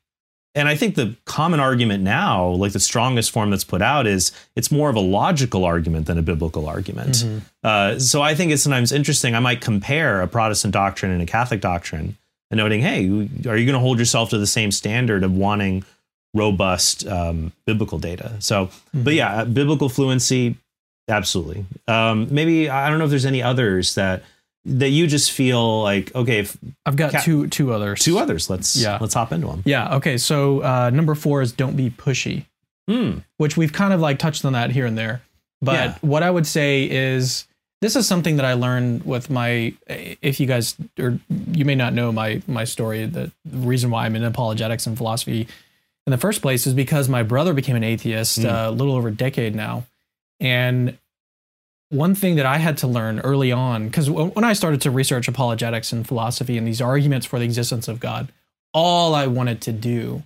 And 0.57 0.69
I 0.69 0.75
think 0.77 0.95
the 0.97 1.15
common 1.25 1.61
argument 1.61 2.03
now, 2.03 2.49
like 2.49 2.73
the 2.73 2.81
strongest 2.81 3.31
form 3.33 3.51
that's 3.51 3.63
put 3.65 3.81
out, 3.83 4.07
is 4.09 4.33
it's 4.57 4.71
more 4.73 4.89
of 4.91 4.97
a 4.97 5.01
logical 5.01 5.65
argument 5.65 6.07
than 6.07 6.19
a 6.19 6.23
biblical 6.23 6.69
argument. 6.69 7.11
Mm-hmm. 7.17 7.39
Uh, 7.63 7.99
so 8.01 8.23
I 8.23 8.35
think 8.35 8.51
it's 8.53 8.63
sometimes 8.65 8.91
interesting. 8.93 9.35
I 9.37 9.41
might 9.41 9.61
compare 9.61 10.21
a 10.21 10.27
Protestant 10.29 10.73
doctrine 10.73 11.11
and 11.13 11.23
a 11.23 11.27
Catholic 11.27 11.61
doctrine, 11.61 12.17
and 12.51 12.59
noting, 12.59 12.83
hey, 12.83 13.05
are 13.07 13.57
you 13.57 13.67
going 13.67 13.73
to 13.73 13.79
hold 13.79 13.99
yourself 14.01 14.31
to 14.31 14.39
the 14.39 14.47
same 14.47 14.71
standard 14.71 15.23
of 15.25 15.33
wanting 15.33 15.85
robust 16.35 17.07
um, 17.07 17.53
biblical 17.67 17.99
data? 17.99 18.33
So, 18.41 18.69
but 18.93 19.15
yeah, 19.15 19.45
biblical 19.45 19.89
fluency, 19.89 20.57
absolutely. 21.09 21.65
Um, 21.89 22.29
maybe 22.31 22.69
I 22.69 22.89
don't 22.91 22.99
know 22.99 23.05
if 23.05 23.11
there's 23.11 23.27
any 23.27 23.43
others 23.43 23.95
that 23.95 24.23
that 24.67 24.89
you 24.89 25.07
just 25.07 25.31
feel 25.33 25.83
like 25.83 26.15
okay, 26.15 26.39
if 26.41 26.57
I've 26.87 26.97
got 26.97 27.13
Ca- 27.13 27.21
two 27.23 27.47
two 27.49 27.73
others. 27.73 28.01
two 28.01 28.19
others, 28.19 28.49
let's 28.51 28.77
Yeah. 28.77 28.99
let's 29.01 29.15
hop 29.15 29.33
into 29.33 29.47
them. 29.47 29.63
Yeah. 29.65 29.97
Okay. 29.97 30.17
So 30.19 30.61
uh, 30.61 30.91
number 30.91 31.15
four 31.15 31.43
is 31.43 31.53
don't 31.53 31.77
be 31.77 31.91
pushy, 31.91 32.45
Hmm. 32.89 33.19
which 33.37 33.57
we've 33.57 33.73
kind 33.73 33.93
of 33.93 34.01
like 34.01 34.19
touched 34.19 34.45
on 34.45 34.53
that 34.55 34.71
here 34.71 34.87
and 34.87 34.97
there. 34.97 35.23
But 35.61 35.73
Yeah. 35.75 35.95
what 36.01 36.23
I 36.23 36.31
would 36.31 36.47
say 36.47 36.85
is 36.91 37.47
this 37.83 37.95
is 37.97 38.07
something 38.07 38.37
that 38.37 38.47
I 38.47 38.55
learned 38.55 39.05
with 39.05 39.29
my. 39.29 39.75
If 39.87 40.41
you 40.41 40.47
guys 40.47 40.75
or 40.99 41.19
you 41.53 41.67
may 41.67 41.75
not 41.75 41.93
know 41.93 42.11
my 42.13 42.41
my 42.47 42.65
story, 42.65 43.05
the 43.05 43.31
reason 43.53 43.91
why 43.91 44.07
I'm 44.07 44.17
in 44.17 44.25
apologetics 44.25 44.87
and 44.87 44.97
philosophy 44.97 45.47
in 46.07 46.11
the 46.11 46.19
first 46.19 46.43
place 46.43 46.67
is 46.67 46.75
because 46.75 47.09
my 47.09 47.23
brother 47.23 47.55
became 47.55 47.77
an 47.77 47.85
atheist 47.85 48.39
Hmm. 48.43 48.47
uh, 48.47 48.69
a 48.69 48.71
little 48.71 48.95
over 48.95 49.09
a 49.09 49.13
decade 49.15 49.55
now, 49.55 49.85
and 50.41 50.99
one 51.91 52.15
thing 52.15 52.37
that 52.37 52.47
I 52.47 52.59
had 52.59 52.79
to 52.79 52.87
learn 52.89 53.21
early 53.21 53.53
on, 53.53 53.87
because 53.87 54.11
when 54.11 54.43
I 54.43 54.53
started 54.55 54.81
to 54.83 54.91
research 54.91 55.29
apologetics 55.29 55.93
and 55.93 56.07
philosophy 56.07 56.59
and 56.59 56.67
these 56.67 56.81
arguments 56.81 57.25
for 57.27 57.39
the 57.39 57.45
existence 57.45 57.87
of 57.89 58.01
God, 58.01 58.33
all 58.73 59.15
I 59.15 59.27
wanted 59.29 59.61
to 59.63 59.73
do 59.73 60.25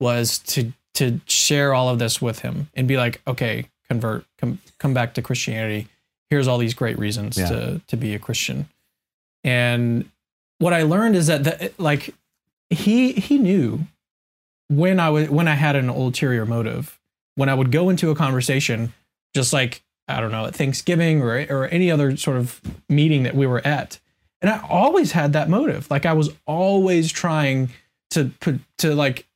was 0.00 0.38
to 0.38 0.72
to 0.94 1.20
share 1.26 1.74
all 1.74 1.90
of 1.90 1.98
this 1.98 2.20
with 2.22 2.38
him 2.40 2.70
and 2.74 2.88
be 2.88 2.96
like, 2.96 3.20
okay, 3.26 3.66
convert, 3.88 4.24
come 4.38 4.58
come 4.78 4.94
back 4.94 5.14
to 5.14 5.22
Christianity. 5.22 5.86
Here's 6.30 6.48
all 6.48 6.58
these 6.58 6.74
great 6.74 6.98
reasons 6.98 7.36
Yeah. 7.38 7.48
to 7.50 7.80
to 7.86 7.96
be 7.96 8.14
a 8.14 8.18
Christian. 8.18 8.68
And 9.44 10.10
what 10.58 10.72
I 10.72 10.82
learned 10.82 11.14
is 11.14 11.26
that 11.28 11.44
the, 11.44 11.72
like 11.78 12.14
he 12.70 13.12
he 13.12 13.38
knew 13.38 13.86
when 14.68 14.98
I 15.00 15.10
was 15.10 15.28
when 15.30 15.48
I 15.48 15.54
had 15.54 15.76
an 15.76 15.88
ulterior 15.88 16.46
motive, 16.46 16.98
when 17.36 17.48
I 17.48 17.54
would 17.54 17.70
go 17.72 17.88
into 17.90 18.10
a 18.10 18.14
conversation, 18.14 18.92
just 19.34 19.52
like 19.52 19.82
I 20.08 20.20
don't 20.20 20.32
know 20.32 20.46
at 20.46 20.54
Thanksgiving 20.54 21.22
or 21.22 21.46
or 21.50 21.66
any 21.68 21.90
other 21.90 22.16
sort 22.16 22.36
of 22.36 22.60
meeting 22.88 23.24
that 23.24 23.34
we 23.34 23.46
were 23.46 23.64
at, 23.66 23.98
and 24.40 24.50
I 24.50 24.64
always 24.68 25.12
had 25.12 25.32
that 25.34 25.48
motive. 25.48 25.90
Like 25.90 26.06
I 26.06 26.12
was 26.14 26.30
always 26.46 27.10
trying 27.12 27.70
to 28.10 28.30
put 28.40 28.60
to 28.78 28.94
like 28.94 29.26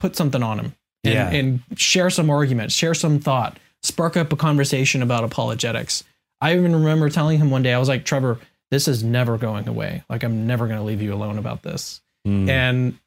put 0.00 0.16
something 0.16 0.42
on 0.42 0.58
him 0.58 0.74
and, 1.04 1.14
Yeah. 1.14 1.30
and 1.30 1.60
share 1.76 2.10
some 2.10 2.30
argument, 2.30 2.72
share 2.72 2.94
some 2.94 3.18
thought, 3.18 3.58
spark 3.82 4.16
up 4.16 4.32
a 4.32 4.36
conversation 4.36 5.02
about 5.02 5.24
apologetics. 5.24 6.04
I 6.40 6.54
even 6.56 6.74
remember 6.74 7.10
telling 7.10 7.38
him 7.38 7.50
one 7.50 7.62
day, 7.62 7.74
I 7.74 7.78
was 7.78 7.88
like, 7.88 8.04
Trevor, 8.06 8.38
this 8.70 8.88
is 8.88 9.02
never 9.04 9.36
going 9.36 9.68
away. 9.68 10.04
Like 10.08 10.22
I'm 10.22 10.46
never 10.46 10.66
going 10.66 10.78
to 10.78 10.84
leave 10.84 11.02
you 11.02 11.12
alone 11.12 11.36
about 11.38 11.62
this 11.62 12.00
Hmm. 12.24 12.48
and 12.48 12.98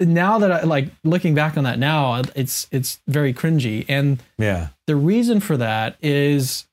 now 0.00 0.38
that 0.38 0.52
I 0.52 0.62
like 0.62 0.90
looking 1.04 1.34
back 1.34 1.56
on 1.56 1.64
that 1.64 1.78
now, 1.78 2.22
it's 2.34 2.66
it's 2.70 3.00
very 3.06 3.34
cringy. 3.34 3.84
And 3.88 4.22
yeah. 4.36 4.68
the 4.86 4.96
reason 4.96 5.40
for 5.40 5.56
that 5.56 5.96
is 6.00 6.66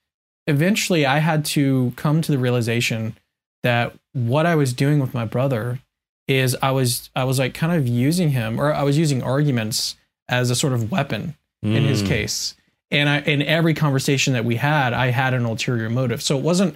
eventually 0.47 1.05
I 1.05 1.19
had 1.19 1.45
to 1.45 1.93
come 1.95 2.21
to 2.21 2.31
the 2.31 2.37
realization 2.37 3.17
that 3.63 3.93
what 4.13 4.45
I 4.45 4.55
was 4.55 4.73
doing 4.73 4.99
with 4.99 5.13
my 5.13 5.25
brother 5.25 5.79
is 6.27 6.55
I 6.61 6.71
was 6.71 7.09
I 7.15 7.23
was 7.23 7.39
like 7.39 7.53
kind 7.53 7.73
of 7.73 7.87
using 7.87 8.29
him 8.29 8.59
or 8.59 8.73
I 8.73 8.83
was 8.83 8.97
using 8.97 9.23
arguments 9.23 9.95
as 10.29 10.49
a 10.49 10.55
sort 10.55 10.73
of 10.73 10.91
weapon 10.91 11.35
in 11.63 11.83
his 11.83 12.01
Hmm. 12.01 12.07
case. 12.07 12.55
And 12.91 13.09
I 13.09 13.19
in 13.21 13.41
every 13.41 13.73
conversation 13.73 14.33
that 14.33 14.45
we 14.45 14.57
had, 14.57 14.93
I 14.93 15.07
had 15.07 15.33
an 15.33 15.45
ulterior 15.45 15.89
motive. 15.89 16.21
So 16.21 16.37
it 16.37 16.43
wasn't 16.43 16.75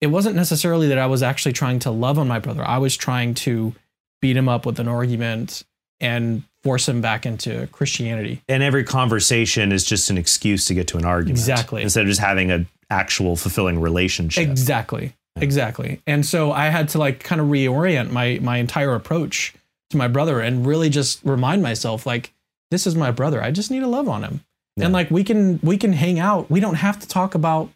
it 0.00 0.08
wasn't 0.08 0.34
necessarily 0.36 0.88
that 0.88 0.98
I 0.98 1.06
was 1.06 1.22
actually 1.22 1.52
trying 1.52 1.78
to 1.80 1.90
love 1.90 2.18
on 2.18 2.26
my 2.26 2.38
brother. 2.40 2.64
I 2.64 2.78
was 2.78 2.96
trying 2.96 3.34
to 3.34 3.74
beat 4.20 4.36
him 4.36 4.48
up 4.48 4.66
with 4.66 4.80
an 4.80 4.88
argument 4.88 5.62
and 6.00 6.42
force 6.62 6.88
him 6.88 7.00
back 7.00 7.24
into 7.24 7.66
Christianity. 7.68 8.42
and 8.48 8.62
every 8.62 8.84
conversation 8.84 9.72
is 9.72 9.84
just 9.84 10.10
an 10.10 10.18
excuse 10.18 10.64
to 10.66 10.74
get 10.74 10.88
to 10.88 10.98
an 10.98 11.04
argument. 11.04 11.38
Exactly. 11.38 11.82
Instead 11.82 12.02
of 12.02 12.08
just 12.08 12.20
having 12.20 12.50
an 12.50 12.66
actual 12.90 13.36
fulfilling 13.36 13.80
relationship. 13.80 14.48
Exactly. 14.48 15.14
Exactly. 15.36 16.00
And 16.06 16.26
so 16.26 16.50
I 16.50 16.66
had 16.66 16.88
to 16.90 16.98
like 16.98 17.22
kind 17.22 17.40
of 17.40 17.46
reorient 17.46 18.10
my 18.10 18.38
my 18.42 18.56
entire 18.56 18.94
approach 18.94 19.54
to 19.90 19.96
my 19.96 20.08
brother 20.08 20.40
and 20.40 20.66
really 20.66 20.90
just 20.90 21.20
remind 21.24 21.62
myself 21.62 22.06
like 22.06 22.32
this 22.70 22.86
is 22.86 22.96
my 22.96 23.10
brother. 23.12 23.40
I 23.42 23.52
just 23.52 23.70
need 23.70 23.80
to 23.80 23.86
love 23.86 24.08
on 24.08 24.24
him. 24.24 24.40
Yeah. 24.76 24.86
And 24.86 24.92
like 24.92 25.10
we 25.12 25.22
can 25.22 25.60
we 25.62 25.76
can 25.76 25.92
hang 25.92 26.18
out. 26.18 26.50
We 26.50 26.58
don't 26.58 26.74
have 26.74 26.98
to 27.00 27.06
talk 27.08 27.36
about 27.36 27.70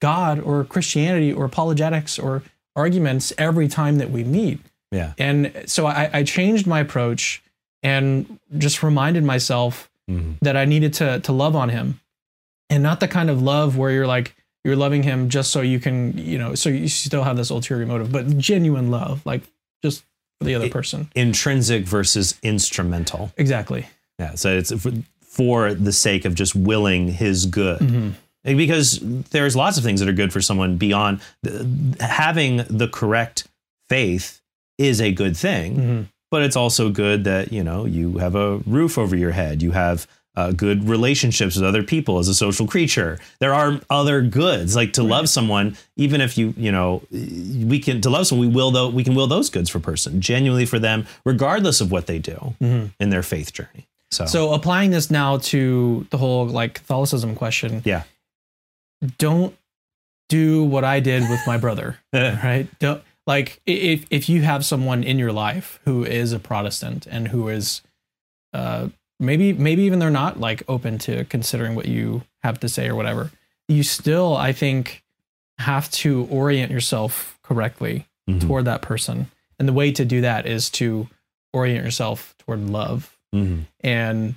God 0.00 0.40
or 0.40 0.64
Christianity 0.64 1.32
or 1.32 1.44
apologetics 1.44 2.18
or 2.18 2.42
arguments 2.74 3.32
every 3.38 3.68
time 3.68 3.98
that 3.98 4.10
we 4.10 4.24
meet. 4.24 4.58
yeah. 4.90 5.12
And 5.16 5.52
so 5.66 5.86
I, 5.86 6.10
I 6.12 6.22
changed 6.24 6.66
my 6.66 6.80
approach 6.80 7.43
and 7.84 8.40
just 8.58 8.82
reminded 8.82 9.22
myself 9.22 9.88
Mhm. 10.10 10.38
that 10.42 10.56
I 10.56 10.64
needed 10.64 10.94
to 10.94 11.20
to 11.20 11.32
love 11.32 11.54
on 11.54 11.68
him, 11.68 12.00
and 12.68 12.82
not 12.82 12.98
the 12.98 13.06
kind 13.08 13.30
of 13.30 13.40
love 13.40 13.76
where 13.76 13.92
you're 13.92 14.06
like 14.08 14.34
you're 14.64 14.76
loving 14.76 15.02
him 15.04 15.28
just 15.28 15.50
so 15.52 15.60
you 15.60 15.78
can 15.78 16.16
you 16.18 16.38
know 16.38 16.54
so 16.56 16.68
you 16.70 16.88
still 16.88 17.22
have 17.22 17.36
this 17.36 17.50
ulterior 17.50 17.86
motive, 17.86 18.10
but 18.10 18.36
genuine 18.38 18.90
love, 18.90 19.24
like 19.24 19.42
just 19.82 20.02
for 20.40 20.44
the 20.46 20.54
other 20.56 20.68
person. 20.68 21.08
Intrinsic 21.14 21.84
versus 21.86 22.34
instrumental. 22.42 23.30
Exactly. 23.36 23.86
Yeah. 24.18 24.34
So 24.34 24.56
it's 24.56 24.72
for, 25.20 25.74
the 25.74 25.92
sake 25.92 26.24
of 26.24 26.34
just 26.34 26.54
willing 26.54 27.08
his 27.08 27.46
good. 27.46 27.80
Mhm. 27.80 28.12
Because 28.44 29.00
there's 29.30 29.56
lots 29.56 29.78
of 29.78 29.84
things 29.84 30.00
that 30.00 30.08
are 30.08 30.12
good 30.12 30.32
for 30.32 30.40
someone 30.40 30.76
beyond 30.76 31.20
having 32.00 32.58
the 32.68 32.88
correct 32.88 33.46
faith 33.88 34.40
is 34.78 35.00
a 35.00 35.12
good 35.12 35.36
thing. 35.36 35.76
Mhm. 35.76 36.06
But 36.34 36.42
it's 36.42 36.56
also 36.64 36.90
good 36.90 37.22
that 37.24 37.52
you 37.52 37.62
know 37.68 37.84
you 37.86 38.18
have 38.18 38.34
a 38.34 38.58
roof 38.66 38.98
over 38.98 39.14
your 39.24 39.30
head 39.42 39.62
you 39.62 39.70
have 39.70 39.98
uh, 40.36 40.50
good 40.50 40.88
relationships 40.88 41.54
with 41.54 41.64
other 41.64 41.84
people 41.84 42.18
as 42.18 42.26
a 42.26 42.34
social 42.34 42.66
creature 42.66 43.12
there 43.38 43.54
are 43.54 43.78
other 43.88 44.20
goods 44.20 44.74
like 44.74 44.92
to 44.92 45.02
love 45.04 45.28
someone 45.28 45.76
even 45.96 46.20
if 46.20 46.36
you 46.36 46.52
you 46.56 46.72
know 46.72 46.88
we 47.72 47.78
can 47.78 48.00
to 48.00 48.10
love 48.10 48.26
someone 48.26 48.48
we 48.48 48.52
will 48.58 48.72
though 48.72 48.88
we 48.98 49.04
can 49.04 49.14
will 49.14 49.28
those 49.28 49.48
goods 49.48 49.70
for 49.70 49.78
a 49.78 49.86
person 49.92 50.20
genuinely 50.20 50.66
for 50.66 50.80
them 50.80 51.06
regardless 51.24 51.80
of 51.80 51.92
what 51.92 52.06
they 52.08 52.18
do 52.18 52.38
Mhm. 52.60 52.90
in 52.98 53.10
their 53.10 53.22
faith 53.22 53.52
journey 53.52 53.86
so, 54.10 54.26
So 54.26 54.52
applying 54.54 54.90
this 54.90 55.08
now 55.10 55.38
to 55.52 56.06
the 56.10 56.18
whole 56.18 56.46
like 56.46 56.74
Catholicism 56.74 57.34
question, 57.36 57.82
yeah 57.84 58.02
don't 59.18 59.54
do 60.28 60.64
what 60.64 60.84
I 60.84 61.00
did 61.00 61.22
with 61.28 61.40
my 61.46 61.58
brother. 61.58 61.98
right? 62.12 62.66
Don't 62.78 63.02
like 63.26 63.60
if 63.66 64.04
if 64.10 64.28
you 64.28 64.42
have 64.42 64.64
someone 64.64 65.02
in 65.04 65.18
your 65.18 65.32
life 65.32 65.80
who 65.84 66.04
is 66.04 66.32
a 66.32 66.38
Protestant 66.38 67.06
and 67.06 67.28
who 67.28 67.48
is 67.48 67.82
uh 68.52 68.88
maybe 69.18 69.52
maybe 69.52 69.82
even 69.82 69.98
they're 69.98 70.10
not 70.10 70.38
like 70.40 70.62
open 70.68 70.98
to 70.98 71.24
considering 71.26 71.74
what 71.74 71.86
you 71.86 72.22
have 72.42 72.60
to 72.60 72.68
say 72.68 72.88
or 72.88 72.94
whatever. 72.94 73.30
You 73.68 73.82
still 73.82 74.36
I 74.36 74.52
think 74.52 75.02
have 75.58 75.90
to 75.92 76.26
orient 76.30 76.70
yourself 76.72 77.38
correctly 77.42 78.06
Mhm. 78.28 78.40
toward 78.40 78.64
that 78.64 78.82
person. 78.82 79.30
And 79.58 79.68
the 79.68 79.72
way 79.72 79.92
to 79.92 80.04
do 80.04 80.20
that 80.22 80.46
is 80.46 80.68
to 80.70 81.08
orient 81.52 81.84
yourself 81.84 82.34
toward 82.38 82.60
love 82.68 83.16
Mhm. 83.34 83.64
and 83.80 84.34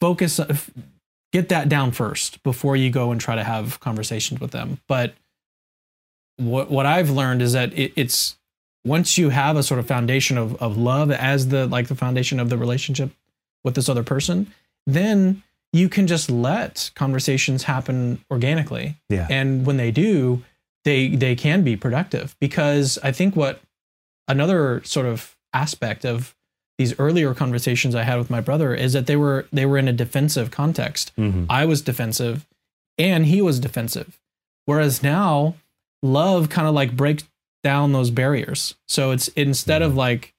focus 0.00 0.38
get 1.32 1.48
that 1.48 1.68
down 1.68 1.90
first 1.92 2.42
before 2.42 2.76
you 2.76 2.90
go 2.90 3.10
and 3.10 3.20
try 3.20 3.34
to 3.34 3.44
have 3.44 3.80
conversations 3.80 4.40
with 4.40 4.50
them 4.52 4.78
but 4.86 5.14
what 6.38 6.70
what 6.70 6.86
i've 6.86 7.10
learned 7.10 7.42
is 7.42 7.52
that 7.52 7.72
it, 7.78 7.92
it's 7.96 8.36
once 8.84 9.18
you 9.18 9.28
have 9.28 9.56
a 9.56 9.62
sort 9.62 9.78
of 9.80 9.86
foundation 9.86 10.38
of, 10.38 10.54
of 10.62 10.76
love 10.78 11.10
as 11.10 11.48
the 11.48 11.66
like 11.66 11.88
the 11.88 11.94
foundation 11.94 12.40
of 12.40 12.48
the 12.48 12.56
relationship 12.56 13.10
with 13.64 13.74
this 13.74 13.88
other 13.88 14.02
person 14.04 14.52
then 14.86 15.42
you 15.72 15.88
can 15.88 16.06
just 16.06 16.30
let 16.30 16.90
conversations 16.94 17.64
happen 17.64 18.24
organically. 18.30 18.96
Yeah. 19.10 19.26
And 19.28 19.66
when 19.66 19.76
they 19.76 19.90
do 19.90 20.42
they 20.84 21.08
they 21.08 21.34
can 21.36 21.62
be 21.62 21.76
productive 21.76 22.34
because 22.40 22.98
i 23.02 23.12
think 23.12 23.36
what 23.36 23.60
another 24.28 24.80
sort 24.84 25.04
of 25.06 25.36
aspect 25.52 26.04
of 26.06 26.34
these 26.78 26.98
earlier 26.98 27.34
conversations 27.34 27.94
i 27.94 28.04
had 28.04 28.16
with 28.16 28.30
my 28.30 28.40
brother 28.40 28.72
is 28.74 28.92
that 28.94 29.06
they 29.06 29.16
were 29.16 29.46
they 29.52 29.66
were 29.66 29.76
in 29.76 29.88
a 29.88 29.92
defensive 29.92 30.50
context. 30.50 31.12
Mhm. 31.18 31.46
i 31.50 31.64
was 31.66 31.82
defensive 31.82 32.46
and 32.96 33.26
he 33.26 33.42
was 33.42 33.60
defensive. 33.60 34.18
Whereas 34.64 35.02
now 35.02 35.54
love 36.02 36.48
kind 36.48 36.68
of 36.68 36.74
like 36.74 36.96
breaks 36.96 37.24
down 37.64 37.92
those 37.92 38.10
barriers 38.10 38.76
so 38.86 39.10
it's 39.10 39.28
instead 39.28 39.82
of 39.82 39.90
mm-hmm. 39.90 39.98
like 39.98 40.34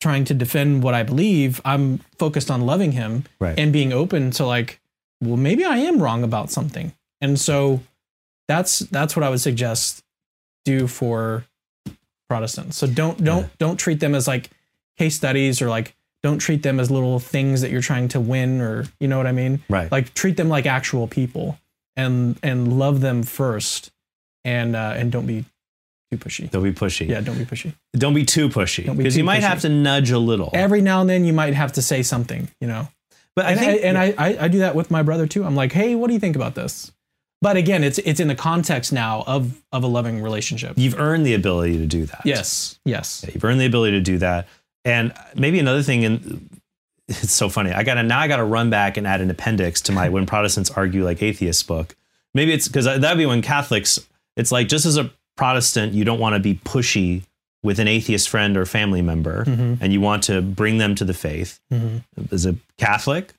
trying 0.00 0.24
to 0.26 0.34
defend 0.34 0.82
what 0.82 0.92
I 0.92 1.02
believe. 1.02 1.62
I'm 1.64 1.98
focused 2.18 2.50
on 2.50 2.66
loving 2.66 2.92
him 2.92 3.24
Right. 3.40 3.58
and 3.58 3.72
being 3.72 3.90
open 3.90 4.32
to 4.32 4.44
like, 4.44 4.78
well, 5.22 5.38
maybe 5.38 5.64
I 5.64 5.78
am 5.78 6.02
wrong 6.02 6.22
about 6.22 6.50
something. 6.50 6.92
And 7.22 7.40
so 7.40 7.80
that's 8.46 8.80
that's 8.80 9.16
what 9.16 9.22
I 9.22 9.30
would 9.30 9.40
suggest 9.40 10.04
do 10.66 10.86
for 10.88 11.46
Protestants. 12.28 12.76
So 12.76 12.86
don't 12.86 13.22
don't 13.24 13.44
Yeah. 13.44 13.48
don't 13.58 13.76
treat 13.78 14.00
them 14.00 14.14
as 14.14 14.28
like 14.28 14.50
case 14.98 15.14
studies 15.16 15.62
or 15.62 15.70
like 15.70 15.94
don't 16.22 16.38
treat 16.38 16.62
them 16.62 16.80
as 16.80 16.90
little 16.90 17.18
things 17.18 17.62
that 17.62 17.70
you're 17.70 17.80
trying 17.80 18.08
to 18.08 18.20
win 18.20 18.60
or 18.60 18.84
you 19.00 19.08
know 19.08 19.16
what 19.16 19.26
I 19.26 19.32
mean? 19.32 19.62
right. 19.70 19.90
Like 19.90 20.12
treat 20.12 20.36
them 20.36 20.50
like 20.50 20.66
actual 20.66 21.06
people 21.08 21.58
and 21.96 22.38
and 22.42 22.78
love 22.78 23.00
them 23.00 23.22
first 23.22 23.90
and 24.44 24.76
uh 24.76 24.94
and 24.96 25.10
don't 25.10 25.26
be 25.26 25.44
too 26.10 26.18
pushy. 26.18 26.50
don't 26.50 26.62
be 26.62 26.72
pushy. 26.72 27.08
Yeah, 27.08 27.20
don't 27.20 27.38
be 27.38 27.44
pushy. 27.44 27.74
Don't 27.94 28.14
be 28.14 28.24
too 28.24 28.48
pushy 28.48 28.94
because 28.96 29.16
you 29.16 29.24
might 29.24 29.40
pushy. 29.40 29.48
have 29.48 29.60
to 29.62 29.68
nudge 29.68 30.10
a 30.10 30.18
little. 30.18 30.50
Every 30.52 30.80
now 30.80 31.00
and 31.00 31.10
then 31.10 31.24
you 31.24 31.32
might 31.32 31.54
have 31.54 31.72
to 31.72 31.82
say 31.82 32.02
something, 32.02 32.48
you 32.60 32.68
know. 32.68 32.88
but 33.34 33.46
I 33.46 33.50
and 33.52 33.60
think 33.60 33.72
I, 33.72 33.86
and 33.86 33.98
I, 33.98 34.14
I 34.18 34.44
I 34.44 34.48
do 34.48 34.58
that 34.58 34.74
with 34.74 34.90
my 34.90 35.02
brother 35.02 35.26
too. 35.26 35.44
I'm 35.44 35.56
like, 35.56 35.72
hey, 35.72 35.94
what 35.94 36.08
do 36.08 36.14
you 36.14 36.20
think 36.20 36.36
about 36.36 36.54
this? 36.54 36.92
But 37.42 37.58
again, 37.58 37.84
it's 37.84 37.98
it's 37.98 38.20
in 38.20 38.28
the 38.28 38.34
context 38.34 38.92
now 38.92 39.22
of 39.26 39.62
of 39.70 39.82
a 39.84 39.86
loving 39.86 40.22
relationship. 40.22 40.74
you've 40.76 40.98
earned 40.98 41.26
the 41.26 41.34
ability 41.34 41.76
to 41.78 41.86
do 41.86 42.06
that. 42.06 42.22
Yes, 42.24 42.78
yes. 42.84 43.22
Yeah, 43.22 43.34
you've 43.34 43.44
earned 43.44 43.60
the 43.60 43.66
ability 43.66 43.92
to 43.98 44.00
do 44.00 44.18
that. 44.18 44.48
And 44.86 45.12
maybe 45.34 45.58
another 45.58 45.82
thing, 45.82 46.04
and 46.04 46.48
it's 47.08 47.32
so 47.32 47.48
funny. 47.48 47.72
I 47.72 47.82
got 47.82 47.94
to 47.94 48.02
now 48.02 48.20
I 48.20 48.28
got 48.28 48.36
to 48.36 48.44
run 48.44 48.70
back 48.70 48.96
and 48.96 49.06
add 49.06 49.20
an 49.20 49.30
appendix 49.30 49.80
to 49.82 49.92
my 49.92 50.08
"When 50.14 50.24
Protestants 50.26 50.70
Argue 50.70 51.04
Like 51.04 51.22
Atheists" 51.22 51.62
book. 51.62 51.96
Maybe 52.32 52.52
it's 52.52 52.66
because 52.66 52.86
that'd 52.86 53.18
be 53.18 53.26
when 53.26 53.42
Catholics. 53.42 54.00
It's 54.36 54.50
like 54.52 54.68
just 54.68 54.86
as 54.86 54.96
a 54.96 55.10
Protestant, 55.36 55.94
you 55.94 56.04
don't 56.04 56.18
want 56.20 56.34
to 56.34 56.40
be 56.40 56.54
pushy 56.54 57.22
with 57.62 57.78
an 57.78 57.88
atheist 57.88 58.28
friend 58.28 58.56
or 58.56 58.66
family 58.66 59.02
member, 59.02 59.44
Mhm. 59.44 59.78
and 59.80 59.92
you 59.92 60.00
want 60.00 60.22
to 60.24 60.42
bring 60.42 60.78
them 60.78 60.94
to 60.96 61.04
the 61.04 61.14
faith. 61.14 61.58
Mhm. 61.72 62.02
As 62.30 62.44
a 62.46 62.56
Catholic, 62.78 63.32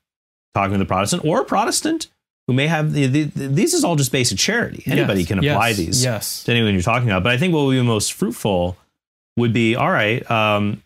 talking 0.53 0.71
with 0.71 0.81
a 0.81 0.85
Protestant 0.85 1.23
or 1.23 1.41
a 1.41 1.45
Protestant 1.45 2.07
who 2.47 2.53
may 2.53 2.67
have 2.67 2.93
the, 2.93 3.05
the, 3.07 3.23
these 3.47 3.73
is 3.73 3.83
all 3.83 3.95
just 3.95 4.11
basic 4.11 4.37
charity. 4.37 4.83
Anybody 4.87 5.21
Yes, 5.21 5.27
can 5.27 5.39
apply 5.39 5.67
yes, 5.69 5.77
these 5.77 6.03
Yes. 6.03 6.43
to 6.43 6.51
anyone 6.51 6.73
you're 6.73 6.81
talking 6.81 7.09
about. 7.09 7.23
But 7.23 7.31
I 7.33 7.37
think 7.37 7.53
what 7.53 7.65
would 7.65 7.73
be 7.73 7.81
most 7.81 8.13
fruitful 8.13 8.77
would 9.37 9.53
be 9.53 9.75
all 9.75 9.91
right, 9.91 10.29
um, 10.31 10.81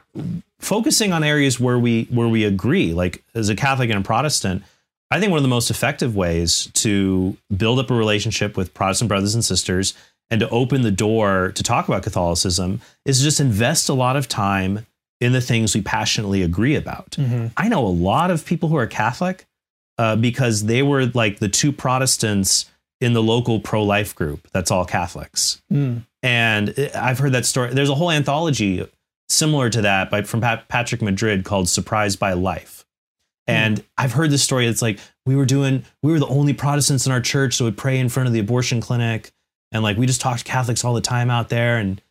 focusing 0.60 1.13
on 1.13 1.24
areas 1.24 1.60
where 1.60 1.80
we 1.80 2.08
where 2.10 2.28
we 2.28 2.43
agree. 2.43 2.93
Like 2.93 3.24
as 3.36 3.50
a 3.50 3.56
Catholic 3.56 3.89
and 3.89 4.00
a 4.00 4.04
Protestant, 4.04 4.63
I 5.12 5.19
think 5.19 5.32
one 5.32 5.38
of 5.38 5.43
the 5.43 5.50
most 5.50 5.72
effective 5.72 6.15
ways 6.15 6.69
to 6.76 7.36
build 7.56 7.80
up 7.80 7.89
a 7.89 7.95
relationship 7.95 8.56
with 8.56 8.74
Protestant 8.74 9.08
brothers 9.10 9.34
and 9.34 9.43
sisters 9.43 9.93
and 10.30 10.39
to 10.41 10.50
open 10.50 10.84
the 10.84 10.91
door 10.91 11.52
to 11.56 11.63
talk 11.63 11.88
about 11.88 12.04
Catholicism 12.04 12.82
is 13.06 13.17
to 13.17 13.24
just 13.24 13.39
invest 13.39 13.89
a 13.89 13.93
lot 13.93 14.15
of 14.15 14.28
time 14.28 14.86
in 15.19 15.32
the 15.34 15.41
things 15.41 15.74
we 15.76 15.82
passionately 15.82 16.43
agree 16.43 16.76
about. 16.76 17.12
Mhm. 17.19 17.52
I 17.58 17.67
know 17.67 17.86
a 17.86 17.89
lot 17.89 18.30
of 18.32 18.45
people 18.45 18.69
who 18.69 18.78
are 18.78 18.88
Catholic 18.88 19.45
uh, 19.98 20.15
because 20.15 20.65
they 20.65 20.82
were 20.82 21.08
like 21.08 21.39
the 21.39 21.50
two 21.50 21.72
Protestants 21.72 22.65
in 23.02 23.13
the 23.13 23.24
local 23.24 23.60
pro 23.60 23.84
life 23.84 24.13
group 24.15 24.48
that's 24.52 24.72
all 24.72 24.86
Catholics. 24.86 25.62
Mm. 25.72 26.06
And 26.22 26.89
I've 26.95 27.17
heard 27.19 27.32
that 27.34 27.45
story. 27.45 27.74
There's 27.74 27.89
a 27.89 27.95
whole 27.95 28.12
anthology 28.12 28.86
similar 29.28 29.69
to 29.69 29.82
that 29.82 30.10
by, 30.10 30.22
from 30.24 30.41
Pat, 30.41 30.67
Patrick 30.67 31.02
Madrid 31.02 31.43
called 31.45 31.67
Surprised 31.69 32.19
by 32.19 32.34
Life. 32.34 32.78
And 33.49 33.83
I've 33.97 34.13
heard 34.13 34.31
this 34.31 34.43
story. 34.43 34.67
It's 34.67 34.81
like 34.81 34.99
we 35.25 35.35
were 35.35 35.45
doing, 35.45 35.85
we 36.03 36.12
were 36.12 36.19
the 36.19 36.27
only 36.27 36.53
Protestants 36.53 37.05
in 37.05 37.12
our 37.12 37.21
church 37.21 37.57
that 37.57 37.63
would 37.63 37.77
pray 37.77 37.99
in 37.99 38.09
front 38.09 38.27
of 38.27 38.33
the 38.33 38.39
abortion 38.39 38.81
clinic. 38.81 39.31
And 39.71 39.83
like 39.83 39.97
we 39.97 40.05
just 40.05 40.21
talked 40.21 40.39
to 40.39 40.45
Catholics 40.45 40.83
all 40.83 40.93
the 40.93 41.01
time 41.01 41.29
out 41.29 41.49
there. 41.49 41.77
And 41.77 42.01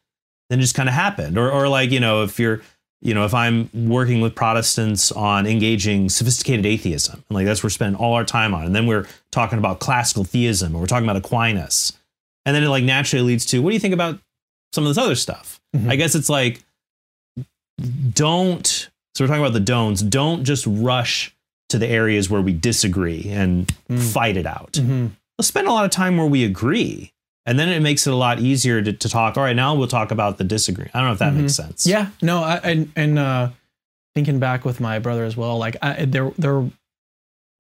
then 0.51 0.59
it 0.59 0.62
just 0.62 0.74
kind 0.74 0.88
of 0.88 0.94
happened. 0.94 1.38
Or, 1.38 1.51
or 1.51 1.68
like, 1.68 1.90
you 1.90 2.01
know, 2.01 2.22
if 2.22 2.38
you're, 2.38 2.62
you 3.01 3.14
know, 3.14 3.24
if 3.24 3.33
I'm 3.35 3.70
working 3.72 4.20
with 4.20 4.35
Protestants 4.35 5.12
on 5.12 5.46
engaging 5.46 6.09
sophisticated 6.09 6.66
atheism, 6.66 7.22
and 7.29 7.35
like 7.37 7.46
that's 7.46 7.61
what 7.61 7.66
we're 7.66 7.70
spending 7.70 8.01
all 8.01 8.14
our 8.14 8.24
time 8.24 8.55
on. 8.55 8.64
And 8.64 8.74
then 8.74 8.87
we're 8.87 9.07
talking 9.31 9.59
about 9.59 9.79
classical 9.79 10.24
theism, 10.24 10.74
or 10.74 10.81
we're 10.81 10.87
talking 10.87 11.09
about 11.09 11.16
Aquinas. 11.16 11.92
And 12.44 12.57
then 12.57 12.64
it 12.64 12.68
like 12.68 12.83
naturally 12.83 13.24
leads 13.24 13.46
to 13.46 13.62
what 13.62 13.70
do 13.70 13.74
you 13.74 13.81
think 13.81 13.94
about 13.94 14.18
some 14.72 14.85
of 14.85 14.90
this 14.90 14.98
other 14.98 15.14
stuff? 15.14 15.61
Mhm. 15.77 15.90
I 15.90 15.96
guess 15.96 16.14
it's 16.14 16.29
like 16.29 16.62
don't 18.12 18.88
so 19.18 19.24
we're 19.24 19.28
talking 19.28 19.42
about 19.42 19.52
the 19.52 19.61
don'ts, 19.61 20.00
don't 20.00 20.44
just 20.44 20.64
rush 20.68 21.35
to 21.70 21.78
the 21.78 21.88
areas 21.88 22.31
where 22.31 22.40
we 22.40 22.52
disagree 22.52 23.28
and 23.28 23.66
Mm. 23.90 24.00
fight 24.12 24.37
it 24.37 24.46
out. 24.46 24.72
Mhm. 24.74 25.11
Let's 25.37 25.48
spend 25.48 25.66
a 25.66 25.72
lot 25.72 25.85
of 25.85 25.90
time 25.90 26.16
where 26.16 26.26
we 26.26 26.44
agree. 26.44 27.12
And 27.44 27.59
then 27.59 27.68
it 27.68 27.81
makes 27.81 28.07
it 28.07 28.12
a 28.12 28.16
lot 28.16 28.38
easier 28.40 28.81
to, 28.81 28.92
to 28.92 29.09
talk. 29.09 29.37
All 29.37 29.42
right, 29.42 29.57
now 29.57 29.74
we'll 29.74 29.88
talk 29.88 30.11
about 30.11 30.38
the 30.38 30.44
disagree. 30.44 30.87
I 30.94 30.98
don't 30.98 31.09
know 31.09 31.12
if 31.14 31.18
that 31.18 31.35
makes 31.35 31.54
sense. 31.54 31.87
Yeah, 31.87 32.09
no, 32.22 32.42
I, 32.44 32.57
and 32.59 32.92
and 32.94 33.18
uh, 33.18 33.50
thinking 34.14 34.38
back 34.38 34.64
with 34.64 34.81
my 34.81 34.98
brother 34.98 35.24
as 35.24 35.37
well, 35.37 35.59
like 35.59 35.76
I, 35.83 36.04
there 36.04 36.31
there 36.38 36.54
are 36.57 36.70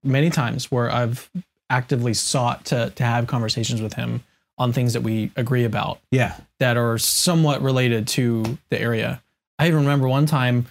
many 0.04 0.30
times 0.30 0.70
where 0.70 0.90
I've 0.92 1.28
actively 1.70 2.14
sought 2.14 2.66
to 2.66 2.90
to 2.96 3.02
have 3.04 3.26
conversations 3.26 3.80
with 3.82 3.94
him 3.94 4.22
on 4.58 4.72
things 4.72 4.92
that 4.92 5.02
we 5.02 5.30
agree 5.36 5.64
about 5.64 6.00
Yeah. 6.10 6.34
that 6.60 6.76
are 6.76 6.98
somewhat 6.98 7.62
related 7.62 8.08
to 8.08 8.58
the 8.70 8.80
area. 8.80 9.22
I 9.58 9.66
even 9.68 9.80
remember 9.80 10.08
one 10.08 10.26
time 10.26 10.66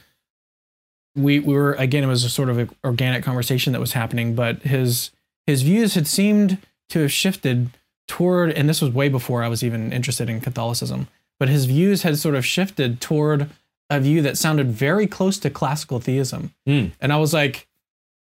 we 1.18 1.40
we 1.40 1.54
were 1.54 1.74
again 1.74 2.04
it 2.04 2.08
was 2.08 2.24
a 2.24 2.30
sort 2.30 2.50
of 2.50 2.60
a 2.60 2.70
organic 2.84 3.24
conversation 3.24 3.74
that 3.74 3.80
was 3.80 3.94
happening, 3.94 4.36
but 4.36 4.62
his 4.62 5.12
his 5.46 5.62
views 5.64 5.96
had 5.96 6.08
seemed 6.08 6.60
to 6.90 7.00
have 7.00 7.12
shifted 7.12 7.70
toward 8.08 8.52
and 8.52 8.70
this 8.70 8.82
was 8.82 8.92
way 8.92 9.10
before 9.10 9.44
I 9.44 9.48
was 9.48 9.64
even 9.64 9.92
interested 9.92 10.30
in 10.30 10.40
Catholicism, 10.40 11.08
but 11.40 11.50
his 11.50 11.66
views 11.66 12.04
had 12.04 12.18
sort 12.18 12.36
of 12.36 12.46
shifted 12.46 13.02
toward 13.02 13.50
a 13.90 14.00
view 14.00 14.22
that 14.22 14.38
sounded 14.38 14.68
very 14.68 15.08
close 15.08 15.38
to 15.40 15.50
classical 15.50 16.00
theism. 16.00 16.54
Mm. 16.68 16.92
And 17.02 17.12
I 17.12 17.18
was 17.18 17.34
like 17.34 17.68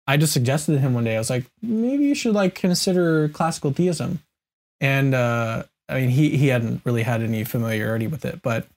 I 0.07 0.17
just 0.17 0.33
suggested 0.33 0.73
to 0.73 0.79
him 0.79 0.93
one 0.93 1.03
day 1.03 1.15
I 1.15 1.19
was 1.19 1.29
like 1.29 1.45
maybe 1.61 2.05
you 2.05 2.15
should 2.15 2.35
like 2.35 2.55
consider 2.55 3.27
classical 3.29 3.71
theism. 3.71 4.19
And 4.79 5.15
uh 5.15 5.63
I 5.87 5.99
mean, 5.99 6.09
he 6.09 6.37
he 6.37 6.47
hadn't 6.47 6.81
really 6.83 7.03
had 7.03 7.21
any 7.21 7.43
familiarity 7.43 8.07
with 8.07 8.25
it, 8.25 8.41
but 8.41 8.67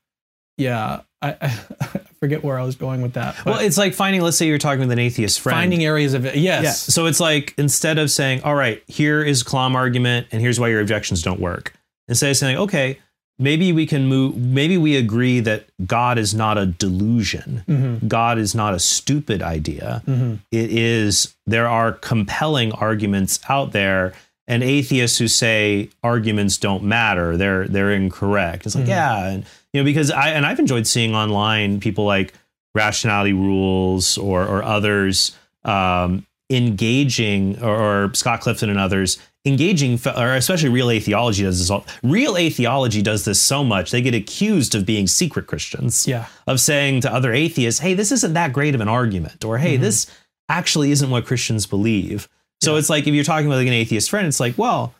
yeah, 0.56 1.02
I, 1.20 1.30
I 1.80 1.88
forget 2.20 2.42
where 2.44 2.58
I 2.58 2.64
was 2.64 2.76
going 2.76 3.02
with 3.02 3.14
that. 3.14 3.44
Well, 3.44 3.58
it's 3.60 3.78
like 3.78 3.94
finding, 3.94 4.22
let's 4.22 4.36
say 4.36 4.46
you're 4.46 4.58
talking 4.58 4.80
with 4.80 4.90
an 4.92 4.98
atheist 4.98 5.40
friend. 5.40 5.56
finding 5.56 5.84
areas 5.84 6.14
of 6.14 6.24
it. 6.24 6.36
Yes. 6.36 6.64
Yeah. 6.64 6.70
So 6.72 7.06
it's 7.06 7.20
like 7.20 7.54
instead 7.58 7.98
of 7.98 8.10
saying, 8.10 8.42
all 8.42 8.54
right, 8.54 8.82
here 8.86 9.22
is 9.22 9.42
Kalam 9.42 9.74
argument 9.74 10.28
and 10.32 10.40
here's 10.40 10.58
why 10.60 10.68
your 10.68 10.80
objections 10.80 11.22
don't 11.22 11.40
work, 11.40 11.72
instead 12.08 12.30
of 12.30 12.36
saying, 12.36 12.56
okay, 12.58 12.98
maybe 13.40 13.72
we 13.72 13.86
can 13.86 14.06
move, 14.06 14.36
maybe 14.36 14.76
we 14.78 14.96
agree 14.96 15.38
that 15.40 15.66
God 15.86 16.18
is 16.18 16.34
not 16.34 16.58
a 16.58 16.66
delusion. 16.66 17.62
Mhm. 17.68 18.08
God 18.08 18.36
is 18.38 18.54
not 18.54 18.74
a 18.74 18.78
stupid 18.80 19.42
idea. 19.42 20.02
Mhm. 20.08 20.40
It 20.50 20.70
is, 20.72 21.34
there 21.46 21.68
are 21.68 21.92
compelling 21.92 22.72
arguments 22.72 23.38
out 23.48 23.72
there. 23.72 24.12
And 24.50 24.62
atheists 24.62 25.18
who 25.18 25.28
say 25.28 25.90
arguments 26.02 26.56
don't 26.56 26.82
matter, 26.82 27.36
they're 27.36 27.68
they're 27.68 27.92
incorrect. 27.92 28.64
It's 28.64 28.74
like, 28.74 28.86
Mhm. 28.86 28.88
yeah, 28.88 29.26
and 29.26 29.44
you 29.72 29.80
know, 29.80 29.84
because 29.84 30.10
I 30.10 30.30
and 30.30 30.44
I've 30.46 30.58
enjoyed 30.58 30.86
seeing 30.86 31.14
online 31.14 31.80
people 31.80 32.04
like 32.04 32.32
Rationality 32.74 33.32
Rules 33.32 34.16
or 34.18 34.44
or 34.46 34.62
others 34.62 35.36
um, 35.64 36.26
engaging, 36.50 37.62
or, 37.62 38.04
or 38.06 38.14
Scott 38.14 38.40
Clifton 38.40 38.70
and 38.70 38.78
others 38.78 39.18
engaging, 39.44 39.98
or 40.16 40.34
especially 40.34 40.68
Real 40.68 40.90
Atheology 40.90 41.42
does 41.42 41.58
this. 41.58 41.70
All, 41.70 41.84
Real 42.02 42.36
Atheology 42.36 43.02
does 43.02 43.24
this 43.24 43.40
so 43.40 43.62
much 43.64 43.90
they 43.90 44.00
get 44.02 44.14
accused 44.14 44.74
of 44.74 44.84
being 44.86 45.06
secret 45.06 45.46
Christians 45.46 46.06
Yeah. 46.06 46.26
of 46.46 46.60
saying 46.60 47.02
to 47.02 47.12
other 47.12 47.32
atheists, 47.32 47.80
hey, 47.80 47.94
this 47.94 48.12
isn't 48.12 48.34
that 48.34 48.52
great 48.52 48.74
of 48.74 48.80
an 48.80 48.88
argument, 48.88 49.44
or 49.44 49.58
hey, 49.58 49.76
Mhm. 49.76 49.80
this 49.80 50.06
actually 50.48 50.90
isn't 50.90 51.10
what 51.10 51.26
Christians 51.26 51.66
believe. 51.66 52.28
So 52.62 52.76
it's 52.76 52.90
like 52.90 53.06
if 53.06 53.14
you're 53.14 53.24
talking 53.24 53.48
with 53.48 53.58
like 53.58 53.66
an 53.66 53.72
atheist 53.72 54.10
friend, 54.10 54.26
it's 54.26 54.40
like, 54.40 54.56
well, 54.58 54.94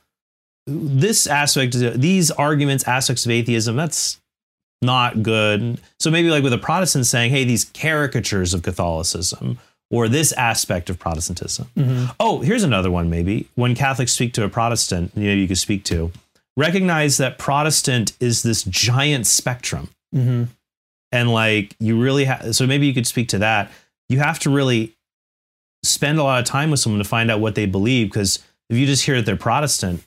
this 0.67 1.27
aspect, 1.27 1.75
these 1.75 2.31
arguments, 2.31 2.85
aspects 2.87 3.25
of 3.25 3.33
atheism, 3.33 3.77
that's 3.77 4.21
not 4.83 5.23
good. 5.23 5.81
So 5.99 6.11
maybe 6.11 6.31
like 6.31 6.43
with 6.43 6.53
a 6.53 6.59
Protestant 6.59 7.07
saying, 7.07 7.31
hey, 7.31 7.45
these 7.45 7.65
caricatures 7.65 8.55
of 8.55 8.63
Catholicism 8.63 9.59
or 9.91 10.09
this 10.09 10.33
aspect 10.33 10.91
of 10.91 10.99
Protestantism. 10.99 11.69
Mhm. 11.77 12.15
Oh, 12.21 12.41
here's 12.41 12.63
another 12.63 12.91
one 12.91 13.09
maybe. 13.11 13.49
When 13.55 13.75
Catholics 13.75 14.13
speak 14.13 14.33
to 14.35 14.45
a 14.45 14.49
Protestant, 14.49 15.13
you 15.17 15.25
know, 15.29 15.35
you 15.35 15.49
could 15.49 15.59
speak 15.59 15.83
to, 15.85 16.13
recognize 16.57 17.17
that 17.17 17.39
Protestant 17.39 18.13
is 18.21 18.43
this 18.43 18.63
giant 18.65 19.27
spectrum 19.27 19.89
Mhm. 20.15 20.49
and 21.13 21.33
like 21.33 21.75
you 21.81 21.99
really 22.01 22.25
have 22.27 22.55
so 22.55 22.67
maybe 22.67 22.87
you 22.87 22.95
could 22.95 23.07
speak 23.07 23.29
to 23.29 23.39
that 23.39 23.71
you 24.09 24.19
have 24.19 24.39
to 24.41 24.51
really 24.51 24.95
spend 25.85 26.19
a 26.19 26.23
lot 26.23 26.39
of 26.41 26.45
time 26.47 26.71
with 26.71 26.81
someone 26.81 26.99
to 27.03 27.09
find 27.09 27.31
out 27.31 27.41
what 27.41 27.55
they 27.55 27.67
believe 27.67 28.09
because 28.09 28.41
if 28.71 28.77
you 28.77 28.87
just 28.87 29.05
hear 29.05 29.17
that 29.17 29.25
they're 29.27 29.37
protestant 29.37 30.03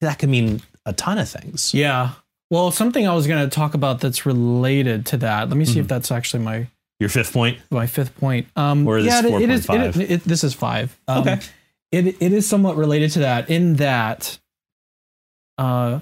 that 0.00 0.18
could 0.18 0.28
mean 0.28 0.62
a 0.86 0.92
ton 0.92 1.18
of 1.18 1.28
things 1.28 1.74
Yeah. 1.74 2.10
Well, 2.50 2.70
something 2.70 3.06
I 3.06 3.14
was 3.14 3.26
going 3.26 3.48
to 3.48 3.54
talk 3.54 3.74
about 3.74 4.00
that's 4.00 4.24
related 4.24 5.04
to 5.06 5.16
that. 5.18 5.48
Let 5.48 5.56
me 5.58 5.64
see 5.66 5.78
if 5.80 5.86
Mhm. 5.86 5.88
that's 5.88 6.10
actually 6.10 6.42
my 6.42 6.66
your 7.00 7.08
fifth 7.10 7.32
point 7.32 7.58
my 7.70 7.86
fifth 7.86 8.16
point. 8.18 8.48
Um, 8.56 8.86
Or 8.86 8.98
is 8.98 9.06
yeah, 9.06 9.20
this 9.22 9.32
it- 9.32 9.42
it 9.42 9.50
is. 9.50 9.68
It, 9.96 10.10
it, 10.10 10.24
this 10.24 10.42
is 10.44 10.54
five. 10.54 10.98
Um, 11.06 11.20
Okay. 11.22 11.40
It 11.92 12.16
it 12.20 12.32
is 12.32 12.46
somewhat 12.46 12.76
related 12.76 13.10
to 13.12 13.20
that 13.20 13.48
in 13.48 13.76
that, 13.76 14.38
uh, 15.56 16.00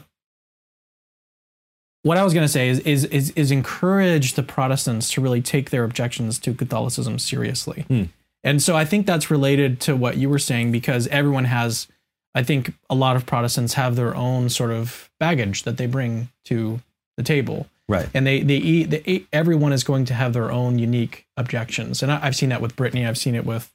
what 2.03 2.17
I 2.19 2.25
was 2.25 2.33
going 2.35 2.45
to 2.45 2.53
say 2.53 2.69
is, 2.69 2.81
is 2.81 3.05
is 3.07 3.31
is 3.31 3.51
encourage 3.51 4.35
the 4.35 4.43
Protestants 4.43 5.11
to 5.13 5.21
really 5.21 5.43
take 5.43 5.71
their 5.71 5.85
objections 5.85 6.39
to 6.41 6.55
Catholicism 6.55 7.19
seriously. 7.19 7.85
Hmm. 7.89 8.05
And 8.43 8.63
so 8.63 8.77
I 8.77 8.85
think 8.85 9.07
that's 9.07 9.31
related 9.31 9.81
to 9.83 9.97
what 9.97 10.17
you 10.17 10.29
were 10.29 10.39
saying 10.39 10.71
because 10.73 11.07
everyone 11.09 11.45
has 11.47 11.89
I 12.37 12.43
think 12.43 12.74
a 12.91 12.95
lot 12.95 13.16
of 13.16 13.24
Protestants 13.24 13.74
have 13.74 13.97
their 13.97 14.14
own 14.14 14.51
sort 14.51 14.70
of 14.70 15.11
baggage 15.18 15.62
that 15.62 15.78
they 15.78 15.87
bring 15.87 16.28
to 16.45 16.80
the 17.16 17.22
table. 17.22 17.66
Right. 17.89 18.09
And 18.12 18.26
they 18.26 18.43
they, 18.43 18.82
they 18.82 19.26
everyone 19.32 19.72
is 19.72 19.84
going 19.84 20.05
to 20.07 20.14
have 20.14 20.32
their 20.34 20.53
own 20.53 20.78
unique 20.78 21.26
objections. 21.37 22.03
And 22.03 22.12
I, 22.12 22.20
I've 22.22 22.37
seen 22.37 22.51
that 22.51 22.61
with 22.61 22.76
Brittany, 22.76 23.07
I've 23.07 23.18
seen 23.18 23.34
it 23.34 23.47
with 23.47 23.72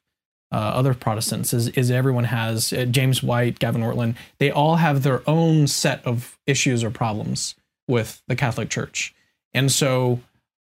uh, 0.51 0.57
other 0.57 0.93
Protestants 0.93 1.53
is, 1.53 1.69
is 1.69 1.89
everyone 1.89 2.25
has 2.25 2.73
uh, 2.73 2.85
James 2.85 3.23
White, 3.23 3.57
Gavin 3.59 3.81
Ortlund, 3.81 4.15
they 4.37 4.51
all 4.51 4.75
have 4.75 5.03
their 5.03 5.27
own 5.27 5.67
set 5.67 6.05
of 6.05 6.37
issues 6.45 6.83
or 6.83 6.91
problems 6.91 7.55
with 7.87 8.21
the 8.27 8.35
Catholic 8.35 8.69
Church. 8.69 9.15
And 9.53 9.71
so 9.71 10.19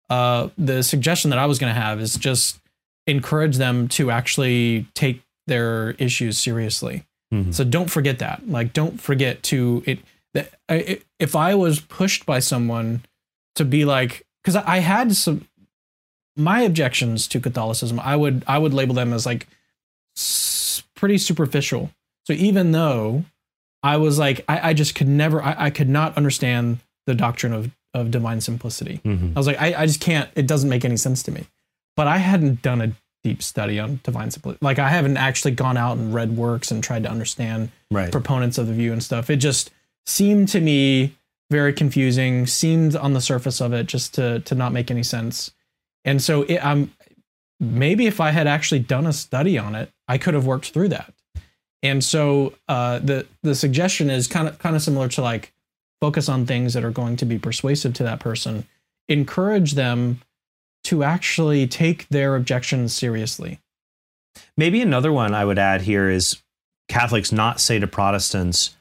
uh, 0.09 0.49
the 0.57 0.83
suggestion 0.83 1.31
that 1.31 1.39
I 1.39 1.47
was 1.47 1.59
going 1.59 1.73
to 1.73 1.79
have 1.79 1.99
is 1.99 2.15
just 2.15 2.59
encourage 3.07 3.57
them 3.57 3.87
to 3.89 4.11
actually 4.11 4.85
take 4.93 5.23
their 5.47 5.91
issues 5.91 6.37
seriously. 6.37 7.05
Mhm. 7.34 7.53
So 7.53 7.63
don't 7.63 7.89
forget 7.91 8.19
that. 8.19 8.47
Like, 8.49 8.73
don't 8.73 8.99
forget 8.99 9.43
to 9.43 9.84
it. 9.86 9.99
That 10.34 10.53
I- 10.67 10.99
if 11.19 11.36
I 11.36 11.55
was 11.55 11.80
pushed 11.80 12.25
by 12.25 12.39
someone 12.39 13.03
to 13.55 13.65
be 13.65 13.86
like, 13.86 14.25
because 14.43 14.55
I 14.55 14.77
had 14.80 15.15
some 15.15 15.45
my 16.36 16.61
objections 16.61 17.27
to 17.27 17.39
Catholicism, 17.39 17.99
I 17.99 18.15
would 18.15 18.43
I 18.47 18.57
would 18.57 18.73
label 18.73 18.95
them 18.95 19.11
as 19.13 19.25
like 19.25 19.47
s- 20.17 20.84
pretty 20.95 21.17
superficial. 21.17 21.91
So 22.25 22.34
even 22.34 22.71
though 22.71 23.25
I 23.84 23.97
was 23.97 24.19
like, 24.19 24.43
I, 24.47 24.69
I 24.69 24.73
just 24.73 24.93
could 24.95 25.07
never, 25.07 25.41
I, 25.41 25.55
I 25.65 25.69
could 25.69 25.89
not 25.89 26.15
understand 26.17 26.80
the 27.05 27.15
doctrine 27.15 27.53
of 27.53 27.71
of 27.93 28.11
divine 28.11 28.39
simplicity. 28.39 29.01
Mhm. 29.03 29.34
I 29.36 29.39
was 29.39 29.47
like, 29.47 29.59
I, 29.59 29.73
I 29.73 29.86
just 29.88 29.99
can't. 29.99 30.30
It 30.36 30.45
doesn't 30.47 30.69
make 30.69 30.86
any 30.86 30.97
sense 30.97 31.23
to 31.23 31.32
me. 31.32 31.47
But 31.95 32.07
I 32.07 32.17
hadn't 32.17 32.61
done 32.61 32.82
a 32.82 32.91
deep 33.24 33.43
study 33.43 33.80
on 33.80 33.99
divine 34.03 34.32
simplicity. 34.32 34.63
Like 34.63 34.80
I 34.80 34.89
haven't 34.89 35.17
actually 35.17 35.51
gone 35.51 35.78
out 35.78 35.97
and 35.97 36.13
read 36.13 36.36
works 36.38 36.72
and 36.72 36.84
tried 36.84 37.03
to 37.03 37.09
understand 37.09 37.72
Right. 37.91 38.11
proponents 38.11 38.57
of 38.57 38.67
the 38.67 38.74
view 38.74 38.93
and 38.93 39.03
stuff. 39.03 39.30
It 39.30 39.38
just 39.38 39.72
seemed 40.05 40.47
to 40.49 40.61
me 40.61 41.15
very 41.51 41.74
confusing. 41.74 42.45
Seemed 42.47 42.95
on 42.95 43.13
the 43.13 43.22
surface 43.22 43.59
of 43.61 43.74
it 43.74 43.88
just 43.88 44.13
to 44.15 44.39
to 44.41 44.55
not 44.55 44.72
make 44.72 44.91
any 44.91 45.03
sense. 45.03 45.51
And 46.05 46.22
so 46.22 46.43
it, 46.43 46.63
I'm 46.63 46.93
maybe 47.59 48.07
if 48.07 48.22
I 48.22 48.32
had 48.32 48.47
actually 48.47 48.80
done 48.80 49.05
a 49.05 49.13
study 49.13 49.57
on 49.57 49.76
it, 49.76 49.91
I 50.07 50.17
could 50.17 50.34
have 50.34 50.45
worked 50.45 50.72
through 50.72 50.89
that. 50.89 51.13
And 51.82 52.03
so 52.03 52.53
uh, 52.67 52.99
the 52.99 53.26
the 53.41 53.55
suggestion 53.55 54.09
is 54.09 54.28
kind 54.28 54.47
of 54.47 54.59
kind 54.59 54.76
of 54.76 54.82
similar 54.82 55.07
to 55.09 55.22
like 55.22 55.53
focus 56.01 56.30
on 56.30 56.45
things 56.45 56.74
that 56.74 56.84
are 56.86 56.91
going 56.91 57.17
to 57.17 57.26
be 57.26 57.38
persuasive 57.39 57.93
to 57.95 58.03
that 58.03 58.20
person. 58.20 58.65
Encourage 59.07 59.74
them 59.74 60.22
to 60.86 61.03
actually 61.03 61.67
take 61.67 62.07
their 62.09 62.36
objections 62.36 62.93
seriously. 62.93 63.59
Maybe 64.57 64.82
another 64.82 65.11
one 65.11 65.34
I 65.34 65.45
would 65.45 65.59
add 65.59 65.82
here 65.82 66.09
is 66.09 66.38
Catholics 66.88 67.32
not 67.32 67.59
say 67.59 67.80
to 67.80 67.88
Protestants, 67.88 68.75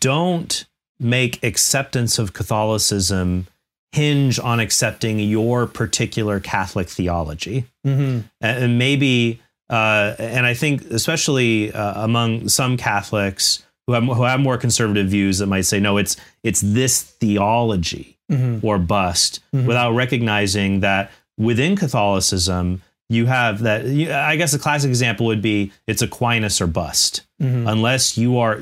don't 0.00 0.64
make 1.00 1.42
acceptance 1.42 2.18
of 2.18 2.32
Catholicism 2.32 3.46
hinge 3.92 4.38
on 4.38 4.60
accepting 4.60 5.18
your 5.18 5.66
particular 5.66 6.40
Catholic 6.40 6.88
theology. 6.88 7.64
Mm-hmm. 7.86 8.20
And- 8.40 8.78
maybe, 8.78 9.40
uh, 9.68 10.14
and 10.18 10.46
I 10.46 10.54
think 10.54 10.82
especially 10.90 11.72
uh, 11.72 12.04
among 12.04 12.48
some 12.48 12.76
Catholics 12.76 13.64
who 13.86 13.94
have, 13.94 14.04
who 14.04 14.22
have 14.22 14.38
more 14.40 14.56
conservative 14.56 15.08
views 15.08 15.38
that 15.38 15.46
might 15.46 15.62
say, 15.62 15.80
no, 15.80 15.96
it's 15.96 16.16
it's 16.42 16.60
this 16.60 17.02
theology 17.02 18.08
Mm-hmm. 18.30 18.66
or 18.66 18.78
bust 18.78 19.40
Mhm. 19.54 19.66
without 19.66 19.90
recognizing 19.92 20.80
that 20.80 21.10
within 21.38 21.76
Catholicism, 21.76 22.82
you 23.08 23.26
have 23.26 23.60
that. 23.60 23.84
I 23.84 24.36
guess 24.36 24.54
a 24.54 24.58
classic 24.58 24.88
example 24.88 25.26
would 25.26 25.42
be 25.42 25.72
it's 25.86 26.02
Aquinas 26.02 26.60
or 26.60 26.66
bust, 26.66 27.22
Mm-hmm. 27.42 27.66
unless 27.66 28.16
you 28.16 28.38
are 28.38 28.60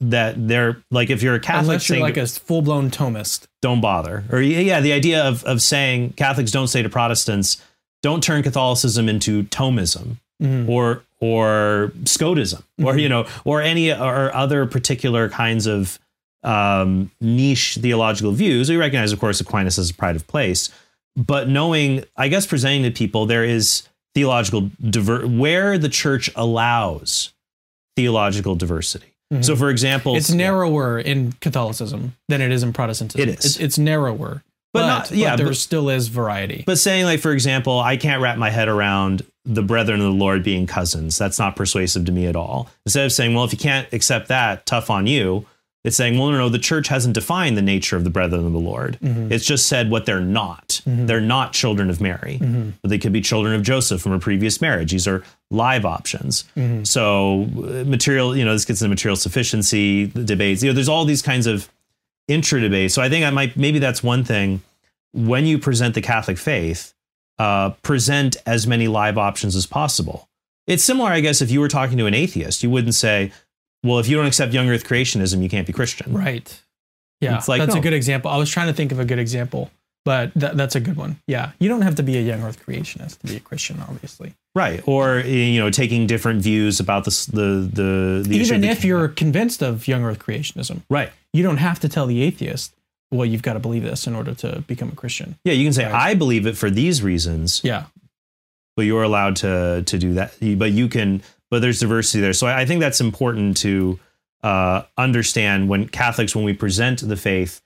that 0.00 0.34
they're 0.48 0.82
like 0.90 1.10
if 1.10 1.22
you're 1.22 1.36
a 1.36 1.40
Catholic 1.40 1.62
Unless 1.66 1.88
you're 1.88 1.94
saying 1.96 2.02
like 2.02 2.16
a 2.16 2.26
full 2.26 2.60
blown 2.60 2.90
Thomist. 2.90 3.46
don't 3.62 3.80
bother, 3.80 4.24
or 4.30 4.40
yeah, 4.42 4.80
the 4.80 4.92
idea 4.92 5.22
of 5.24 5.44
of 5.44 5.62
saying 5.62 6.12
Catholics 6.14 6.50
don't 6.50 6.66
say 6.68 6.82
to 6.82 6.88
Protestants, 6.88 7.62
don't 8.02 8.22
turn 8.22 8.42
Catholicism 8.42 9.08
into 9.08 9.44
Thomism 9.44 10.16
Mhm. 10.42 10.68
or 10.68 11.02
or 11.20 11.92
Scotism 12.04 12.62
or 12.82 12.94
Mhm. 12.94 13.00
you 13.02 13.08
know 13.08 13.26
or 13.44 13.62
any 13.62 13.90
or 13.92 14.34
other 14.34 14.66
particular 14.66 15.28
kinds 15.30 15.66
of 15.66 15.98
um, 16.42 17.10
niche 17.20 17.78
theological 17.80 18.32
views. 18.32 18.68
We 18.68 18.76
recognize, 18.76 19.12
of 19.12 19.18
course, 19.18 19.40
Aquinas 19.40 19.78
as 19.78 19.90
a 19.90 19.94
pride 19.94 20.14
of 20.16 20.26
place, 20.28 20.68
but 21.16 21.48
knowing, 21.48 22.04
I 22.16 22.28
guess, 22.28 22.46
presenting 22.46 22.82
to 22.84 22.90
people 22.90 23.26
there 23.26 23.44
is 23.44 23.82
theological 24.14 24.70
diver 24.88 25.26
where 25.26 25.78
the 25.78 25.88
church 25.88 26.30
allows 26.36 27.32
theological 27.96 28.54
diversity. 28.54 29.06
Mhm. 29.32 29.44
So, 29.44 29.56
for 29.56 29.70
example, 29.70 30.16
It's 30.16 30.30
narrower 30.30 30.98
in 30.98 31.32
Catholicism 31.40 32.14
than 32.28 32.40
it 32.40 32.52
is 32.52 32.62
in 32.62 32.72
Protestantism. 32.72 33.28
It 33.28 33.38
is. 33.38 33.44
It's, 33.44 33.56
it's 33.58 33.78
narrower, 33.78 34.42
But 34.72 34.80
but, 34.82 34.86
not- 34.86 35.08
but 35.08 35.18
yeah, 35.18 35.36
there 35.36 35.46
but- 35.46 35.56
still 35.56 35.88
is 35.88 36.08
variety. 36.08 36.62
But 36.66 36.78
saying, 36.78 37.04
like, 37.06 37.20
for 37.20 37.32
example, 37.32 37.80
I 37.80 37.96
can't 37.96 38.22
wrap 38.22 38.38
my 38.38 38.50
head 38.50 38.68
around 38.68 39.22
the 39.44 39.62
brethren 39.62 40.00
of 40.00 40.06
the 40.06 40.12
Lord 40.12 40.42
being 40.44 40.66
cousins. 40.66 41.18
That's 41.18 41.38
not 41.38 41.56
persuasive 41.56 42.04
to 42.04 42.12
me 42.12 42.26
at 42.26 42.36
all. 42.36 42.68
Instead 42.84 43.06
of 43.06 43.12
saying, 43.12 43.34
well, 43.34 43.44
if 43.44 43.52
you 43.52 43.58
can't 43.58 43.88
accept 43.92 44.28
that, 44.28 44.66
tough 44.66 44.90
on 44.90 45.06
you, 45.06 45.46
it's 45.84 45.96
saying, 45.96 46.18
well, 46.18 46.30
no, 46.30 46.38
no, 46.38 46.48
the 46.48 46.58
church 46.58 46.88
hasn't 46.88 47.14
defined 47.14 47.56
the 47.56 47.62
nature 47.62 47.96
of 47.96 48.04
the 48.04 48.10
brethren 48.10 48.44
of 48.44 48.52
the 48.52 48.58
Lord. 48.58 48.98
Mhm. 49.02 49.30
It's 49.30 49.44
just 49.46 49.66
said 49.66 49.88
what 49.90 50.04
they're 50.04 50.20
not. 50.20 50.65
Mhm. 50.86 51.06
They're 51.06 51.20
not 51.20 51.52
children 51.52 51.90
of 51.90 52.00
Mary, 52.00 52.38
Mhm. 52.40 52.74
but 52.80 52.90
they 52.90 52.98
could 52.98 53.12
be 53.12 53.20
children 53.20 53.54
of 53.54 53.62
Joseph 53.62 54.00
from 54.00 54.12
a 54.12 54.18
previous 54.20 54.60
marriage. 54.60 54.92
These 54.92 55.08
are 55.08 55.24
live 55.50 55.84
options. 55.84 56.44
Mhm. 56.56 56.86
So, 56.86 57.48
uh, 57.58 57.84
material, 57.84 58.36
you 58.36 58.44
know, 58.44 58.52
this 58.52 58.64
gets 58.64 58.80
into 58.82 58.90
material 58.90 59.16
sufficiency 59.16 60.06
debates. 60.06 60.62
You 60.62 60.70
know, 60.70 60.74
there's 60.74 60.88
all 60.88 61.04
these 61.04 61.22
kinds 61.22 61.46
of 61.46 61.68
intra 62.28 62.60
debates. 62.60 62.94
So, 62.94 63.02
I 63.02 63.08
think 63.08 63.24
I 63.24 63.30
might, 63.30 63.56
maybe 63.56 63.78
that's 63.78 64.02
one 64.02 64.22
thing 64.24 64.62
when 65.12 65.46
you 65.46 65.58
present 65.58 65.94
the 65.94 66.02
Catholic 66.02 66.38
faith, 66.38 66.92
uh, 67.38 67.70
present 67.82 68.36
as 68.46 68.66
many 68.66 68.86
live 68.88 69.18
options 69.18 69.56
as 69.56 69.66
possible. 69.66 70.28
It's 70.66 70.82
similar, 70.84 71.10
I 71.10 71.20
guess, 71.20 71.40
if 71.42 71.50
you 71.50 71.60
were 71.60 71.68
talking 71.68 71.96
to 71.98 72.06
an 72.06 72.14
atheist, 72.14 72.62
you 72.62 72.70
wouldn't 72.70 72.94
say, 72.94 73.30
well, 73.84 73.98
if 73.98 74.08
you 74.08 74.16
don't 74.16 74.26
accept 74.26 74.52
young 74.52 74.68
earth 74.68 74.84
creationism, 74.84 75.42
you 75.42 75.48
can't 75.48 75.66
be 75.66 75.72
Christian. 75.72 76.12
Right. 76.12 76.60
Yeah, 77.20 77.40
like, 77.48 77.60
that's 77.60 77.74
no. 77.74 77.80
a 77.80 77.82
good 77.82 77.92
example. 77.92 78.30
I 78.30 78.36
was 78.36 78.50
trying 78.50 78.66
to 78.66 78.72
think 78.72 78.92
of 78.92 78.98
a 78.98 79.04
good 79.04 79.18
example, 79.18 79.70
but 80.06 80.32
tha- 80.34 80.52
that's 80.54 80.76
a 80.76 80.80
good 80.80 80.96
one. 80.96 81.18
Yeah, 81.26 81.50
you 81.58 81.68
don't 81.68 81.82
have 81.82 81.96
to 81.96 82.02
be 82.04 82.16
a 82.16 82.20
young 82.22 82.40
Earth 82.42 82.64
creationist 82.64 83.18
to 83.18 83.26
be 83.26 83.36
a 83.36 83.40
Christian, 83.40 83.82
obviously. 83.86 84.34
Right. 84.54 84.80
Or, 84.86 85.18
you 85.18 85.58
know, 85.60 85.68
taking 85.68 86.06
different 86.06 86.40
views 86.40 86.78
about 86.80 87.04
the, 87.04 87.10
the, 87.32 88.22
the 88.26 88.40
issue 88.40 88.40
of 88.40 88.46
Even 88.46 88.60
the 88.62 88.68
if 88.68 88.84
you're 88.84 89.08
convinced 89.08 89.62
of 89.62 89.86
young 89.88 90.04
Earth 90.04 90.20
creationism, 90.20 90.82
right. 90.88 91.10
you 91.32 91.42
don't 91.42 91.56
have 91.58 91.80
to 91.80 91.88
tell 91.88 92.06
the 92.06 92.22
atheist, 92.22 92.72
well, 93.10 93.26
you've 93.26 93.42
got 93.42 93.54
to 93.54 93.58
believe 93.58 93.82
this 93.82 94.06
in 94.06 94.14
order 94.14 94.32
to 94.34 94.62
become 94.68 94.88
a 94.90 94.94
Christian. 94.94 95.36
Yeah. 95.44 95.52
You 95.54 95.64
can 95.66 95.72
say, 95.74 95.84
Right. 95.84 95.94
I 95.94 96.14
believe 96.14 96.46
it 96.46 96.56
for 96.56 96.70
these 96.70 97.02
reasons. 97.02 97.60
Yeah. 97.64 97.86
but 98.76 98.82
you're 98.86 99.02
allowed 99.02 99.36
to 99.36 99.82
to 99.86 99.98
do 99.98 100.14
that. 100.14 100.34
But 100.40 100.70
you 100.72 100.88
can, 100.88 101.22
but 101.50 101.60
there's 101.62 101.80
diversity 101.80 102.20
there. 102.20 102.32
So 102.32 102.46
I, 102.46 102.60
I 102.60 102.64
think 102.66 102.80
that's 102.80 103.00
important 103.00 103.56
to 103.58 103.98
uh, 104.42 104.82
understand 104.96 105.68
when 105.68 105.88
Catholics, 105.88 106.34
when 106.36 106.44
we 106.44 106.52
present 106.52 107.00
the 107.06 107.16
faith 107.16 107.60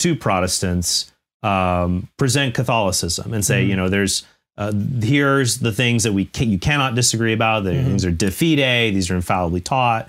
to 0.00 0.14
Protestants, 0.14 1.10
um, 1.46 2.08
present 2.16 2.54
Catholicism 2.54 3.32
and 3.32 3.44
say, 3.44 3.64
Mhm. 3.64 3.68
you 3.68 3.76
know, 3.76 3.88
there's 3.88 4.24
uh, 4.58 4.72
here's 5.02 5.58
the 5.58 5.70
things 5.70 6.02
that 6.04 6.14
we 6.14 6.24
ca- 6.24 6.46
you 6.46 6.58
cannot 6.58 6.94
disagree 6.94 7.34
about. 7.34 7.64
The 7.64 7.72
Mhm. 7.72 7.84
things 7.84 8.04
are 8.06 8.10
de 8.10 8.30
fide; 8.30 8.94
these 8.94 9.10
are 9.10 9.14
infallibly 9.16 9.60
taught. 9.60 10.08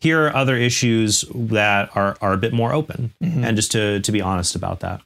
Here 0.00 0.26
are 0.26 0.36
other 0.36 0.56
issues 0.56 1.24
that 1.34 1.90
are 1.96 2.16
are 2.20 2.32
a 2.32 2.36
bit 2.38 2.52
more 2.52 2.72
open, 2.72 3.10
Mhm. 3.22 3.44
and 3.44 3.56
just 3.56 3.72
to 3.72 3.98
to 4.00 4.12
be 4.12 4.20
honest 4.22 4.54
about 4.54 4.78
that. 4.80 5.00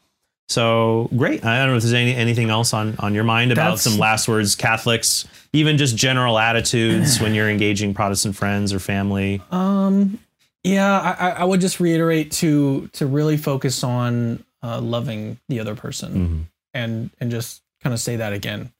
So 0.48 1.08
great. 1.16 1.42
I 1.42 1.56
don't 1.60 1.68
know 1.70 1.76
if 1.76 1.82
there's 1.82 1.94
any 1.94 2.14
anything 2.14 2.50
else 2.50 2.74
on 2.74 2.94
on 2.98 3.14
your 3.14 3.24
mind 3.24 3.50
about 3.52 3.62
That's- 3.78 3.82
some 3.84 3.96
last 3.98 4.28
words, 4.28 4.54
Catholics, 4.54 5.24
even 5.54 5.78
just 5.78 5.96
general 5.96 6.38
attitudes 6.38 7.18
when 7.20 7.34
you're 7.34 7.48
engaging 7.48 7.94
Protestant 7.94 8.36
friends 8.36 8.74
or 8.74 8.78
family. 8.78 9.40
Um, 9.50 10.18
yeah, 10.62 11.00
I, 11.00 11.28
I- 11.28 11.34
I 11.40 11.44
would 11.44 11.62
just 11.62 11.80
reiterate 11.80 12.30
to 12.42 12.90
to 12.92 13.06
really 13.06 13.38
focus 13.38 13.82
on 13.82 14.40
uh, 14.62 14.80
loving 14.80 15.38
the 15.48 15.58
other 15.60 15.74
person 15.74 16.12
Mhm. 16.14 16.44
and 16.74 17.10
and 17.20 17.30
just 17.30 17.62
kind 17.82 17.92
of 17.92 18.00
say 18.00 18.16
that 18.16 18.32
again. 18.32 18.72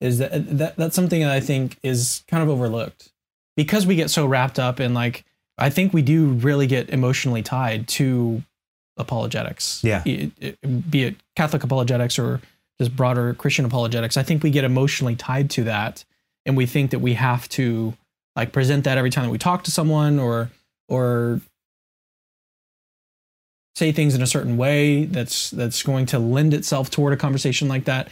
Is 0.00 0.18
that, 0.18 0.58
that 0.58 0.76
that's 0.76 0.94
something 0.96 1.20
that 1.20 1.30
I 1.30 1.40
think 1.40 1.76
is 1.82 2.22
kind 2.28 2.42
of 2.42 2.48
overlooked 2.48 3.10
because 3.56 3.86
we 3.86 3.96
get 3.96 4.10
so 4.10 4.26
wrapped 4.26 4.58
up 4.58 4.80
in 4.80 4.94
like 4.94 5.24
I 5.58 5.68
think 5.70 5.92
we 5.92 6.00
do 6.02 6.28
really 6.28 6.66
get 6.66 6.88
emotionally 6.90 7.42
tied 7.42 7.86
to 7.88 8.42
apologetics. 8.96 9.82
Yeah. 9.82 10.02
It- 10.06 10.32
it- 10.40 10.90
be 10.90 11.04
it 11.04 11.16
Catholic 11.36 11.64
apologetics 11.64 12.18
or 12.18 12.40
just 12.78 12.94
broader 12.96 13.34
Christian 13.34 13.64
apologetics. 13.64 14.16
I 14.16 14.22
think 14.22 14.42
we 14.42 14.50
get 14.50 14.64
emotionally 14.64 15.16
tied 15.16 15.50
to 15.50 15.64
that, 15.64 16.04
and 16.46 16.56
we 16.56 16.66
think 16.66 16.90
that 16.92 17.00
we 17.00 17.14
have 17.14 17.48
to 17.50 17.94
like 18.36 18.52
present 18.52 18.84
that 18.84 18.96
every 18.96 19.10
time 19.10 19.24
that 19.24 19.30
we 19.30 19.38
talk 19.38 19.64
to 19.64 19.70
someone 19.70 20.18
or 20.18 20.50
or 20.88 21.40
say 23.76 23.92
things 23.92 24.14
in 24.14 24.22
a 24.22 24.26
certain 24.26 24.56
way 24.56 25.04
that's 25.04 25.50
that's 25.50 25.82
going 25.82 26.06
to 26.06 26.18
lend 26.18 26.52
itself 26.54 26.90
toward 26.90 27.12
a 27.12 27.16
conversation 27.16 27.68
like 27.68 27.84
that. 27.84 28.08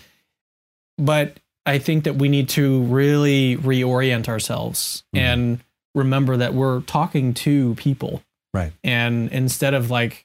But 0.97 1.39
I 1.67 1.79
think 1.79 2.05
that 2.05 2.15
we 2.17 2.29
need 2.29 2.49
to 2.51 2.83
really 2.85 3.57
reorient 3.57 4.29
ourselves 4.29 5.03
Mhm. 5.15 5.19
and 5.21 5.61
remember 5.95 6.37
that 6.37 6.55
we're 6.55 6.81
talking 6.83 7.35
to 7.35 7.75
people. 7.75 8.23
Right. 8.55 8.73
And 8.83 9.31
instead 9.31 9.75
of 9.75 9.91
like, 9.91 10.25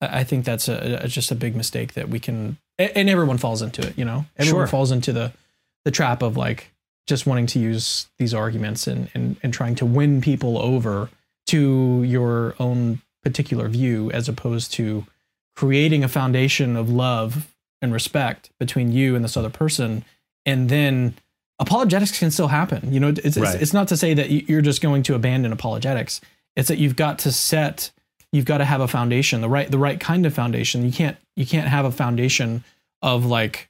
I 0.00 0.20
I 0.20 0.24
think 0.24 0.44
that's 0.44 0.68
a, 0.68 1.00
a 1.02 1.08
just 1.08 1.30
a 1.30 1.34
big 1.34 1.56
mistake 1.56 1.94
that 1.94 2.08
we 2.08 2.20
can, 2.20 2.58
and 2.78 3.08
everyone 3.10 3.38
falls 3.38 3.62
into 3.62 3.86
it. 3.86 3.96
You 3.98 4.04
know, 4.04 4.26
everyone 4.36 4.60
Sure. 4.62 4.66
falls 4.68 4.90
into 4.92 5.12
the 5.12 5.32
the 5.84 5.90
trap 5.90 6.22
of 6.22 6.36
like 6.36 6.70
just 7.06 7.26
wanting 7.26 7.46
to 7.46 7.58
use 7.58 8.06
these 8.18 8.32
arguments 8.34 8.86
and 8.86 9.10
and 9.14 9.36
and 9.42 9.52
trying 9.52 9.74
to 9.76 9.86
win 9.86 10.20
people 10.20 10.58
over 10.58 11.10
to 11.48 12.02
your 12.04 12.54
own 12.58 13.00
particular 13.24 13.68
view, 13.68 14.10
as 14.12 14.28
opposed 14.28 14.72
to 14.74 15.06
creating 15.56 16.04
a 16.04 16.08
foundation 16.08 16.76
of 16.76 16.88
love 16.90 17.52
and 17.82 17.92
respect 17.92 18.50
between 18.58 18.92
you 18.92 19.14
and 19.16 19.24
this 19.24 19.36
other 19.36 19.50
person, 19.50 20.04
and 20.46 20.68
then 20.68 21.14
apologetics 21.58 22.18
can 22.18 22.30
still 22.30 22.48
happen. 22.48 22.92
You 22.92 23.00
know, 23.00 23.08
it's 23.08 23.20
it's, 23.20 23.36
Right. 23.38 23.60
it's 23.62 23.72
not 23.72 23.88
to 23.88 23.96
say 23.96 24.14
that 24.14 24.30
you- 24.30 24.44
you're 24.48 24.60
just 24.62 24.80
going 24.82 25.02
to 25.04 25.14
abandon 25.14 25.52
apologetics. 25.52 26.20
It's 26.56 26.68
that 26.68 26.78
you've 26.78 26.96
got 26.96 27.18
to 27.20 27.32
set, 27.32 27.90
you've 28.32 28.44
got 28.44 28.58
to 28.58 28.64
have 28.64 28.80
a 28.80 28.88
foundation, 28.88 29.40
the 29.40 29.48
right 29.48 29.70
the 29.70 29.78
right 29.78 29.98
kind 30.00 30.26
of 30.26 30.34
foundation. 30.34 30.84
You 30.84 30.92
can't 30.92 31.16
you 31.36 31.46
can't 31.46 31.68
have 31.68 31.84
a 31.84 31.92
foundation 31.92 32.64
of 33.02 33.24
like 33.26 33.68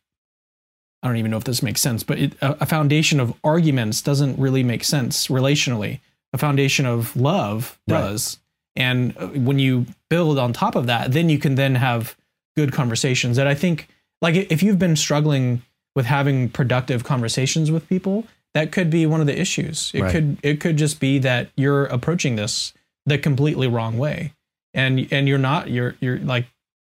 I 1.02 1.08
don't 1.08 1.18
even 1.18 1.30
know 1.30 1.36
if 1.36 1.44
this 1.44 1.62
makes 1.62 1.82
sense, 1.82 2.02
but 2.02 2.18
it, 2.18 2.32
a, 2.40 2.62
a 2.62 2.66
foundation 2.66 3.20
of 3.20 3.34
arguments 3.44 4.00
doesn't 4.00 4.38
really 4.38 4.62
make 4.62 4.84
sense 4.84 5.26
relationally. 5.28 6.00
A 6.32 6.38
foundation 6.38 6.86
of 6.86 7.14
love 7.14 7.78
does. 7.86 8.38
And 8.76 9.16
uh, 9.16 9.28
when 9.28 9.58
you 9.58 9.86
build 10.10 10.38
on 10.38 10.52
top 10.52 10.74
of 10.74 10.86
that, 10.86 11.12
then 11.12 11.28
you 11.28 11.38
can 11.38 11.54
then 11.54 11.76
have 11.76 12.16
good 12.56 12.72
conversations. 12.72 13.36
that 13.36 13.46
I 13.46 13.54
think, 13.54 13.88
like, 14.20 14.34
if 14.34 14.62
you've 14.62 14.78
been 14.78 14.96
struggling 14.96 15.62
with 15.94 16.06
having 16.06 16.48
productive 16.48 17.04
conversations 17.04 17.70
with 17.70 17.88
people, 17.88 18.26
that 18.52 18.72
could 18.72 18.90
be 18.90 19.06
one 19.06 19.20
of 19.20 19.26
the 19.26 19.38
issues. 19.38 19.90
It 19.94 20.02
Right. 20.02 20.12
could 20.12 20.38
it 20.42 20.60
could 20.60 20.76
just 20.76 21.00
be 21.00 21.18
that 21.20 21.50
you're 21.56 21.86
approaching 21.86 22.36
this 22.36 22.72
the 23.06 23.18
completely 23.18 23.66
wrong 23.68 23.98
way, 23.98 24.32
and 24.72 25.06
and 25.12 25.28
you're 25.28 25.38
not 25.38 25.70
you're 25.70 25.94
you're 26.00 26.18
like 26.18 26.46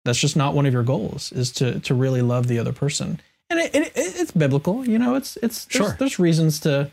that's 0.06 0.20
just 0.20 0.36
not 0.38 0.54
one 0.54 0.66
of 0.66 0.74
your 0.74 0.84
goals 0.84 1.32
is 1.34 1.52
to 1.54 1.80
to 1.82 1.94
really 1.94 2.22
love 2.22 2.48
the 2.48 2.58
other 2.58 2.72
person 2.72 3.20
and 3.50 3.60
it, 3.60 3.76
it, 3.76 3.92
it's 3.96 4.32
biblical 4.32 4.88
you 4.88 4.98
know 4.98 5.14
it's 5.16 5.38
it's 5.44 5.66
there's, 5.66 5.88
Sure. 5.90 5.96
there's 6.00 6.18
reasons 6.18 6.60
to 6.62 6.90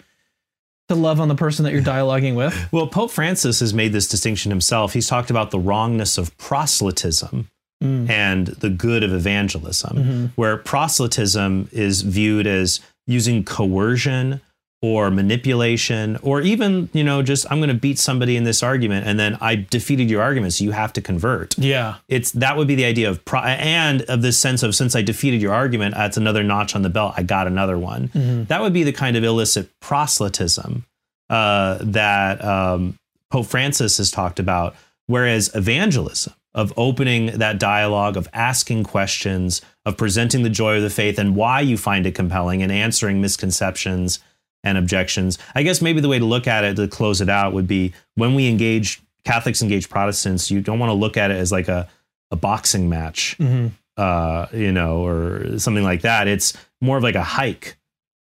to 0.89 0.95
love 0.95 1.21
on 1.21 1.29
the 1.29 1.35
person 1.35 1.65
that 1.65 1.73
you're 1.73 1.83
dialoguing 1.83 2.35
with 2.35 2.69
Well, 2.73 2.87
Pope 2.87 3.11
Francis 3.11 3.61
has 3.61 3.75
made 3.75 3.93
this 3.93 4.07
distinction 4.09 4.51
himself. 4.51 4.93
He's 4.93 5.09
talked 5.09 5.31
about 5.31 5.51
the 5.51 5.59
wrongness 5.59 6.19
of 6.19 6.37
proselytism 6.39 7.49
Mm. 7.85 8.09
and 8.09 8.47
the 8.47 8.71
good 8.71 9.03
of 9.03 9.13
evangelism, 9.13 9.97
Mhm. 9.99 10.31
where 10.35 10.57
proselytism 10.57 11.69
is 11.73 12.01
viewed 12.01 12.47
as 12.47 12.81
using 13.07 13.45
coercion 13.45 14.41
or 14.83 15.11
manipulation 15.11 16.19
or 16.23 16.41
even, 16.43 16.89
you 16.93 17.03
know, 17.03 17.23
just 17.23 17.47
I'm 17.51 17.59
going 17.59 17.69
to 17.69 17.75
beat 17.75 17.99
somebody 17.99 18.37
in 18.37 18.45
this 18.45 18.63
argument 18.63 19.07
and 19.07 19.19
then 19.19 19.39
I 19.41 19.57
defeated 19.57 20.11
your 20.11 20.23
argument, 20.23 20.53
so 20.53 20.65
you 20.65 20.73
have 20.73 20.93
to 20.95 21.01
convert. 21.01 21.57
yeah 21.59 21.97
It's 22.09 22.31
that 22.33 22.57
would 22.57 22.69
be 22.69 22.75
the 22.75 22.85
idea 22.85 23.09
of 23.09 23.25
pro- 23.25 23.41
and 23.41 24.03
of 24.03 24.23
this 24.23 24.39
sense 24.39 24.63
of 24.63 24.75
since 24.75 24.95
I 24.95 25.03
defeated 25.03 25.41
your 25.41 25.55
argument, 25.55 25.95
that's 25.95 26.17
another 26.19 26.43
notch 26.43 26.75
on 26.77 26.83
the 26.83 26.91
belt. 26.91 27.15
I 27.17 27.23
got 27.23 27.47
another 27.47 27.79
one. 27.79 28.09
Mhm. 28.09 28.49
That 28.49 28.61
would 28.61 28.73
be 28.75 28.83
the 28.83 28.93
kind 28.93 29.17
of 29.17 29.25
illicit 29.25 29.71
proselytism 29.81 30.85
uh, 31.31 31.79
that 31.81 32.45
um, 32.45 32.99
Pope 33.31 33.47
Francis 33.47 33.97
has 33.99 34.11
talked 34.11 34.39
about. 34.39 34.77
Whereas 35.09 35.55
evangelism, 35.55 36.33
of 36.55 36.73
opening 36.77 37.27
that 37.39 37.59
dialogue, 37.61 38.17
of 38.17 38.29
asking 38.33 38.83
questions, 38.83 39.61
of 39.85 39.97
presenting 39.97 40.43
the 40.43 40.49
joy 40.51 40.77
of 40.79 40.83
the 40.83 40.91
faith 40.91 41.19
and 41.19 41.37
why 41.37 41.61
you 41.61 41.77
find 41.77 42.07
it 42.07 42.15
compelling, 42.15 42.63
and 42.63 42.73
answering 42.73 43.21
misconceptions 43.21 44.21
and 44.67 44.77
objections. 44.77 45.39
I 45.55 45.63
guess 45.63 45.81
maybe 45.81 46.01
the 46.01 46.09
way 46.09 46.19
to 46.19 46.25
look 46.25 46.47
at 46.47 46.65
it 46.65 46.75
to 46.77 46.89
close 46.89 47.21
it 47.21 47.29
out 47.29 47.53
would 47.53 47.69
be 47.69 47.93
when 48.17 48.35
we 48.35 48.49
engage 48.49 49.01
Catholics 49.25 49.63
engage 49.63 49.89
Protestants, 49.89 50.51
you 50.51 50.61
don't 50.61 50.79
want 50.79 50.91
to 50.91 50.95
look 50.95 51.17
at 51.17 51.31
it 51.31 51.37
as 51.37 51.51
like 51.53 51.69
a, 51.69 51.89
a 52.31 52.37
boxing 52.37 52.89
match 52.89 53.37
Mhm. 53.39 53.71
uh, 53.97 54.47
you 54.53 54.73
know, 54.73 55.05
or 55.07 55.59
something 55.59 55.85
like 55.85 56.03
that. 56.03 56.29
It's 56.29 56.53
more 56.81 56.97
of 56.99 57.03
like 57.03 57.15
a 57.15 57.23
hike, 57.23 57.77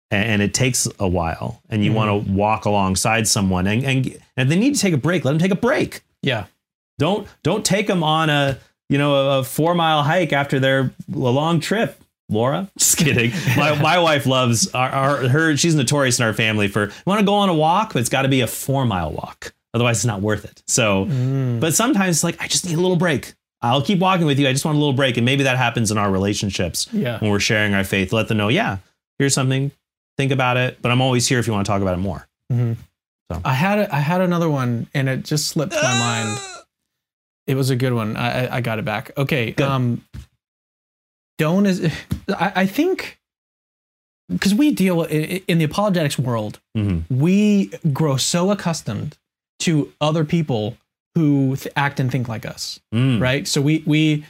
and, 0.09 0.25
and 0.31 0.41
it 0.41 0.53
takes 0.53 0.87
a 0.99 1.07
while, 1.07 1.61
and 1.69 1.83
you 1.83 1.91
Mhm. 1.91 1.95
want 1.95 2.25
to 2.25 2.31
walk 2.31 2.65
alongside 2.65 3.27
someone, 3.27 3.67
and, 3.67 3.83
and 3.83 4.05
and 4.37 4.47
if 4.47 4.49
they 4.49 4.57
need 4.59 4.75
to 4.75 4.81
take 4.81 4.93
a 4.93 4.97
break, 4.97 5.23
let 5.25 5.31
them 5.31 5.39
take 5.39 5.51
a 5.51 5.55
break. 5.69 6.01
yeah 6.23 6.45
Don't 6.99 7.27
don't 7.43 7.63
take 7.65 7.87
them 7.87 8.03
on 8.03 8.29
a 8.29 8.57
you 8.89 8.97
know 8.97 9.15
a, 9.15 9.39
a 9.39 9.43
four 9.43 9.75
mile 9.75 10.03
hike 10.03 10.33
after 10.33 10.59
their 10.59 10.93
long 11.09 11.59
trip. 11.59 12.01
Laura, 12.31 12.69
just 12.77 12.97
kidding. 12.97 13.31
My, 13.57 13.79
my 13.81 13.99
wife 13.99 14.25
loves 14.25 14.73
our, 14.73 14.89
our 14.89 15.17
her. 15.29 15.57
She's 15.57 15.75
notorious 15.75 16.19
in 16.19 16.25
our 16.25 16.33
family 16.33 16.67
for 16.67 16.91
want 17.05 17.19
to 17.19 17.25
go 17.25 17.33
on 17.35 17.49
a 17.49 17.53
walk, 17.53 17.93
but 17.93 17.99
it's 17.99 18.09
got 18.09 18.21
to 18.23 18.29
be 18.29 18.41
a 18.41 18.47
four 18.47 18.85
mile 18.85 19.11
walk. 19.11 19.53
Otherwise, 19.73 19.97
it's 19.97 20.05
not 20.05 20.21
worth 20.21 20.45
it. 20.45 20.63
So, 20.67 21.05
Mm. 21.05 21.59
but 21.59 21.73
sometimes 21.73 22.17
it's 22.17 22.23
like 22.23 22.41
I 22.41 22.47
just 22.47 22.65
need 22.65 22.75
a 22.77 22.81
little 22.81 22.97
break. 22.97 23.33
I'll 23.61 23.81
keep 23.81 23.99
walking 23.99 24.25
with 24.25 24.39
you. 24.39 24.47
I 24.47 24.53
just 24.53 24.65
want 24.65 24.75
a 24.75 24.79
little 24.79 24.93
break, 24.95 25.17
and 25.17 25.25
maybe 25.25 25.43
that 25.43 25.57
happens 25.57 25.91
in 25.91 25.97
our 25.97 26.09
relationships 26.11 26.87
yeah 26.91 27.19
when 27.19 27.29
we're 27.31 27.39
sharing 27.39 27.73
our 27.73 27.83
faith. 27.83 28.11
Let 28.11 28.27
them 28.27 28.37
know, 28.37 28.47
yeah, 28.47 28.77
here's 29.19 29.33
something. 29.33 29.71
Think 30.17 30.31
about 30.31 30.57
it. 30.57 30.81
But 30.81 30.91
I'm 30.91 31.01
always 31.01 31.27
here 31.27 31.39
if 31.39 31.47
you 31.47 31.53
want 31.53 31.65
to 31.65 31.71
talk 31.71 31.81
about 31.81 31.93
it 31.93 32.01
more. 32.01 32.27
Mhm. 32.51 32.77
So. 33.31 33.39
i 33.45 33.53
had 33.53 33.79
a, 33.79 33.95
i 33.95 33.99
had 33.99 34.19
another 34.19 34.49
one 34.49 34.87
and 34.93 35.07
it 35.07 35.23
just 35.23 35.47
slipped 35.47 35.71
my 35.73 35.81
mind 35.99 36.37
it 37.47 37.55
was 37.55 37.69
a 37.69 37.77
good 37.77 37.93
one 37.93 38.17
i 38.17 38.45
i, 38.47 38.57
I 38.57 38.61
got 38.61 38.77
it 38.77 38.83
back 38.83 39.11
okay 39.17 39.51
Good. 39.51 39.65
um 39.65 40.03
don't 41.45 41.65
is 41.71 41.77
i, 42.45 42.47
I 42.63 42.65
think 42.65 43.19
because 44.29 44.53
we 44.55 44.67
deal 44.71 45.03
in, 45.03 45.57
the 45.61 45.65
apologetics 45.71 46.17
world 46.17 46.59
Mhm. 46.77 47.03
we 47.09 47.67
grow 47.99 48.15
so 48.17 48.41
accustomed 48.51 49.17
to 49.65 49.71
other 49.99 50.23
people 50.35 50.63
who 51.15 51.55
th- 51.57 51.73
act 51.75 51.99
and 51.99 52.09
think 52.11 52.27
like 52.33 52.45
us 52.45 52.79
Mm. 52.93 53.19
right? 53.27 53.43
So 53.53 53.57
we 53.67 53.83
we 53.93 54.23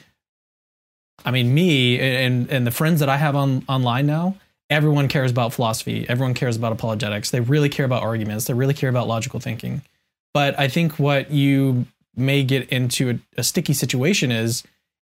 i 1.24 1.30
mean 1.30 1.54
me 1.54 2.00
and 2.00 2.50
and 2.50 2.66
the 2.66 2.70
friends 2.80 2.98
that 3.00 3.08
i 3.08 3.16
have 3.16 3.36
on 3.36 3.50
online 3.68 4.06
now 4.06 4.34
everyone 4.70 5.06
cares 5.06 5.30
about 5.30 5.52
philosophy. 5.52 6.06
Everyone 6.08 6.32
cares 6.32 6.56
about 6.56 6.72
apologetics. 6.72 7.30
They 7.30 7.40
really 7.40 7.68
care 7.68 7.84
about 7.84 8.02
arguments. 8.02 8.46
They 8.46 8.54
really 8.54 8.72
care 8.72 8.88
about 8.88 9.06
logical 9.06 9.38
thinking. 9.38 9.82
But 10.38 10.58
i 10.58 10.66
think 10.76 10.98
what 10.98 11.30
you 11.30 11.86
may 12.16 12.42
get 12.52 12.62
into 12.70 13.02
a, 13.10 13.14
a 13.40 13.44
sticky 13.44 13.74
situation 13.74 14.30
is 14.32 14.62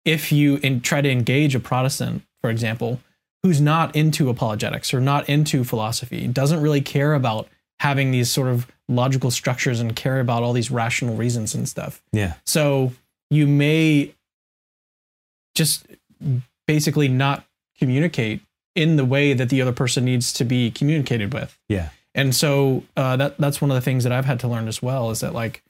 if 0.05 0.31
you 0.31 0.57
in, 0.57 0.79
try 0.81 1.01
to 1.01 1.09
engage 1.09 1.55
a 1.55 1.59
protestant 1.59 2.23
for 2.41 2.49
example 2.49 2.99
who's 3.43 3.59
not 3.61 3.95
into 3.95 4.29
apologetics 4.29 4.93
or 4.93 5.01
not 5.01 5.27
into 5.29 5.63
philosophy 5.63 6.27
doesn't 6.27 6.61
really 6.61 6.81
care 6.81 7.13
about 7.13 7.47
having 7.79 8.11
these 8.11 8.29
sort 8.31 8.47
of 8.47 8.67
logical 8.87 9.29
structures 9.31 9.79
and 9.79 9.95
care 9.95 10.19
about 10.19 10.43
all 10.43 10.53
these 10.53 10.71
rational 10.71 11.15
reasons 11.15 11.53
and 11.55 11.67
stuff 11.67 12.01
Yeah. 12.11 12.35
so 12.45 12.93
you 13.29 13.47
may 13.47 14.13
just 15.55 15.85
basically 16.67 17.07
not 17.07 17.45
communicate 17.79 18.41
in 18.75 18.95
the 18.97 19.05
way 19.05 19.33
that 19.33 19.49
the 19.49 19.61
other 19.61 19.71
person 19.71 20.05
needs 20.05 20.33
to 20.33 20.43
be 20.43 20.69
communicated 20.69 21.33
with. 21.33 21.57
Yeah. 21.69 21.89
And 22.13 22.35
so 22.35 22.83
uh, 22.97 23.15
that 23.17 23.37
that's 23.37 23.61
one 23.61 23.71
of 23.71 23.75
the 23.75 23.81
things 23.81 24.03
that 24.03 24.11
I've 24.13 24.25
had 24.25 24.39
to 24.41 24.47
learn 24.47 24.67
as 24.67 24.81
well 24.81 25.11
is 25.11 25.21
that 25.21 25.33
like 25.33 25.63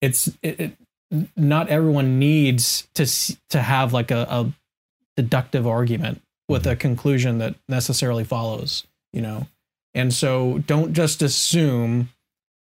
it's 0.00 0.28
it, 0.42 0.60
it 0.60 0.76
not 1.36 1.68
everyone 1.68 2.18
needs 2.18 2.86
to 2.94 3.06
to 3.50 3.60
have 3.62 3.92
like 3.92 4.10
a, 4.10 4.26
a 4.30 4.52
deductive 5.16 5.66
argument 5.66 6.20
with 6.48 6.66
a 6.66 6.76
conclusion 6.76 7.38
that 7.38 7.54
necessarily 7.68 8.24
follows, 8.24 8.84
you 9.12 9.22
know. 9.22 9.46
And 9.94 10.12
so 10.12 10.58
don't 10.66 10.92
just 10.92 11.22
assume 11.22 12.08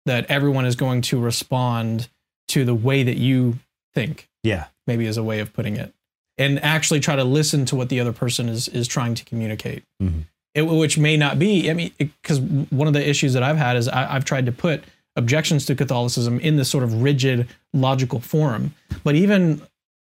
that 0.05 0.25
everyone 0.29 0.65
is 0.65 0.75
going 0.75 1.01
to 1.01 1.19
respond 1.19 2.07
to 2.49 2.63
the 2.65 2.75
way 2.75 3.03
that 3.03 3.17
you 3.17 3.57
think 3.93 4.27
Yeah. 4.43 4.65
maybe 4.85 5.05
is 5.05 5.17
a 5.17 5.23
way 5.23 5.39
of 5.39 5.53
putting 5.53 5.77
it 5.77 5.93
and 6.37 6.61
actually 6.63 6.99
try 6.99 7.15
to 7.15 7.23
listen 7.23 7.65
to 7.65 7.75
what 7.75 7.89
the 7.89 7.99
other 7.99 8.11
person 8.13 8.49
is 8.49 8.67
is 8.67 8.87
trying 8.87 9.15
to 9.15 9.23
communicate 9.23 9.83
Mhm. 10.01 10.23
it, 10.55 10.63
which 10.63 10.97
may 10.97 11.15
not 11.15 11.37
be 11.39 11.69
i 11.69 11.73
mean 11.73 11.91
because 11.97 12.39
one 12.41 12.87
of 12.87 12.93
the 12.93 13.07
issues 13.07 13.33
that 13.33 13.43
i've 13.43 13.57
had 13.57 13.77
is 13.77 13.87
I, 13.87 14.15
i've 14.15 14.25
tried 14.25 14.45
to 14.47 14.51
put 14.51 14.83
objections 15.15 15.65
to 15.67 15.75
catholicism 15.75 16.39
in 16.39 16.55
this 16.57 16.69
sort 16.69 16.83
of 16.83 17.01
rigid 17.01 17.47
logical 17.73 18.19
form. 18.19 18.73
But 19.03 19.15
even 19.15 19.61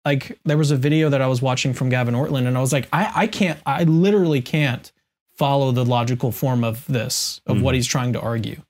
like 0.05 0.37
there 0.45 0.57
was 0.57 0.71
a 0.71 0.77
video 0.77 1.09
that 1.09 1.21
i 1.21 1.27
was 1.27 1.41
watching 1.41 1.73
from 1.73 1.89
gavin 1.89 2.13
ortlund 2.15 2.47
and 2.47 2.57
i 2.57 2.61
was 2.61 2.71
like 2.71 2.87
i, 2.93 3.11
I 3.23 3.27
can't 3.27 3.59
i 3.65 3.83
literally 3.83 4.41
can't 4.41 4.89
follow 5.37 5.71
the 5.73 5.83
logical 5.83 6.31
form 6.31 6.63
of 6.63 6.85
this 6.87 7.41
of 7.45 7.61
what 7.61 7.73
Mhm. 7.73 7.75
he's 7.75 7.87
trying 7.87 8.13
to 8.13 8.21
argue. 8.21 8.61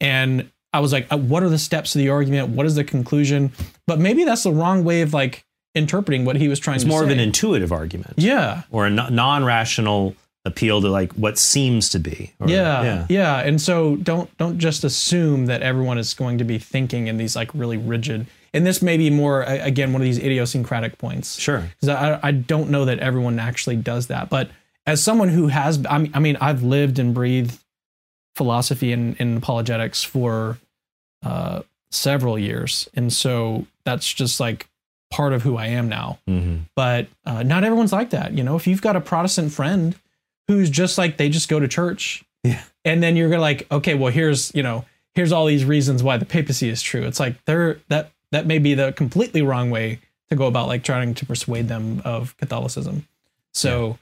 And 0.00 0.50
i 0.72 0.78
was 0.80 0.92
like 0.92 1.06
uh, 1.12 1.16
what 1.16 1.42
are 1.42 1.48
the 1.48 1.58
steps 1.58 1.94
of 1.94 1.98
the 2.00 2.10
argument? 2.10 2.50
What 2.50 2.66
is 2.66 2.74
the 2.76 2.84
conclusion? 2.84 3.50
But 3.86 3.98
maybe 3.98 4.24
that's 4.24 4.42
the 4.44 4.52
wrong 4.52 4.84
way 4.84 5.02
of 5.02 5.12
like 5.12 5.44
interpreting 5.74 6.24
what 6.24 6.36
he 6.36 6.48
was 6.48 6.58
trying 6.60 6.76
It's 6.76 6.84
to 6.84 6.88
more 6.90 7.00
say 7.00 7.06
of 7.06 7.10
an 7.12 7.18
intuitive 7.20 7.72
argument. 7.72 8.14
Yeah. 8.16 8.62
Or 8.70 8.86
a 8.86 8.90
non-rational 8.90 10.14
appeal 10.46 10.80
to 10.80 10.88
like 10.88 11.12
what 11.14 11.36
seems 11.38 11.90
to 11.90 11.98
be. 11.98 12.32
Or- 12.40 12.48
yeah, 12.48 13.04
yeah, 13.10 13.40
And 13.40 13.60
so 13.60 13.96
don't 13.96 14.28
don't 14.38 14.58
just 14.58 14.84
assume 14.84 15.46
that 15.46 15.60
everyone 15.60 15.98
is 15.98 16.14
going 16.14 16.38
to 16.38 16.44
be 16.44 16.58
thinking 16.58 17.08
in 17.08 17.16
these 17.18 17.36
like 17.36 17.50
really 17.52 17.76
rigid. 17.76 18.26
and 18.54 18.64
this 18.66 18.80
may 18.80 18.96
be 18.96 19.10
more 19.10 19.42
again 19.42 19.92
one 19.92 20.00
of 20.00 20.06
these 20.06 20.18
idiosyncratic 20.18 20.96
points 20.98 21.38
Sure. 21.38 21.60
because 21.80 21.88
I, 21.90 22.18
I 22.22 22.30
don't 22.32 22.70
know 22.70 22.84
that 22.86 22.98
everyone 23.00 23.38
actually 23.38 23.76
does 23.76 24.06
that. 24.06 24.30
But 24.30 24.48
as 24.86 25.02
someone 25.02 25.28
who 25.28 25.48
has, 25.48 25.84
I 25.90 25.98
mean, 25.98 26.12
I 26.14 26.20
mean 26.20 26.36
I've 26.40 26.62
lived 26.62 26.98
and 26.98 27.12
breathed 27.12 27.58
philosophy 28.36 28.92
and, 28.92 29.16
and 29.18 29.36
apologetics 29.38 30.02
for 30.04 30.58
uh, 31.24 31.62
several 31.90 32.38
years, 32.38 32.88
and 32.94 33.12
so 33.12 33.66
that's 33.84 34.12
just 34.12 34.38
like 34.40 34.68
part 35.10 35.32
of 35.32 35.42
who 35.42 35.56
I 35.56 35.66
am 35.68 35.88
now. 35.88 36.18
hmm 36.26 36.56
But 36.74 37.08
uh, 37.24 37.42
not 37.42 37.64
everyone's 37.64 37.92
like 37.92 38.10
that. 38.10 38.32
You 38.32 38.42
know, 38.44 38.56
if 38.56 38.66
you've 38.66 38.82
got 38.82 38.96
a 38.96 39.00
Protestant 39.00 39.52
friend 39.52 39.94
who's 40.48 40.70
just 40.70 40.98
like 40.98 41.16
they 41.16 41.28
just 41.28 41.48
go 41.48 41.58
to 41.60 41.68
church, 41.68 42.24
Yeah. 42.44 42.62
and 42.84 43.02
then 43.02 43.16
you're 43.16 43.28
gonna 43.30 43.40
like, 43.42 43.66
okay, 43.70 43.94
well 43.94 44.12
here's 44.12 44.54
you 44.54 44.62
know 44.62 44.84
here's 45.14 45.32
all 45.32 45.46
these 45.46 45.64
reasons 45.64 46.02
why 46.02 46.16
the 46.16 46.26
papacy 46.26 46.68
is 46.68 46.82
true. 46.82 47.02
It's 47.02 47.18
like 47.20 47.42
they're 47.44 47.78
that 47.88 48.12
that 48.32 48.46
may 48.46 48.58
be 48.58 48.74
the 48.74 48.92
completely 48.92 49.42
wrong 49.42 49.70
way 49.70 50.00
to 50.30 50.36
go 50.36 50.46
about 50.46 50.66
like 50.68 50.82
trying 50.84 51.14
to 51.14 51.26
persuade 51.26 51.68
them 51.68 52.02
of 52.04 52.36
Catholicism. 52.36 53.06
So. 53.54 53.98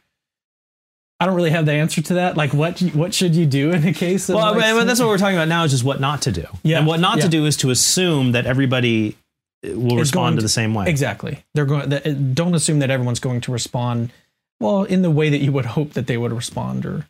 I 1.21 1.27
don't 1.27 1.37
really 1.37 1.51
have 1.51 1.65
the 1.65 1.73
answer 1.73 2.03
to 2.03 2.15
that. 2.15 2.37
Like, 2.37 2.53
what 2.53 2.81
what 2.93 3.15
should 3.15 3.37
you 3.37 3.47
do 3.47 3.71
in 3.71 3.87
a 3.87 3.95
case 3.95 4.29
of? 4.29 4.35
Well, 4.35 4.53
like, 4.57 4.75
but 4.75 4.85
that's 4.85 4.99
what 4.99 5.09
we're 5.09 5.17
talking 5.17 5.37
about 5.37 5.47
now 5.49 5.63
is 5.65 5.71
just 5.71 5.85
what 5.85 6.01
not 6.01 6.23
to 6.23 6.33
do. 6.33 6.45
Yeah. 6.65 6.79
And 6.79 6.87
what 6.89 6.99
not 6.99 7.19
Yeah. 7.19 7.23
to 7.25 7.29
do 7.31 7.47
is 7.47 7.57
to 7.59 7.71
assume 7.71 8.33
that 8.33 8.47
everybody 8.47 9.17
will 9.63 9.97
respond 9.97 10.35
to 10.35 10.41
to- 10.41 10.43
the 10.43 10.49
same 10.49 10.75
way. 10.75 10.87
Exactly. 10.89 11.43
They're 11.55 11.67
going. 11.67 12.35
Don't 12.35 12.55
assume 12.55 12.81
that 12.81 12.91
everyone's 12.91 13.21
going 13.21 13.41
to 13.43 13.53
respond. 13.53 14.13
Well, 14.61 14.85
in 14.85 15.03
the 15.03 15.11
way 15.11 15.31
that 15.31 15.39
you 15.39 15.53
would 15.53 15.67
hope 15.67 15.93
that 15.95 16.07
they 16.07 16.17
would 16.17 16.33
respond, 16.33 16.87
or 16.87 17.07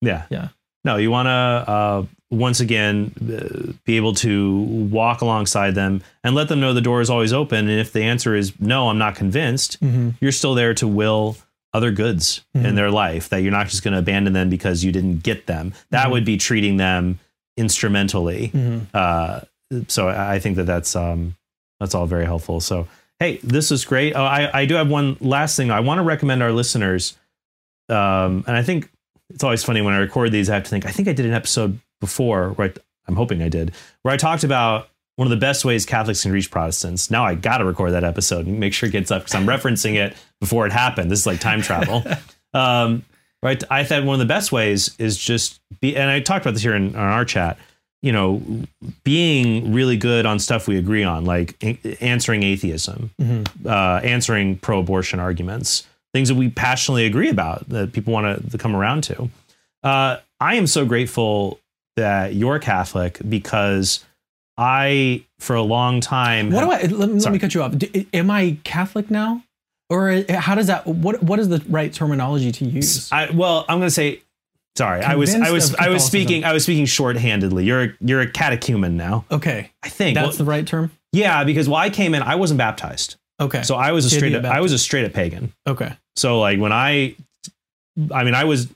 Yeah. 0.00 0.24
Yeah. 0.30 0.48
No, 0.84 0.96
you 0.96 1.10
want 1.10 1.26
to 1.26 1.30
uh, 1.30 2.04
once 2.30 2.60
again 2.60 3.12
uh, 3.20 3.72
be 3.84 3.96
able 3.98 4.14
to 4.14 4.60
walk 4.90 5.20
alongside 5.20 5.74
them 5.74 6.02
and 6.24 6.34
let 6.34 6.48
them 6.48 6.58
know 6.60 6.72
the 6.72 6.80
door 6.80 7.00
is 7.02 7.10
always 7.10 7.32
open. 7.34 7.68
And 7.68 7.78
if 7.80 7.92
the 7.92 8.02
answer 8.02 8.34
is 8.34 8.58
no, 8.60 8.88
I'm 8.88 8.96
not 8.98 9.14
convinced, 9.14 9.76
you're 10.20 10.32
still 10.32 10.54
there 10.54 10.72
to 10.74 10.88
will 10.88 11.36
other 11.74 11.90
goods 11.90 12.42
in 12.54 12.62
Mhm. 12.62 12.74
their 12.76 12.90
life. 12.90 13.28
That 13.28 13.42
you're 13.42 13.52
not 13.52 13.68
just 13.68 13.82
going 13.84 13.92
to 13.92 13.98
abandon 13.98 14.32
them 14.32 14.48
because 14.48 14.82
you 14.82 14.90
didn't 14.90 15.22
get 15.22 15.46
them. 15.46 15.72
That 15.90 16.06
Mhm. 16.08 16.10
would 16.12 16.24
be 16.24 16.36
treating 16.38 16.78
them 16.78 17.18
instrumentally. 17.56 18.52
Uh, 18.94 19.40
so 19.88 20.08
I 20.08 20.34
I 20.34 20.38
think 20.40 20.56
that 20.56 20.64
that's 20.64 20.96
um, 20.96 21.36
that's 21.78 21.94
all 21.94 22.06
very 22.06 22.24
helpful. 22.24 22.60
So 22.60 22.88
hey, 23.20 23.38
this 23.42 23.70
is 23.70 23.84
great. 23.84 24.14
Oh, 24.14 24.24
I 24.24 24.50
I 24.60 24.66
do 24.66 24.74
have 24.74 24.90
one 24.90 25.16
last 25.20 25.56
thing. 25.56 25.70
I 25.70 25.80
want 25.80 25.98
to 25.98 26.02
recommend 26.02 26.42
our 26.42 26.52
listeners, 26.52 27.16
um, 27.88 28.44
and 28.46 28.56
I 28.56 28.62
think 28.62 28.90
it's 29.28 29.44
always 29.44 29.62
funny 29.62 29.82
when 29.82 29.94
I 29.94 29.98
record 29.98 30.32
these. 30.32 30.50
I 30.50 30.54
have 30.54 30.64
to 30.64 30.70
think. 30.70 30.86
I 30.86 30.90
think 30.90 31.06
I 31.06 31.12
did 31.12 31.26
an 31.26 31.34
episode 31.34 31.78
before, 32.00 32.50
right? 32.50 32.76
I'm 33.06 33.16
hoping 33.16 33.42
I 33.42 33.48
did, 33.48 33.72
where 34.02 34.12
I 34.12 34.16
talked 34.16 34.44
about 34.44 34.88
one 35.16 35.26
of 35.26 35.30
the 35.30 35.36
best 35.36 35.64
ways 35.64 35.84
Catholics 35.84 36.22
can 36.22 36.32
reach 36.32 36.50
Protestants. 36.50 37.10
Now 37.10 37.24
I 37.24 37.34
got 37.34 37.58
to 37.58 37.64
record 37.64 37.92
that 37.92 38.04
episode 38.04 38.46
and 38.46 38.58
make 38.58 38.72
sure 38.72 38.88
it 38.88 38.92
gets 38.92 39.10
up 39.10 39.22
because 39.22 39.34
I'm 39.34 39.46
referencing 39.46 39.94
it 39.94 40.16
before 40.40 40.66
it 40.66 40.72
happened. 40.72 41.10
This 41.10 41.20
is 41.20 41.26
like 41.26 41.40
time 41.40 41.60
travel. 41.60 42.02
um, 42.54 43.04
right? 43.42 43.62
I 43.70 43.84
thought 43.84 44.04
one 44.04 44.14
of 44.14 44.20
the 44.20 44.32
best 44.32 44.52
ways 44.52 44.94
is 44.98 45.18
just 45.18 45.60
be, 45.80 45.96
and 45.96 46.10
I 46.10 46.20
talked 46.20 46.46
about 46.46 46.54
this 46.54 46.62
here 46.62 46.74
in, 46.74 46.94
on 46.96 47.02
our 47.02 47.24
chat. 47.24 47.58
You 48.02 48.12
know, 48.12 48.42
being 49.04 49.74
really 49.74 49.98
good 49.98 50.24
on 50.24 50.38
stuff 50.38 50.66
we 50.66 50.78
agree 50.78 51.04
on, 51.04 51.26
like 51.26 51.54
answering 52.00 52.42
atheism, 52.42 53.10
uh, 53.66 54.00
answering 54.02 54.56
pro-abortion 54.56 55.20
arguments, 55.20 55.86
things 56.14 56.28
that 56.28 56.34
we 56.34 56.48
passionately 56.48 57.04
agree 57.04 57.28
about 57.28 57.68
that 57.68 57.92
people 57.92 58.12
want 58.12 58.50
to 58.50 58.58
come 58.58 58.74
around 58.74 59.04
to. 59.04 59.28
Uh, 59.82 60.16
I 60.40 60.54
am 60.54 60.66
so 60.66 60.86
grateful 60.86 61.60
that 61.96 62.34
you're 62.34 62.58
Catholic 62.58 63.18
because 63.28 64.02
I, 64.56 65.24
for 65.38 65.54
a 65.56 65.62
long 65.62 66.00
time, 66.00 66.50
What 66.50 66.64
do 66.64 66.70
I? 66.70 66.82
Let, 66.82 67.10
let 67.10 67.32
me 67.32 67.38
cut 67.38 67.54
you 67.54 67.62
off. 67.62 67.76
D- 67.76 68.06
am 68.14 68.30
I 68.30 68.56
Catholic 68.64 69.10
now, 69.10 69.42
or 69.90 70.10
uh, 70.10 70.22
how 70.38 70.54
does 70.54 70.68
that? 70.68 70.86
What 70.86 71.22
What 71.22 71.38
is 71.38 71.48
the 71.48 71.62
right 71.68 71.92
terminology 71.92 72.52
to 72.52 72.64
use? 72.64 73.10
I, 73.12 73.30
well, 73.30 73.64
I'm 73.68 73.78
going 73.78 73.88
to 73.88 73.94
say, 73.94 74.22
sorry, 74.76 75.02
I 75.02 75.14
was, 75.16 75.34
I 75.34 75.50
was, 75.50 75.74
I 75.74 75.88
was 75.88 76.04
speaking, 76.04 76.44
I 76.44 76.52
was 76.52 76.62
speaking 76.64 76.84
shorthandedly. 76.86 77.64
You're, 77.64 77.82
a, 77.84 77.88
you're 78.00 78.20
a 78.20 78.30
catechumen 78.30 78.96
now. 78.96 79.24
Okay, 79.30 79.70
I 79.82 79.88
think. 79.88 80.14
that's 80.14 80.28
Well, 80.28 80.36
the 80.38 80.44
right 80.44 80.66
term. 80.66 80.90
yeah, 81.12 81.44
because 81.44 81.68
well, 81.68 81.78
I 81.78 81.90
came 81.90 82.14
in, 82.14 82.22
I 82.22 82.34
wasn't 82.36 82.58
baptized, 82.58 83.16
Okay, 83.40 83.62
so 83.62 83.74
I 83.76 83.92
was 83.92 84.04
a 84.06 84.10
straight, 84.10 84.34
up, 84.34 84.44
I 84.44 84.60
was 84.60 84.72
a 84.72 84.78
straight 84.78 85.04
up 85.04 85.12
pagan. 85.12 85.52
okay, 85.66 85.92
So 86.16 86.40
like 86.40 86.58
when 86.60 86.72
I, 86.72 87.14
I 88.12 88.24
mean, 88.24 88.34
I 88.34 88.44
was, 88.44 88.68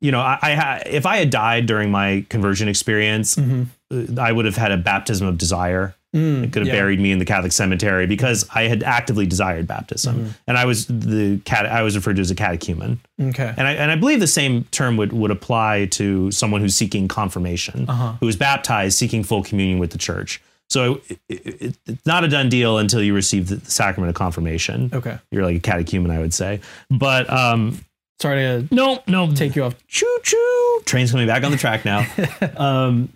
you 0.00 0.10
know, 0.12 0.20
I, 0.20 0.38
I 0.42 0.50
had 0.50 0.82
if 0.86 1.06
I 1.06 1.16
had 1.18 1.30
died 1.30 1.66
during 1.66 1.90
my 1.90 2.24
conversion 2.28 2.68
experience, 2.68 3.36
Mhm. 3.36 3.66
uh, 3.92 4.20
I 4.20 4.32
would 4.32 4.44
have 4.44 4.56
had 4.56 4.72
a 4.72 4.76
baptism 4.76 5.26
of 5.26 5.38
desire. 5.38 5.94
Mm, 6.14 6.44
It 6.44 6.52
could 6.52 6.60
have 6.62 6.68
yeah. 6.68 6.74
buried 6.80 7.00
me 7.00 7.10
in 7.10 7.18
the 7.18 7.24
Catholic 7.24 7.50
cemetery 7.52 8.06
because 8.06 8.46
I 8.54 8.64
had 8.68 8.82
actively 8.84 9.26
desired 9.26 9.66
baptism, 9.66 10.14
Mm-hmm. 10.16 10.28
and 10.46 10.56
I 10.56 10.64
was 10.64 10.86
the 10.86 11.40
cat. 11.44 11.66
I 11.66 11.82
was 11.82 11.96
referred 11.96 12.16
to 12.16 12.22
as 12.22 12.30
a 12.30 12.34
catechumen, 12.36 13.00
Okay, 13.20 13.52
and 13.56 13.66
I 13.66 13.72
and 13.72 13.90
I 13.90 13.96
believe 13.96 14.20
the 14.20 14.26
same 14.26 14.64
term 14.70 14.96
would 14.96 15.12
would 15.12 15.30
apply 15.32 15.86
to 15.92 16.30
someone 16.30 16.60
who's 16.60 16.76
seeking 16.76 17.08
confirmation, 17.08 17.86
Uh-huh. 17.88 18.12
who 18.20 18.28
is 18.28 18.36
baptized, 18.36 18.96
seeking 18.96 19.24
full 19.24 19.42
communion 19.42 19.78
with 19.80 19.90
the 19.90 19.98
church. 19.98 20.40
So 20.70 21.00
it, 21.08 21.18
it, 21.28 21.62
it- 21.62 21.76
it's 21.86 22.06
not 22.06 22.24
a 22.24 22.28
done 22.28 22.48
deal 22.48 22.78
until 22.78 23.02
you 23.02 23.12
receive 23.14 23.48
the 23.48 23.60
sacrament 23.70 24.08
of 24.08 24.14
confirmation. 24.14 24.90
okay. 24.92 25.18
You're 25.30 25.44
like 25.44 25.56
a 25.56 25.60
catechumen, 25.60 26.10
I 26.10 26.18
would 26.20 26.32
say. 26.32 26.60
But 26.90 27.28
um, 27.30 27.80
Sorry 28.20 28.40
to 28.40 28.74
no, 28.74 29.02
no, 29.06 29.30
take 29.32 29.56
you 29.56 29.64
off. 29.64 29.74
choo 29.88 30.18
choo. 30.22 30.80
Train's 30.86 31.10
coming 31.10 31.26
back 31.26 31.42
on 31.44 31.50
the 31.50 31.58
track 31.58 31.84
now. 31.84 32.06
um, 32.56 33.10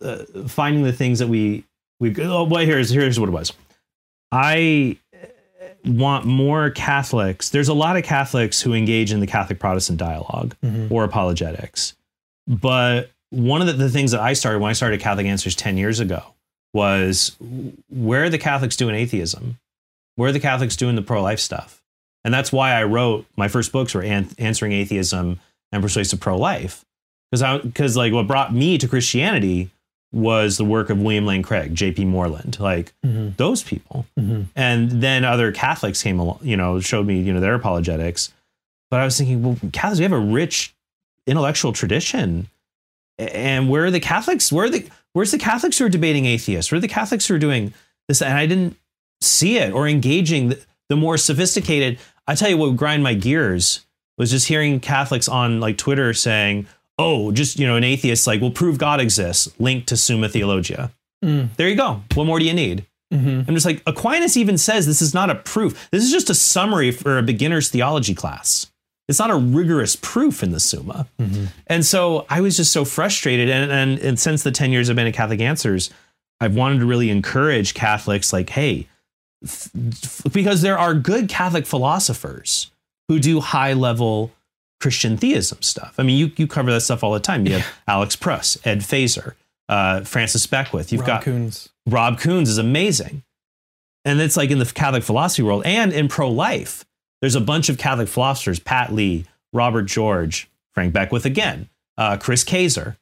uh, 0.00 0.18
finding 0.48 0.82
the 0.84 0.92
things 0.92 1.18
that 1.18 1.28
we 1.28 1.64
we 2.02 2.14
oh, 2.22 2.44
well 2.44 2.64
here's 2.64 2.90
here's 2.90 3.18
what 3.20 3.28
it 3.28 3.32
was. 3.32 3.52
I 4.30 4.96
want 5.84 6.24
more 6.26 6.70
Catholics. 6.70 7.50
There's 7.50 7.68
a 7.68 7.74
lot 7.74 7.96
of 7.96 8.04
Catholics 8.04 8.60
who 8.60 8.72
engage 8.74 9.12
in 9.12 9.20
the 9.20 9.26
Catholic 9.26 9.58
Protestant 9.58 9.98
dialogue 9.98 10.54
Mhm. 10.64 10.90
or 10.90 11.04
apologetics, 11.04 11.94
but 12.46 13.10
one 13.30 13.60
of 13.60 13.66
the, 13.66 13.72
the 13.74 13.88
things 13.88 14.10
that 14.12 14.20
I 14.20 14.34
started 14.34 14.58
when 14.60 14.70
I 14.70 14.74
started 14.74 15.00
Catholic 15.00 15.26
Answers 15.26 15.54
ten 15.54 15.76
years 15.78 16.00
ago 16.00 16.22
was 16.74 17.36
where 17.90 18.24
are 18.24 18.30
the 18.30 18.38
Catholics 18.38 18.76
doing 18.76 18.94
atheism? 18.94 19.58
Where 20.16 20.28
are 20.28 20.32
the 20.32 20.40
Catholics 20.40 20.76
doing 20.76 20.96
the 20.96 21.02
pro 21.02 21.22
life 21.22 21.40
stuff? 21.40 21.82
And 22.24 22.32
that's 22.32 22.52
why 22.52 22.72
I 22.72 22.84
wrote 22.84 23.26
my 23.36 23.48
first 23.48 23.72
books 23.72 23.94
were 23.94 24.02
an- 24.02 24.30
answering 24.38 24.72
atheism 24.72 25.40
and 25.72 25.82
persuasive 25.82 26.20
pro 26.20 26.36
life. 26.38 26.84
Because 27.30 27.62
because 27.62 27.96
like 27.96 28.12
what 28.12 28.26
brought 28.26 28.54
me 28.54 28.78
to 28.78 28.86
Christianity 28.86 29.70
was 30.12 30.58
the 30.58 30.64
work 30.64 30.90
of 30.90 30.98
William 31.00 31.24
Lane 31.26 31.42
Craig, 31.42 31.74
J.P. 31.74 32.04
Moreland, 32.04 32.58
like 32.60 32.92
Mhm. 33.04 33.36
those 33.38 33.62
people. 33.62 34.06
Mhm. 34.18 34.46
And 34.54 34.90
then 35.02 35.24
other 35.24 35.52
Catholics 35.52 36.02
came 36.02 36.18
along, 36.20 36.40
you 36.42 36.56
know, 36.56 36.80
showed 36.80 37.06
me, 37.06 37.20
you 37.20 37.32
know, 37.32 37.40
their 37.40 37.54
apologetics. 37.54 38.30
But 38.90 39.00
I 39.00 39.04
was 39.04 39.16
thinking, 39.16 39.42
well, 39.42 39.56
Catholics, 39.72 39.98
we 40.00 40.02
have 40.04 40.12
a 40.12 40.18
rich 40.18 40.74
intellectual 41.26 41.72
tradition. 41.72 42.48
And 43.18 43.68
where 43.70 43.84
are 43.86 43.90
the 43.90 44.00
Catholics? 44.00 44.52
Where 44.52 44.66
are 44.66 44.70
the 44.70 44.86
where's 45.14 45.30
the 45.30 45.38
Catholics 45.38 45.78
who 45.78 45.84
are 45.86 45.90
debating 45.90 46.24
atheists? 46.26 46.70
Where 46.72 46.78
are 46.78 46.80
the 46.80 46.88
Catholics 46.88 47.26
who 47.26 47.34
are 47.34 47.38
doing 47.38 47.72
this? 48.08 48.20
And 48.22 48.36
I 48.36 48.46
didn't 48.46 48.76
see 49.20 49.58
it 49.58 49.72
or 49.72 49.86
engaging 49.86 50.48
the, 50.50 50.58
the 50.88 50.96
more 50.96 51.16
sophisticated. 51.18 51.98
I 52.26 52.34
tell 52.34 52.48
you 52.50 52.56
what 52.56 52.68
would 52.70 52.78
grind 52.78 53.02
my 53.02 53.14
gears 53.14 53.80
was 54.18 54.30
just 54.30 54.48
hearing 54.48 54.80
Catholics 54.80 55.28
on 55.28 55.60
like 55.60 55.76
Twitter 55.78 56.12
saying, 56.14 56.66
"Oh, 56.98 57.32
just 57.32 57.58
you 57.58 57.66
know, 57.66 57.76
an 57.76 57.84
atheist 57.84 58.26
like 58.26 58.40
will 58.40 58.50
prove 58.50 58.78
God 58.78 59.00
exists, 59.00 59.50
linked 59.58 59.88
to 59.88 59.96
Summa 59.96 60.28
Theologia." 60.28 60.90
Mm. 61.24 61.48
There 61.56 61.68
you 61.68 61.76
go. 61.76 62.02
What 62.14 62.24
more 62.26 62.38
do 62.38 62.44
you 62.44 62.52
need? 62.54 62.84
Mhm. 63.12 63.46
I'm 63.46 63.54
just 63.54 63.66
like 63.66 63.82
Aquinas 63.86 64.36
even 64.36 64.56
says 64.58 64.86
this 64.86 65.02
is 65.02 65.12
not 65.14 65.28
a 65.30 65.34
proof. 65.36 65.88
This 65.90 66.02
is 66.02 66.10
just 66.10 66.30
a 66.30 66.34
summary 66.34 66.90
for 66.90 67.18
a 67.18 67.22
beginner's 67.22 67.68
theology 67.68 68.14
class. 68.14 68.66
It's 69.08 69.18
not 69.18 69.30
a 69.30 69.36
rigorous 69.36 69.96
proof 69.96 70.42
in 70.42 70.52
the 70.52 70.60
Summa. 70.60 71.06
And 71.66 71.84
so 71.84 72.24
I 72.30 72.40
was 72.40 72.56
just 72.56 72.72
so 72.72 72.84
frustrated. 72.84 73.50
And, 73.50 73.70
and 73.70 73.98
and 73.98 74.18
since 74.18 74.42
the 74.42 74.50
10 74.50 74.72
years 74.72 74.88
I've 74.88 74.96
been 74.96 75.06
at 75.06 75.12
Catholic 75.14 75.40
Answers, 75.40 75.90
I've 76.40 76.54
wanted 76.54 76.78
to 76.80 76.86
really 76.86 77.10
encourage 77.10 77.74
Catholics 77.74 78.32
like, 78.32 78.50
hey, 78.50 78.88
f- 79.44 79.70
because 80.32 80.62
there 80.62 80.78
are 80.78 80.94
good 80.94 81.28
Catholic 81.28 81.66
philosophers 81.66 82.70
who 83.08 83.18
do 83.18 83.40
high 83.40 83.74
level 83.74 84.32
Christian 84.82 85.16
theism 85.16 85.62
stuff. 85.62 85.94
I 85.96 86.02
mean, 86.02 86.18
you, 86.18 86.32
you 86.36 86.46
cover 86.46 86.70
that 86.72 86.80
stuff 86.82 87.02
all 87.04 87.12
the 87.12 87.20
time. 87.20 87.46
You 87.46 87.54
have 87.54 87.66
Alex 87.88 88.16
Pruss, 88.16 88.58
Ed 88.66 88.80
Feser, 88.80 89.34
uh, 89.68 90.02
Francis 90.02 90.46
Beckwith. 90.46 90.90
You've 90.92 91.00
Rob 91.02 91.06
got 91.06 91.22
Koons. 91.22 91.68
Rob 91.86 92.18
Koons 92.18 92.48
is 92.48 92.58
amazing. 92.58 93.22
And 94.04 94.20
it's 94.20 94.36
like 94.36 94.50
in 94.50 94.58
the 94.58 94.66
Catholic 94.66 95.04
philosophy 95.04 95.42
world 95.44 95.62
and 95.64 95.92
in 95.92 96.08
pro 96.08 96.28
life, 96.28 96.84
there's 97.20 97.36
a 97.36 97.40
bunch 97.40 97.68
of 97.68 97.78
Catholic 97.78 98.08
philosophers 98.08 98.58
Pat 98.58 98.92
Lee, 98.92 99.24
Robert 99.52 99.82
George, 99.84 100.50
Frank 100.74 100.92
Beckwith 100.92 101.24
again, 101.24 101.68
uh, 101.96 102.16
Chris 102.16 102.42
Kaczor. 102.44 102.96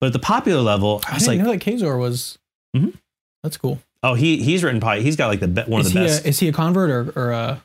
But 0.00 0.08
at 0.08 0.12
the 0.12 0.20
popular 0.20 0.60
level, 0.62 1.02
I 1.06 1.10
I 1.10 1.14
was 1.14 1.24
didn't 1.24 1.38
like, 1.38 1.44
know 1.46 1.52
that 1.52 1.60
Kaczor 1.84 1.98
was. 1.98 2.38
Mhm. 2.76 2.94
That's 3.42 3.56
cool. 3.56 3.80
oh, 4.04 4.14
he 4.14 4.40
he's 4.42 4.62
written 4.62 4.80
probably, 4.80 5.02
he's 5.02 5.16
got 5.16 5.26
like 5.26 5.40
the 5.40 5.64
one 5.66 5.80
Is 5.80 5.88
of 5.88 5.92
the 5.94 5.98
he, 6.00 6.06
best. 6.06 6.24
a, 6.24 6.28
is 6.28 6.38
he 6.38 6.46
a 6.48 6.52
convert 6.52 6.90
or, 6.90 7.12
or 7.20 7.30
a 7.32 7.60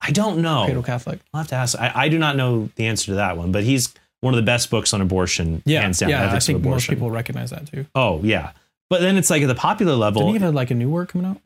I 0.00 0.10
don't 0.12 0.38
know. 0.38 0.64
cradle 0.64 0.82
Catholic? 0.82 1.20
I'll 1.34 1.40
have 1.40 1.48
to 1.48 1.56
ask. 1.56 1.78
I, 1.78 1.92
I 1.94 2.08
do 2.08 2.18
not 2.18 2.36
know 2.36 2.70
the 2.76 2.86
answer 2.86 3.06
to 3.06 3.14
that 3.16 3.36
one, 3.36 3.52
but 3.52 3.64
he's 3.64 3.92
one 4.20 4.32
of 4.34 4.36
the 4.38 4.44
best 4.44 4.70
books 4.70 4.92
on 4.94 5.00
abortion, 5.00 5.62
Yeah, 5.64 5.82
hands 5.82 5.98
down. 5.98 6.10
yeah. 6.10 6.32
I 6.32 6.38
think 6.38 6.62
most 6.64 6.88
people 6.88 7.10
recognize 7.10 7.50
that 7.50 7.70
too. 7.70 7.86
Oh, 7.94 8.20
yeah. 8.22 8.52
But 8.90 9.00
then 9.00 9.16
it's 9.16 9.28
like 9.30 9.42
at 9.42 9.48
the 9.48 9.54
popular 9.54 9.94
level, 9.94 10.22
Didn't 10.22 10.36
he 10.40 10.44
have 10.44 10.54
like 10.54 10.70
a 10.70 10.74
new 10.74 10.88
work 10.90 11.10
coming 11.10 11.26
out? 11.26 11.40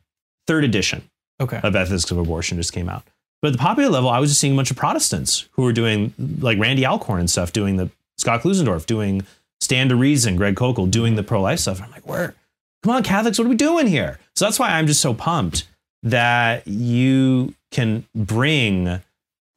third 0.47 0.63
edition 0.63 1.03
Okay. 1.41 1.59
of 1.63 1.75
Ethics 1.75 2.09
of 2.11 2.17
Abortion 2.17 2.57
just 2.57 2.73
came 2.73 2.89
out. 2.89 3.03
But 3.41 3.49
at 3.49 3.51
the 3.53 3.57
popular 3.59 3.89
level, 3.89 4.09
I 4.09 4.19
was 4.19 4.29
just 4.31 4.39
seeing 4.41 4.53
a 4.53 4.55
bunch 4.55 4.71
of 4.71 4.77
Protestants 4.77 5.47
who 5.53 5.63
were 5.63 5.73
doing 5.73 6.13
like 6.39 6.57
Randy 6.59 6.85
Alcorn 6.85 7.19
and 7.19 7.29
stuff, 7.29 7.51
doing 7.53 7.77
the 7.77 7.89
Scott 8.17 8.41
Klusendorf, 8.41 8.85
doing 8.85 9.25
Stand 9.61 9.89
to 9.89 9.95
Reason, 9.95 10.35
Greg 10.35 10.55
Koukl, 10.55 10.89
doing 10.89 11.15
the 11.15 11.23
pro 11.23 11.41
life 11.41 11.59
stuff. 11.59 11.81
I'm 11.81 11.91
like, 11.91 12.07
where? 12.07 12.35
Come 12.83 12.93
on, 12.95 13.03
Catholics, 13.03 13.37
what 13.39 13.45
are 13.45 13.49
we 13.49 13.55
doing 13.55 13.87
here? 13.87 14.19
So 14.35 14.45
that's 14.45 14.59
why 14.59 14.69
I'm 14.71 14.87
just 14.87 15.01
so 15.01 15.13
pumped 15.13 15.67
that 16.03 16.67
you 16.67 17.53
can 17.73 18.05
bring 18.15 19.01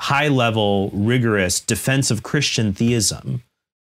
high 0.00 0.28
level, 0.28 0.90
rigorous 0.92 1.60
defense 1.60 2.10
of 2.10 2.22
Christian 2.22 2.72
theism 2.74 3.42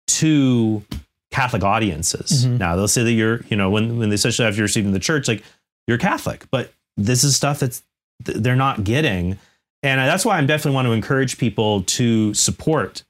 to 0.08 0.84
Catholic 1.32 1.64
audiences. 1.64 2.46
Mhm. 2.46 2.58
Now 2.58 2.76
they'll 2.76 2.88
say 2.88 3.04
that 3.04 3.12
you're, 3.12 3.42
you 3.50 3.58
know, 3.58 3.70
when 3.70 3.98
when 4.00 4.10
they 4.10 4.16
especially 4.16 4.46
after 4.46 4.58
you're 4.58 4.64
received 4.66 4.88
in 4.88 4.94
the 4.94 5.00
church, 5.00 5.28
like 5.28 5.44
you're 5.88 5.98
Catholic, 5.98 6.46
but 6.52 6.74
this 6.98 7.24
is 7.24 7.36
stuff 7.36 7.60
that's 7.60 7.84
they're 8.24 8.56
not 8.56 8.84
getting, 8.84 9.38
and 9.84 10.02
that's 10.02 10.26
why 10.26 10.38
I 10.38 10.42
definitely 10.42 10.76
want 10.76 10.88
to 10.88 10.92
encourage 10.94 11.38
people 11.38 11.84
to 11.84 12.34
support 12.34 13.04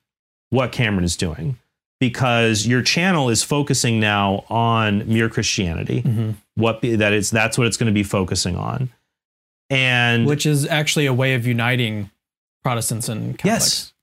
what 0.49 0.71
Cameron 0.71 1.03
is 1.05 1.15
doing 1.15 1.57
because 1.99 2.67
your 2.67 2.81
channel 2.81 3.29
is 3.29 3.41
focusing 3.43 3.99
now 3.99 4.45
on 4.49 5.07
mere 5.11 5.29
Christianity. 5.29 6.01
Mhm. 6.01 6.35
What 6.55 6.81
be, 6.81 6.95
that 6.97 7.13
is 7.13 7.31
that's 7.31 7.57
what 7.57 7.65
it's 7.67 7.77
going 7.77 7.87
to 7.87 7.93
be 7.93 8.03
focusing 8.03 8.55
on, 8.57 8.89
and 9.69 10.25
Which 10.25 10.45
is 10.45 10.65
actually 10.65 11.05
a 11.05 11.13
way 11.13 11.33
of 11.35 11.45
uniting 11.45 12.09
Protestants 12.63 13.07
and 13.09 13.37
Catholics. 13.37 13.93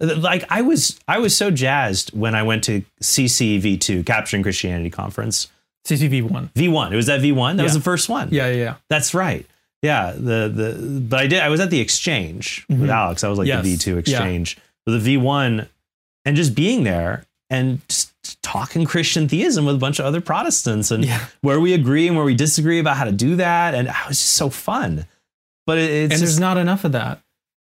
Yes. 0.00 0.16
Like 0.18 0.44
I 0.50 0.60
was 0.62 0.98
I 1.08 1.18
was 1.18 1.34
so 1.36 1.50
jazzed 1.50 2.10
when 2.16 2.34
I 2.34 2.42
went 2.42 2.64
to 2.64 2.84
CCV2 3.02 4.04
Capturing 4.04 4.42
Christianity 4.42 4.90
conference. 4.90 5.48
CCV 5.86 6.22
one. 6.28 6.50
V1. 6.54 6.92
It 6.92 6.96
was 6.96 7.06
that 7.06 7.20
V1. 7.20 7.56
That 7.56 7.62
was 7.62 7.74
the 7.74 7.80
first 7.80 8.08
one. 8.08 8.28
Yeah, 8.30 8.48
yeah, 8.48 8.54
yeah. 8.56 8.74
That's 8.90 9.14
right. 9.14 9.46
Yeah, 9.82 10.12
the 10.12 10.50
the 10.52 11.00
but 11.08 11.20
I 11.20 11.26
did 11.26 11.40
I 11.40 11.48
was 11.48 11.60
at 11.60 11.70
the 11.70 11.80
exchange 11.80 12.66
with 12.68 12.80
Mhm. 12.80 12.88
Alex. 12.90 13.24
I 13.24 13.28
was 13.28 13.38
like 13.38 13.46
Yes. 13.48 13.64
the 13.64 13.74
V2 13.74 13.96
exchange. 13.98 14.08
Yeah. 14.10 14.16
exchange. 14.18 14.58
But 14.84 14.92
the 15.02 15.16
V1 15.16 15.68
and 16.24 16.36
just 16.36 16.54
being 16.54 16.84
there 16.84 17.24
and 17.50 17.80
just 17.88 18.12
talking 18.42 18.84
Christian 18.84 19.28
theism 19.28 19.66
with 19.66 19.76
a 19.76 19.78
bunch 19.78 19.98
of 19.98 20.06
other 20.06 20.20
Protestants 20.20 20.90
and 20.90 21.04
Yeah. 21.04 21.24
where 21.42 21.60
we 21.60 21.74
agree 21.74 22.06
and 22.08 22.16
where 22.16 22.24
we 22.24 22.34
disagree 22.34 22.78
about 22.78 22.96
how 22.96 23.04
to 23.04 23.12
do 23.12 23.36
that 23.36 23.74
and 23.74 23.88
ah, 23.88 24.04
it 24.04 24.08
was 24.08 24.18
just 24.18 24.34
so 24.34 24.50
fun. 24.50 25.06
But 25.66 25.78
it, 25.78 25.90
it's 25.90 26.02
And 26.02 26.10
just, 26.12 26.22
there's 26.22 26.40
not 26.40 26.56
enough 26.58 26.84
of 26.84 26.92
that. 26.92 27.20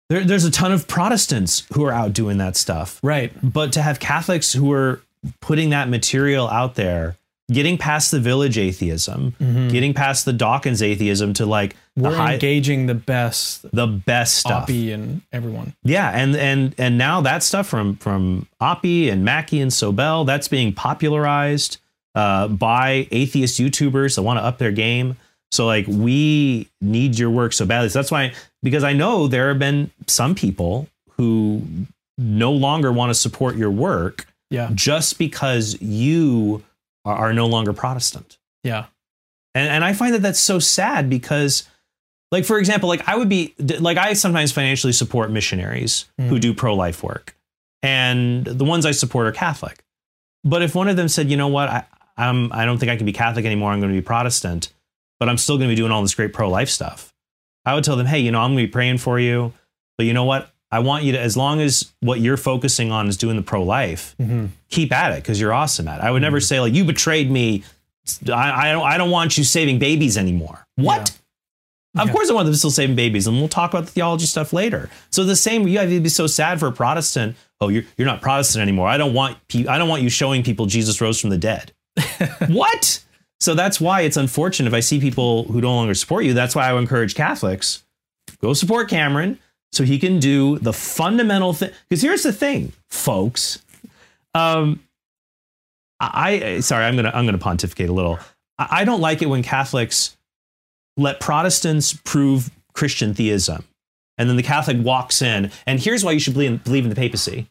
there, 0.09 0.23
there's 0.23 0.45
a 0.45 0.51
ton 0.51 0.71
of 0.71 0.88
Protestants 0.88 1.65
who 1.73 1.84
are 1.86 1.91
out 1.91 2.13
doing 2.13 2.38
that 2.38 2.55
stuff. 2.55 2.99
Right. 3.03 3.32
But 3.43 3.73
to 3.73 3.82
have 3.82 3.99
Catholics 3.99 4.53
who 4.53 4.71
are 4.71 5.01
putting 5.41 5.69
that 5.71 5.89
material 5.89 6.47
out 6.49 6.76
there, 6.76 7.17
getting 7.52 7.78
past 7.78 8.12
the 8.12 8.20
village 8.20 8.58
atheism, 8.58 9.34
Mhm. 9.39 9.72
getting 9.72 9.93
past 9.93 10.26
the 10.26 10.34
Dawkins 10.34 10.82
atheism 10.82 11.34
to 11.34 11.46
like 11.46 11.76
We're 11.96 12.16
high, 12.16 12.34
engaging 12.34 12.88
the 12.88 12.96
best 12.96 13.66
the 13.72 13.86
best 13.88 14.36
stuff. 14.39 14.68
Oppy 14.68 14.93
and 14.93 15.22
everyone. 15.32 15.74
Yeah, 15.84 16.10
and 16.10 16.36
and 16.36 16.74
and 16.78 16.98
now 16.98 17.22
that 17.22 17.43
stuff 17.43 17.68
from 17.68 17.98
from 17.98 18.48
Oppy 18.62 19.12
and 19.12 19.24
Mackie 19.24 19.60
and 19.60 19.72
Sobel 19.72 20.26
that's 20.26 20.48
being 20.48 20.74
popularized 20.74 21.78
uh, 22.16 22.48
by 22.48 23.08
atheist 23.12 23.60
YouTubers 23.60 24.16
that 24.16 24.22
want 24.24 24.39
to 24.39 24.43
up 24.43 24.58
their 24.58 24.72
game. 24.72 25.16
So 25.52 25.66
like 25.66 25.86
we 25.88 26.68
need 26.82 27.20
your 27.20 27.30
work 27.30 27.54
so 27.54 27.66
badly. 27.66 27.89
So 27.89 28.00
that's 28.00 28.12
why 28.12 28.34
because 28.64 28.84
I 28.84 28.93
know 28.93 29.28
there 29.28 29.50
have 29.50 29.60
been 29.60 29.91
some 30.08 30.34
people 30.34 30.88
who 31.18 31.62
no 32.18 32.52
longer 32.52 32.91
want 32.91 33.10
to 33.10 33.14
support 33.14 33.56
your 33.58 33.70
work 33.72 34.26
Yeah. 34.50 34.70
just 34.74 35.18
because 35.18 35.80
you 35.82 36.64
are, 37.06 37.16
are 37.30 37.34
no 37.34 37.45
longer 37.47 37.72
Protestant. 37.74 38.38
Yeah. 38.64 38.86
And 39.53 39.70
and 39.70 39.86
I 39.86 39.93
find 39.93 40.14
that 40.16 40.22
that's 40.22 40.39
so 40.39 40.60
sad 40.60 41.10
because 41.10 41.70
like 42.32 42.43
for 42.45 42.58
example, 42.60 42.89
like 42.89 43.08
I 43.08 43.16
would 43.16 43.30
be 43.30 43.53
like 43.80 43.97
I 43.97 44.14
sometimes 44.14 44.51
financially 44.51 44.91
support 44.93 45.32
missionaries 45.32 46.06
who 46.18 46.36
Mhm. 46.38 46.41
do 46.41 46.53
pro-life 46.53 47.03
work. 47.03 47.38
And 47.84 48.45
the 48.45 48.66
ones 48.66 48.86
I 48.86 48.91
support 48.91 49.28
are 49.28 49.32
Catholic. 49.32 49.84
But 50.43 50.62
if 50.64 50.74
one 50.76 50.88
of 50.88 50.95
them 50.97 51.08
said, 51.08 51.30
"You 51.30 51.38
know 51.38 51.47
what? 51.47 51.70
I 51.70 51.86
I'm 52.18 52.51
I 52.51 52.66
don't 52.66 52.78
think 52.80 52.91
I 52.91 52.95
can 52.97 53.06
be 53.06 53.14
Catholic 53.14 53.45
anymore. 53.45 53.72
I'm 53.72 53.80
going 53.80 53.91
to 53.93 53.97
be 53.97 54.06
Protestant, 54.06 54.74
but 55.20 55.30
I'm 55.30 55.38
still 55.38 55.58
going 55.58 55.70
to 55.70 55.72
be 55.72 55.76
doing 55.76 55.91
all 55.91 56.01
this 56.01 56.16
great 56.16 56.34
pro-life 56.34 56.70
stuff." 56.70 57.14
I 57.66 57.76
would 57.76 57.84
tell 57.84 57.95
them, 57.95 58.08
"Hey, 58.08 58.20
you 58.20 58.32
know, 58.32 58.39
I'm 58.41 58.51
going 58.53 58.64
to 58.64 58.68
be 58.68 58.72
praying 58.72 58.97
for 58.99 59.20
you, 59.20 59.53
but 59.97 60.06
you 60.06 60.14
know 60.14 60.24
what? 60.24 60.51
I 60.76 60.80
want 60.80 61.03
you 61.03 61.13
to 61.13 61.19
as 61.19 61.36
long 61.38 61.61
as 61.61 61.93
what 62.01 62.19
you're 62.19 62.38
focusing 62.38 62.91
on 62.91 63.07
is 63.07 63.17
doing 63.17 63.36
the 63.36 63.41
pro-life, 63.41 64.15
Mm-hmm. 64.21 64.47
keep 64.69 64.91
at 64.91 65.11
it 65.13 65.23
because 65.23 65.39
you're 65.39 65.53
awesome 65.53 65.88
at 65.88 65.99
it. 65.99 66.03
I 66.03 66.11
would 66.11 66.21
never 66.21 66.39
say 66.39 66.59
like 66.59 66.73
you 66.73 66.84
betrayed 66.84 67.30
me. 67.32 67.63
I, 68.32 68.69
I 68.69 68.71
don't 68.71 68.84
I 68.86 68.97
don't 68.97 69.09
want 69.11 69.38
you 69.38 69.43
saving 69.43 69.80
babies 69.80 70.17
anymore. 70.17 70.65
What? 70.76 71.11
Of 71.97 72.07
Yeah. 72.07 72.11
course 72.13 72.30
I 72.30 72.34
want 72.34 72.45
them 72.45 72.55
still 72.55 72.71
saving 72.71 72.95
babies, 72.95 73.26
and 73.26 73.38
we'll 73.39 73.47
talk 73.47 73.71
about 73.73 73.86
the 73.86 73.91
theology 73.91 74.26
stuff 74.26 74.51
later. 74.53 74.89
So 75.11 75.23
the 75.23 75.36
same, 75.36 75.67
you 75.67 75.80
have 75.80 75.89
to 75.89 75.99
be 76.01 76.09
so 76.09 76.28
sad 76.28 76.59
for 76.59 76.67
a 76.67 76.71
Protestant. 76.71 77.36
Oh, 77.61 77.69
you're 77.69 77.84
you're 77.97 78.05
not 78.05 78.21
Protestant 78.21 78.61
anymore. 78.61 78.88
I 78.89 78.97
don't 78.97 79.13
want 79.13 79.38
pe- 79.47 79.65
I 79.67 79.78
don't 79.78 79.88
want 79.89 80.01
you 80.03 80.09
showing 80.09 80.43
people 80.43 80.65
Jesus 80.65 80.99
rose 81.01 81.19
from 81.21 81.30
the 81.30 81.38
dead. 81.38 81.71
what? 82.49 83.01
So 83.39 83.53
that's 83.55 83.80
why 83.82 84.01
it's 84.01 84.17
unfortunate 84.17 84.67
if 84.67 84.73
I 84.73 84.80
see 84.82 84.99
people 84.99 85.43
who 85.45 85.61
no 85.61 85.73
longer 85.73 85.93
support 85.95 86.26
you. 86.26 86.34
That's 86.34 86.55
why 86.55 86.67
I 86.69 86.73
would 86.73 86.82
encourage 86.82 87.15
Catholics 87.15 87.84
go 88.41 88.53
support 88.53 88.89
Cameron 88.89 89.39
so 89.76 89.84
he 89.84 89.99
can 89.99 90.19
do 90.19 90.57
the 90.59 90.71
fundamental 90.73 91.51
thing. 91.53 91.71
Because 91.89 92.01
here's 92.01 92.23
the 92.23 92.32
thing, 92.34 92.71
folks. 92.89 93.61
Um, 94.34 94.80
I 95.99 96.59
sorry, 96.59 96.86
I'm 96.86 96.95
gonna 96.95 97.11
I'm 97.13 97.26
gonna 97.26 97.38
pontificate 97.38 97.89
a 97.89 97.93
little. 97.93 98.19
I, 98.57 98.67
I 98.82 98.84
don't 98.86 99.01
like 99.01 99.21
it 99.21 99.28
when 99.28 99.43
Catholics 99.43 100.15
let 100.97 101.19
Protestants 101.19 101.93
prove 102.05 102.49
Christian 102.73 103.13
theism, 103.13 103.63
and 104.17 104.30
then 104.30 104.36
the 104.36 104.43
Catholic 104.43 104.78
walks 104.80 105.21
in, 105.21 105.51
and 105.65 105.80
here's 105.80 106.03
why 106.03 106.11
you 106.11 106.19
should 106.19 106.34
believe 106.34 106.51
in, 106.51 106.57
believe 106.57 106.84
in 106.84 106.89
the 106.89 106.95
papacy. 106.95 107.47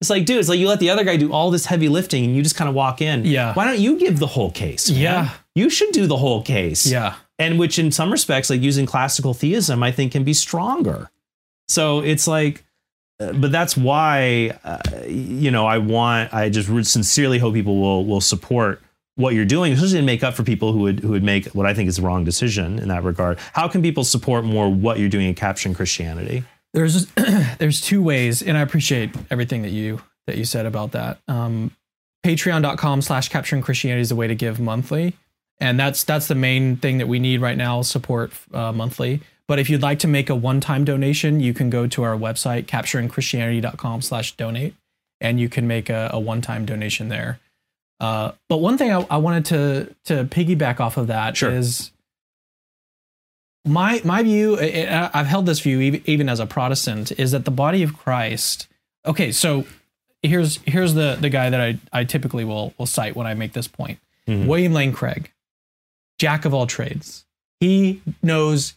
It's 0.00 0.10
like, 0.10 0.26
dude, 0.26 0.38
it's 0.38 0.48
like 0.48 0.58
you 0.58 0.68
let 0.68 0.80
the 0.80 0.90
other 0.90 1.04
guy 1.04 1.16
do 1.16 1.32
all 1.32 1.50
this 1.50 1.66
heavy 1.66 1.88
lifting, 1.88 2.24
and 2.24 2.34
you 2.36 2.42
just 2.42 2.56
kind 2.56 2.68
of 2.68 2.74
walk 2.74 3.00
in. 3.00 3.24
Yeah. 3.24 3.54
Why 3.54 3.64
don't 3.64 3.78
you 3.78 3.98
give 3.98 4.18
the 4.18 4.26
whole 4.26 4.50
case? 4.50 4.90
man? 4.90 4.98
Yeah. 5.00 5.30
You 5.54 5.70
should 5.70 5.92
do 5.92 6.06
the 6.08 6.16
whole 6.16 6.42
case 6.42 6.86
Yeah. 6.86 7.14
and 7.38 7.58
which 7.58 7.78
in 7.78 7.92
some 7.92 8.10
respects 8.10 8.50
like 8.50 8.60
using 8.62 8.86
classical 8.86 9.32
theism 9.34 9.82
i 9.82 9.92
think 9.92 10.10
can 10.12 10.24
be 10.24 10.32
stronger 10.34 11.10
so 11.72 12.00
it's 12.00 12.26
like 12.26 12.64
uh, 13.20 13.32
but 13.32 13.50
that's 13.50 13.76
why 13.76 14.58
uh, 14.64 14.78
you 15.06 15.50
know 15.50 15.66
i 15.66 15.78
want 15.78 16.32
i 16.32 16.48
just 16.48 16.68
sincerely 16.90 17.38
hope 17.38 17.54
people 17.54 17.80
will 17.80 18.04
will 18.04 18.20
support 18.20 18.80
what 19.16 19.34
you're 19.34 19.44
doing 19.44 19.72
especially 19.72 19.98
to 19.98 20.04
make 20.04 20.22
up 20.22 20.34
for 20.34 20.42
people 20.42 20.72
who 20.72 20.80
would 20.80 21.00
who 21.00 21.10
would 21.10 21.24
make 21.24 21.46
what 21.48 21.66
i 21.66 21.74
think 21.74 21.88
is 21.88 21.96
the 21.96 22.02
wrong 22.02 22.24
decision 22.24 22.78
in 22.78 22.88
that 22.88 23.02
regard 23.02 23.38
how 23.52 23.68
can 23.68 23.82
people 23.82 24.04
support 24.04 24.44
more 24.44 24.68
what 24.68 24.98
you're 24.98 25.08
doing 25.08 25.28
in 25.28 25.34
capturing 25.34 25.74
christianity 25.74 26.44
There's 26.72 27.06
there's 27.58 27.80
two 27.80 28.02
ways, 28.02 28.42
and 28.42 28.56
I 28.56 28.62
appreciate 28.62 29.10
everything 29.30 29.62
that 29.62 29.70
you 29.70 30.00
that 30.26 30.38
you 30.38 30.44
said 30.44 30.66
about 30.66 30.92
that. 30.92 31.18
Um, 31.28 31.72
Patreon.com 32.24 33.02
slash 33.02 33.28
capturing 33.28 33.62
Christianity 33.62 34.00
is 34.00 34.12
a 34.12 34.16
way 34.16 34.28
to 34.28 34.34
give 34.34 34.60
monthly. 34.60 35.14
And 35.60 35.78
that's 35.78 36.04
that's 36.04 36.28
the 36.28 36.34
main 36.34 36.76
thing 36.76 36.98
that 36.98 37.08
we 37.08 37.18
need 37.18 37.40
right 37.40 37.56
now, 37.56 37.82
support 37.82 38.32
uh, 38.52 38.72
monthly. 38.72 39.20
But 39.48 39.58
if 39.58 39.68
you'd 39.68 39.82
like 39.82 39.98
to 40.00 40.08
make 40.08 40.30
a 40.30 40.34
one-time 40.34 40.84
donation, 40.84 41.40
you 41.40 41.52
can 41.52 41.68
go 41.68 41.86
to 41.86 42.02
our 42.04 42.16
website, 42.16 42.64
capturingchristianity.com 42.66 44.00
slash 44.02 44.36
donate, 44.36 44.74
and 45.20 45.38
you 45.40 45.48
can 45.48 45.66
make 45.66 45.90
a, 45.90 46.10
a 46.12 46.20
one-time 46.20 46.64
donation 46.64 47.08
there. 47.08 47.38
Uh, 48.00 48.32
but 48.48 48.58
one 48.58 48.78
thing 48.78 48.90
I, 48.92 49.06
I 49.10 49.16
wanted 49.18 49.44
to 49.46 49.94
to 50.06 50.24
piggyback 50.24 50.80
off 50.80 50.96
of 50.96 51.06
that 51.08 51.40
is 51.42 51.92
Sure. 53.64 53.72
my 53.72 54.00
my 54.04 54.22
view. 54.22 54.58
I've 54.58 55.26
held 55.26 55.46
this 55.46 55.60
view 55.60 55.80
even, 56.04 56.28
as 56.28 56.40
a 56.40 56.46
Protestant 56.46 57.12
is 57.18 57.30
that 57.32 57.44
the 57.44 57.50
body 57.50 57.82
of 57.82 57.96
Christ. 57.96 58.66
Okay, 59.06 59.30
so 59.32 59.66
here's 60.22 60.58
here's 60.66 60.94
the 60.94 61.16
the 61.20 61.28
guy 61.30 61.50
that 61.50 61.60
I 61.60 61.78
I 61.92 62.04
typically 62.04 62.44
will 62.44 62.74
will 62.78 62.86
cite 62.86 63.14
when 63.14 63.26
I 63.26 63.34
make 63.34 63.52
this 63.52 63.68
point. 63.68 63.98
Mhm. 64.26 64.46
William 64.46 64.72
Lane 64.72 64.92
Craig, 64.92 65.30
jack 66.18 66.44
of 66.44 66.52
all 66.54 66.66
trades. 66.66 67.24
He 67.60 68.02
knows 68.22 68.74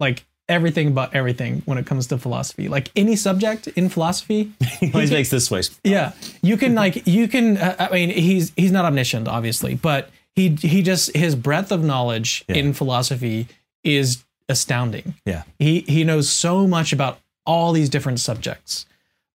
like 0.00 0.24
everything 0.48 0.86
about 0.88 1.14
everything 1.14 1.62
when 1.64 1.76
it 1.78 1.86
comes 1.86 2.06
to 2.08 2.18
philosophy. 2.18 2.68
Like 2.68 2.90
any 2.94 3.16
subject 3.16 3.66
in 3.68 3.88
philosophy, 3.88 4.52
he 4.80 4.92
always 4.92 5.10
makes 5.10 5.30
this 5.30 5.48
voice 5.48 5.78
yeah, 5.84 6.12
you 6.42 6.56
can 6.56 6.74
like 6.82 7.06
you 7.06 7.28
can. 7.28 7.56
Uh, 7.58 7.76
I 7.78 7.92
mean, 7.92 8.10
he's 8.10 8.52
he's 8.56 8.72
not 8.72 8.84
omniscient, 8.84 9.28
obviously, 9.28 9.74
but 9.74 10.10
he 10.34 10.50
he 10.50 10.82
just 10.82 11.14
his 11.16 11.34
breadth 11.34 11.72
of 11.72 11.82
knowledge 11.82 12.44
Yeah. 12.48 12.56
in 12.56 12.72
philosophy 12.74 13.48
is 13.82 14.24
astounding. 14.48 15.14
yeah 15.24 15.42
He 15.58 15.80
he 15.82 16.04
knows 16.04 16.28
so 16.28 16.66
much 16.66 16.92
about 16.92 17.18
all 17.44 17.72
these 17.72 17.88
different 17.88 18.20
subjects. 18.20 18.86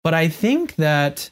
But 0.04 0.14
I 0.14 0.28
think 0.30 0.76
that 0.76 1.30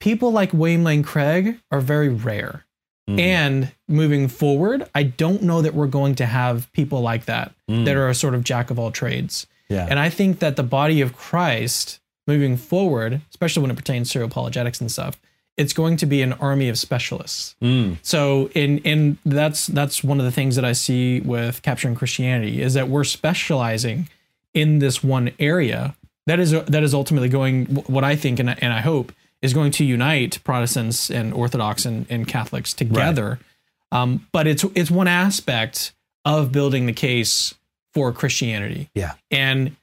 people 0.00 0.30
like 0.32 0.52
William 0.52 0.84
Lane 0.84 1.02
Craig 1.02 1.60
are 1.70 1.80
very 1.80 2.08
rare. 2.08 2.64
Mhm. 3.08 3.18
And 3.18 3.72
moving 3.88 4.28
forward, 4.28 4.84
I 4.94 5.02
don't 5.04 5.42
know 5.42 5.62
that 5.62 5.74
we're 5.74 5.86
going 5.86 6.14
to 6.16 6.26
have 6.26 6.70
people 6.72 7.00
like 7.00 7.24
that 7.24 7.52
Mm. 7.70 7.84
that 7.86 7.96
are 7.96 8.08
a 8.08 8.14
sort 8.14 8.34
of 8.34 8.44
jack 8.44 8.70
of 8.70 8.78
all 8.78 8.90
trades. 8.90 9.46
yeah 9.70 9.86
And 9.90 9.98
I 9.98 10.08
think 10.10 10.38
that 10.40 10.56
the 10.56 10.62
body 10.62 11.00
of 11.00 11.14
Christ 11.16 12.00
moving 12.26 12.56
forward, 12.56 13.20
especially 13.30 13.62
when 13.62 13.70
it 13.70 13.76
pertains 13.76 14.10
to 14.12 14.22
apologetics 14.22 14.80
and 14.80 14.90
stuff, 14.90 15.16
it's 15.56 15.72
going 15.72 15.96
to 15.96 16.06
be 16.06 16.22
an 16.22 16.32
army 16.34 16.68
of 16.68 16.78
specialists. 16.78 17.54
Mm. 17.62 17.96
So 18.02 18.48
in 18.54 18.78
in 18.78 19.18
that's 19.26 19.66
that's 19.66 20.04
one 20.04 20.20
of 20.20 20.24
the 20.26 20.30
things 20.32 20.54
that 20.56 20.64
I 20.64 20.72
see 20.72 21.20
with 21.20 21.62
capturing 21.62 21.94
Christianity 21.96 22.62
is 22.62 22.74
that 22.74 22.88
we're 22.88 23.04
specializing 23.04 24.08
in 24.54 24.78
this 24.78 25.02
one 25.02 25.30
area 25.38 25.94
that 26.26 26.38
is 26.40 26.50
that 26.52 26.82
is 26.82 26.94
ultimately 26.94 27.28
going 27.28 27.66
what 27.86 28.04
I 28.04 28.14
think 28.16 28.38
and 28.38 28.50
I, 28.50 28.56
and 28.60 28.72
I 28.72 28.80
hope 28.80 29.12
is 29.42 29.54
going 29.54 29.70
to 29.72 29.84
unite 29.84 30.42
Protestants 30.44 31.10
and 31.10 31.32
Orthodox 31.32 31.84
and, 31.84 32.06
and 32.10 32.26
Catholics 32.26 32.72
together. 32.74 33.38
Um, 33.92 34.26
but 34.32 34.46
it's 34.46 34.64
it's 34.74 34.90
one 34.90 35.08
aspect 35.08 35.92
of 36.24 36.52
building 36.52 36.86
the 36.86 36.92
case 36.92 37.54
for 37.94 38.12
Christianity. 38.12 38.90
Yeah. 38.94 39.14
And 39.30 39.76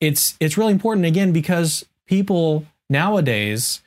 it's 0.00 0.36
it's 0.40 0.56
really 0.56 0.72
important 0.72 1.06
again 1.06 1.32
because 1.32 1.84
people 2.06 2.64
nowadays 2.88 3.82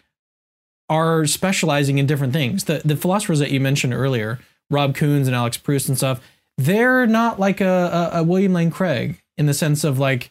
are 0.90 1.26
specializing 1.26 1.98
in 1.98 2.06
different 2.06 2.34
things. 2.34 2.66
The 2.66 2.82
the 2.86 2.96
philosophers 2.96 3.40
that 3.40 3.52
you 3.52 3.60
mentioned 3.60 3.94
earlier, 3.94 4.40
Rob 4.70 4.96
Koons 4.96 5.26
and 5.26 5.36
Alex 5.36 5.58
Pruss 5.58 5.88
and 5.88 5.98
stuff, 5.98 6.22
they're 6.58 7.08
not 7.08 7.40
like 7.40 7.62
a, 7.62 8.12
a, 8.14 8.20
a 8.20 8.24
William 8.24 8.54
Lane 8.54 8.72
Craig 8.72 9.22
in 9.38 9.48
the 9.48 9.54
sense 9.54 9.84
of 9.84 9.98
like 9.98 10.30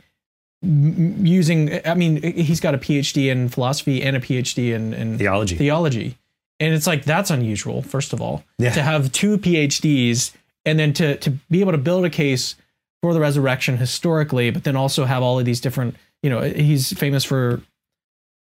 m- 0.62 1.24
using. 1.24 1.80
I 1.86 1.94
mean, 1.94 2.22
he's 2.22 2.60
got 2.60 2.74
a 2.74 2.78
PhD 2.78 3.30
in 3.30 3.48
philosophy 3.48 4.02
and 4.02 4.16
a 4.16 4.20
PhD 4.20 4.72
in, 4.72 4.92
in 4.94 5.18
Theology. 5.18 5.56
theology, 5.56 6.16
and 6.60 6.74
it's 6.74 6.86
like 6.86 7.04
that's 7.04 7.30
unusual. 7.30 7.82
First 7.82 8.12
of 8.12 8.20
all, 8.20 8.44
Yeah. 8.58 8.70
to 8.72 8.82
have 8.82 9.12
two 9.12 9.38
PhDs 9.38 10.32
and 10.64 10.78
then 10.78 10.92
to 10.94 11.16
to 11.16 11.30
be 11.50 11.60
able 11.60 11.72
to 11.72 11.78
build 11.78 12.04
a 12.04 12.10
case 12.10 12.54
for 13.02 13.12
the 13.14 13.20
resurrection 13.20 13.76
historically, 13.78 14.50
but 14.50 14.64
then 14.64 14.76
also 14.76 15.04
have 15.04 15.22
all 15.22 15.38
of 15.38 15.44
these 15.44 15.60
different. 15.60 15.96
You 16.22 16.30
know, 16.30 16.40
he's 16.42 16.92
famous 16.96 17.24
for 17.24 17.60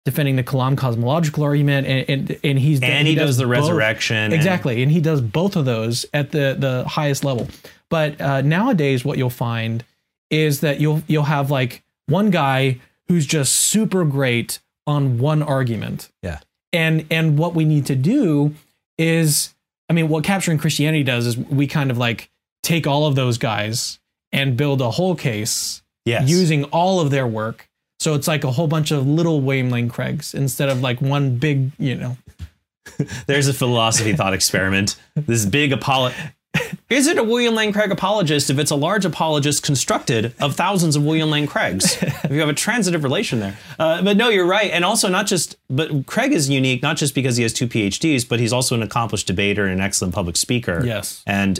defending 0.05 0.36
the 0.38 0.43
Kalam 0.43 0.78
cosmological 0.78 1.43
argument, 1.43 1.86
and 1.86 2.09
and, 2.09 2.39
and 2.43 2.57
he's 2.59 2.82
and 2.82 3.07
he, 3.07 3.13
does, 3.15 3.38
the 3.38 3.43
both. 3.43 3.51
resurrection. 3.51 4.34
Exactly, 4.34 4.82
and 4.82 4.91
he 4.91 4.99
does 5.01 5.22
both 5.22 5.55
of 5.55 5.65
those 5.65 6.05
at 6.13 6.32
the 6.32 6.55
the 6.57 6.86
highest 6.88 7.24
level. 7.24 7.47
But 7.89 8.20
uh, 8.20 8.41
nowadays, 8.41 9.05
what 9.05 9.18
you'll 9.18 9.30
find 9.30 9.84
is 10.32 10.61
that 10.61 10.80
you'll 10.82 11.03
you'll 11.07 11.24
have 11.24 11.51
like 11.51 11.84
one 12.08 12.30
guy 12.32 12.80
who's 13.08 13.26
just 13.26 13.53
super 13.53 14.03
great 14.05 14.60
on 14.86 15.18
one 15.20 15.41
argument, 15.43 16.10
yeah. 16.24 16.39
and 16.74 17.05
and 17.12 17.38
what 17.38 17.53
we 17.53 17.66
need 17.66 17.86
to 17.88 17.95
do 17.95 18.53
is, 18.97 19.53
I 19.89 19.93
mean, 19.93 20.08
what 20.10 20.24
capturing 20.24 20.58
Christianity 20.58 21.03
does 21.03 21.26
is 21.26 21.38
we 21.38 21.68
kind 21.68 21.91
of 21.91 21.97
like 21.97 22.30
take 22.64 22.88
all 22.88 23.05
of 23.05 23.16
those 23.16 23.38
guys 23.38 23.99
and 24.32 24.58
build 24.58 24.82
a 24.82 24.91
whole 24.91 25.16
case 25.16 25.82
Yes. 26.05 26.30
using 26.30 26.64
all 26.66 27.01
of 27.01 27.12
their 27.12 27.28
work. 27.28 27.70
So 27.99 28.14
it's 28.14 28.28
like 28.30 28.45
a 28.45 28.51
whole 28.51 28.68
bunch 28.68 28.91
of 28.91 29.05
little 29.05 29.41
Lane 29.41 29.89
Craigs 29.89 30.34
instead 30.34 30.70
of 30.70 30.80
like 30.82 31.01
one 31.01 31.36
big, 31.38 31.72
you 31.78 31.95
know. 31.95 32.18
There's 33.28 33.49
a 33.49 33.53
philosophy 33.53 34.14
thought 34.14 34.34
experiment. 34.34 34.95
This 35.16 35.45
big 35.45 35.72
apolo. 35.72 36.14
Is 36.89 37.08
it 37.08 37.18
a 37.18 37.24
William 37.24 37.53
Lane 37.53 37.74
Craig 37.74 37.91
apologist 37.91 38.49
if 38.49 38.58
it's 38.58 38.72
a 38.72 38.76
large 38.76 39.03
apologist 39.03 39.62
constructed 39.64 40.34
of 40.39 40.55
thousands 40.55 40.95
of 40.95 41.03
William 41.03 41.30
Lane 41.30 41.45
Craigs? 41.45 41.97
if 42.01 42.32
you 42.32 42.39
have 42.39 42.49
a 42.49 42.53
transitive 42.53 43.03
relation 43.03 43.39
there. 43.39 43.58
Uh, 43.78 44.01
but 44.01 44.16
no, 44.16 44.30
you're 44.30 44.45
right. 44.45 44.72
And 44.72 44.86
also, 44.86 45.10
not 45.10 45.28
just, 45.28 45.58
but 45.70 46.05
Craig 46.05 46.32
is 46.32 46.49
unique, 46.49 46.82
not 46.82 46.95
just 46.95 47.14
because 47.14 47.36
he 47.36 47.43
has 47.43 47.51
two 47.51 47.68
PhDs, 47.68 48.28
but 48.28 48.39
he's 48.39 48.53
also 48.53 48.74
an 48.74 48.84
accomplished 48.84 49.28
debater 49.28 49.66
and 49.66 49.74
an 49.74 49.82
excellent 49.82 50.14
public 50.14 50.38
speaker. 50.38 50.82
Yes. 50.86 51.24
And 51.28 51.60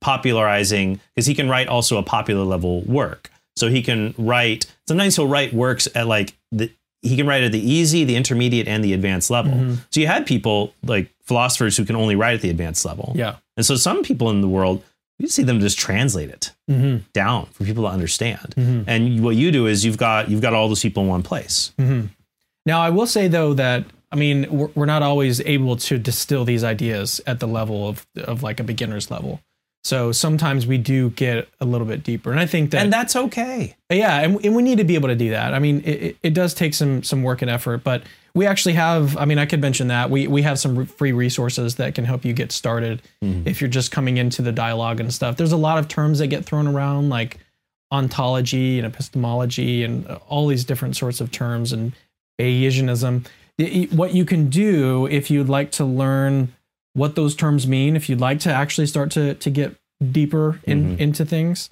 popularizing, 0.00 1.00
because 1.14 1.26
he 1.26 1.34
can 1.34 1.48
write 1.48 1.68
also 1.68 1.96
a 1.96 2.02
popular 2.02 2.44
level 2.44 2.82
work. 2.82 3.30
So 3.56 3.68
he 3.68 3.82
can 3.82 4.14
write, 4.18 4.66
sometimes 4.88 5.14
he'll 5.14 5.28
write 5.28 5.52
works 5.54 5.86
at 5.94 6.08
like 6.08 6.34
the, 6.50 6.70
he 7.02 7.16
can 7.16 7.26
write 7.26 7.44
at 7.44 7.52
the 7.52 7.60
easy, 7.60 8.04
the 8.04 8.16
intermediate, 8.16 8.66
and 8.66 8.82
the 8.82 8.92
advanced 8.92 9.30
level. 9.30 9.52
Mm-hmm. 9.52 9.74
So 9.90 10.00
you 10.00 10.06
had 10.06 10.26
people 10.26 10.74
like 10.82 11.13
philosophers 11.24 11.76
who 11.76 11.84
can 11.84 11.96
only 11.96 12.16
write 12.16 12.34
at 12.34 12.40
the 12.42 12.50
advanced 12.50 12.84
level. 12.84 13.12
Yeah. 13.14 13.36
And 13.56 13.64
so 13.64 13.76
some 13.76 14.02
people 14.02 14.30
in 14.30 14.40
the 14.40 14.48
world, 14.48 14.82
you 15.18 15.28
see 15.28 15.42
them 15.42 15.60
just 15.60 15.78
translate 15.78 16.28
it 16.30 16.50
Mm-hmm. 16.70 17.04
down 17.12 17.46
for 17.52 17.64
people 17.64 17.84
to 17.84 17.90
understand. 17.90 18.54
And 18.56 19.22
what 19.22 19.36
you 19.36 19.52
do 19.52 19.66
is 19.66 19.84
you've 19.84 19.98
got 19.98 20.30
you've 20.30 20.40
got 20.40 20.54
all 20.54 20.68
those 20.68 20.80
people 20.82 21.02
in 21.02 21.08
one 21.10 21.22
place. 21.22 21.72
Mm-hmm. 21.78 22.06
Now, 22.66 22.80
I 22.80 22.88
will 22.90 23.06
say 23.06 23.28
though 23.28 23.52
that 23.54 23.84
I 24.10 24.16
mean 24.16 24.46
we're, 24.50 24.68
we're 24.74 24.86
not 24.86 25.02
always 25.02 25.40
able 25.42 25.76
to 25.76 25.98
distill 25.98 26.44
these 26.46 26.64
ideas 26.64 27.20
at 27.26 27.38
the 27.40 27.46
level 27.46 27.86
of 27.88 28.06
of 28.16 28.42
like 28.42 28.60
a 28.60 28.64
beginner's 28.64 29.10
level. 29.10 29.40
So 29.84 30.12
sometimes 30.12 30.66
we 30.66 30.78
do 30.78 31.10
get 31.10 31.46
a 31.60 31.66
little 31.66 31.86
bit 31.86 32.02
deeper, 32.02 32.30
and 32.30 32.40
I 32.40 32.46
think 32.46 32.70
that 32.70 32.82
And 32.82 32.92
that's 32.92 33.14
okay. 33.14 33.76
yeah, 33.90 34.22
and, 34.22 34.42
and 34.42 34.56
we 34.56 34.62
need 34.62 34.78
to 34.78 34.84
be 34.84 34.94
able 34.94 35.08
to 35.08 35.14
do 35.14 35.30
that. 35.30 35.52
I 35.52 35.58
mean, 35.58 35.82
it, 35.84 36.16
it- 36.22 36.34
does 36.34 36.54
take 36.54 36.72
some 36.72 37.02
some 37.02 37.22
work 37.22 37.42
and 37.42 37.50
effort, 37.50 37.84
but 37.84 38.02
we 38.34 38.46
actually 38.46 38.72
have. 38.74 39.16
I 39.18 39.26
mean, 39.26 39.38
I 39.38 39.46
could 39.46 39.60
mention 39.60 39.88
that 39.88 40.10
we 40.10 40.26
we 40.26 40.40
have 40.42 40.58
some 40.58 40.86
free 40.86 41.12
resources 41.12 41.74
that 41.76 41.94
can 41.94 42.06
help 42.06 42.24
you 42.24 42.32
get 42.32 42.50
started 42.50 43.02
mm-hmm. 43.22 43.46
if 43.46 43.60
you're 43.60 43.70
just 43.70 43.92
coming 43.92 44.16
into 44.16 44.40
the 44.40 44.52
dialogue 44.52 45.00
and 45.00 45.12
stuff. 45.12 45.36
There's 45.36 45.52
a 45.52 45.56
lot 45.58 45.78
of 45.78 45.86
terms 45.86 46.18
that 46.18 46.28
get 46.28 46.46
thrown 46.46 46.66
around 46.66 47.10
like 47.10 47.38
ontology 47.92 48.78
and 48.78 48.86
epistemology 48.86 49.84
and 49.84 50.06
all 50.28 50.46
these 50.46 50.64
different 50.64 50.96
sorts 50.96 51.20
of 51.20 51.30
terms 51.30 51.72
and 51.72 51.92
Bayesianism. 52.40 53.26
What 53.92 54.14
you 54.14 54.24
can 54.24 54.48
do 54.48 55.06
if 55.06 55.30
you'd 55.30 55.48
like 55.48 55.70
to 55.72 55.84
learn 55.84 56.52
what 56.94 57.14
those 57.16 57.34
terms 57.34 57.66
mean, 57.66 57.96
if 57.96 58.08
you'd 58.08 58.20
like 58.20 58.40
to 58.40 58.52
actually 58.52 58.86
start 58.86 59.10
to 59.12 59.34
to 59.34 59.50
get 59.50 59.76
deeper 60.12 60.60
in, 60.64 60.98
into 60.98 61.24
things, 61.24 61.68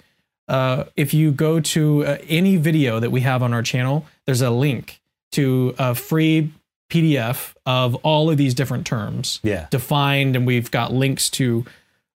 uh, 0.47 0.85
if 0.95 1.13
you 1.13 1.31
go 1.31 1.59
to 1.59 2.05
uh, 2.05 2.17
any 2.27 2.57
video 2.57 2.99
that 2.99 3.11
we 3.11 3.21
have 3.21 3.41
on 3.43 3.53
our 3.53 3.61
channel, 3.63 4.05
there's 4.25 4.41
a 4.41 4.49
link 4.49 4.99
to 5.31 5.73
a 5.79 5.95
free 5.95 6.51
PDF 6.91 7.53
of 7.65 7.95
all 7.95 8.29
of 8.29 8.37
these 8.37 8.53
different 8.53 8.85
terms 8.85 9.39
Yeah. 9.43 9.67
defined, 9.71 10.35
and 10.35 10.45
we've 10.45 10.69
got 10.69 10.93
links 10.93 11.29
to 11.31 11.65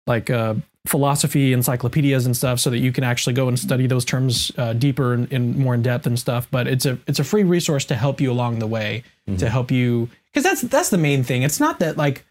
like 0.06 0.30
uh, 0.30 0.56
philosophy 0.86 1.52
encyclopedias 1.52 2.26
and 2.26 2.36
stuff, 2.38 2.60
so 2.60 2.70
that 2.70 2.78
you 2.80 2.92
can 2.92 3.04
actually 3.04 3.34
go 3.34 3.48
and 3.48 3.58
study 3.60 3.88
those 3.88 4.06
terms 4.06 4.52
uh, 4.58 4.74
deeper 4.74 5.14
and, 5.14 5.32
and 5.34 5.58
more 5.58 5.74
in 5.74 5.82
depth 5.82 6.06
and 6.06 6.20
stuff. 6.20 6.48
But 6.52 6.68
it's 6.68 6.86
a 6.86 6.98
it's 7.08 7.20
a 7.20 7.24
free 7.24 7.44
resource 7.44 7.86
to 7.86 7.96
help 7.96 8.22
you 8.22 8.32
along 8.32 8.60
the 8.60 8.68
way, 8.68 9.04
to 9.38 9.50
help 9.50 9.72
you 9.72 10.10
because 10.32 10.44
that's 10.44 10.62
that's 10.62 10.90
the 10.90 10.98
main 10.98 11.24
thing. 11.24 11.42
It's 11.44 11.60
not 11.60 11.80
that 11.80 11.98
like 11.98 12.24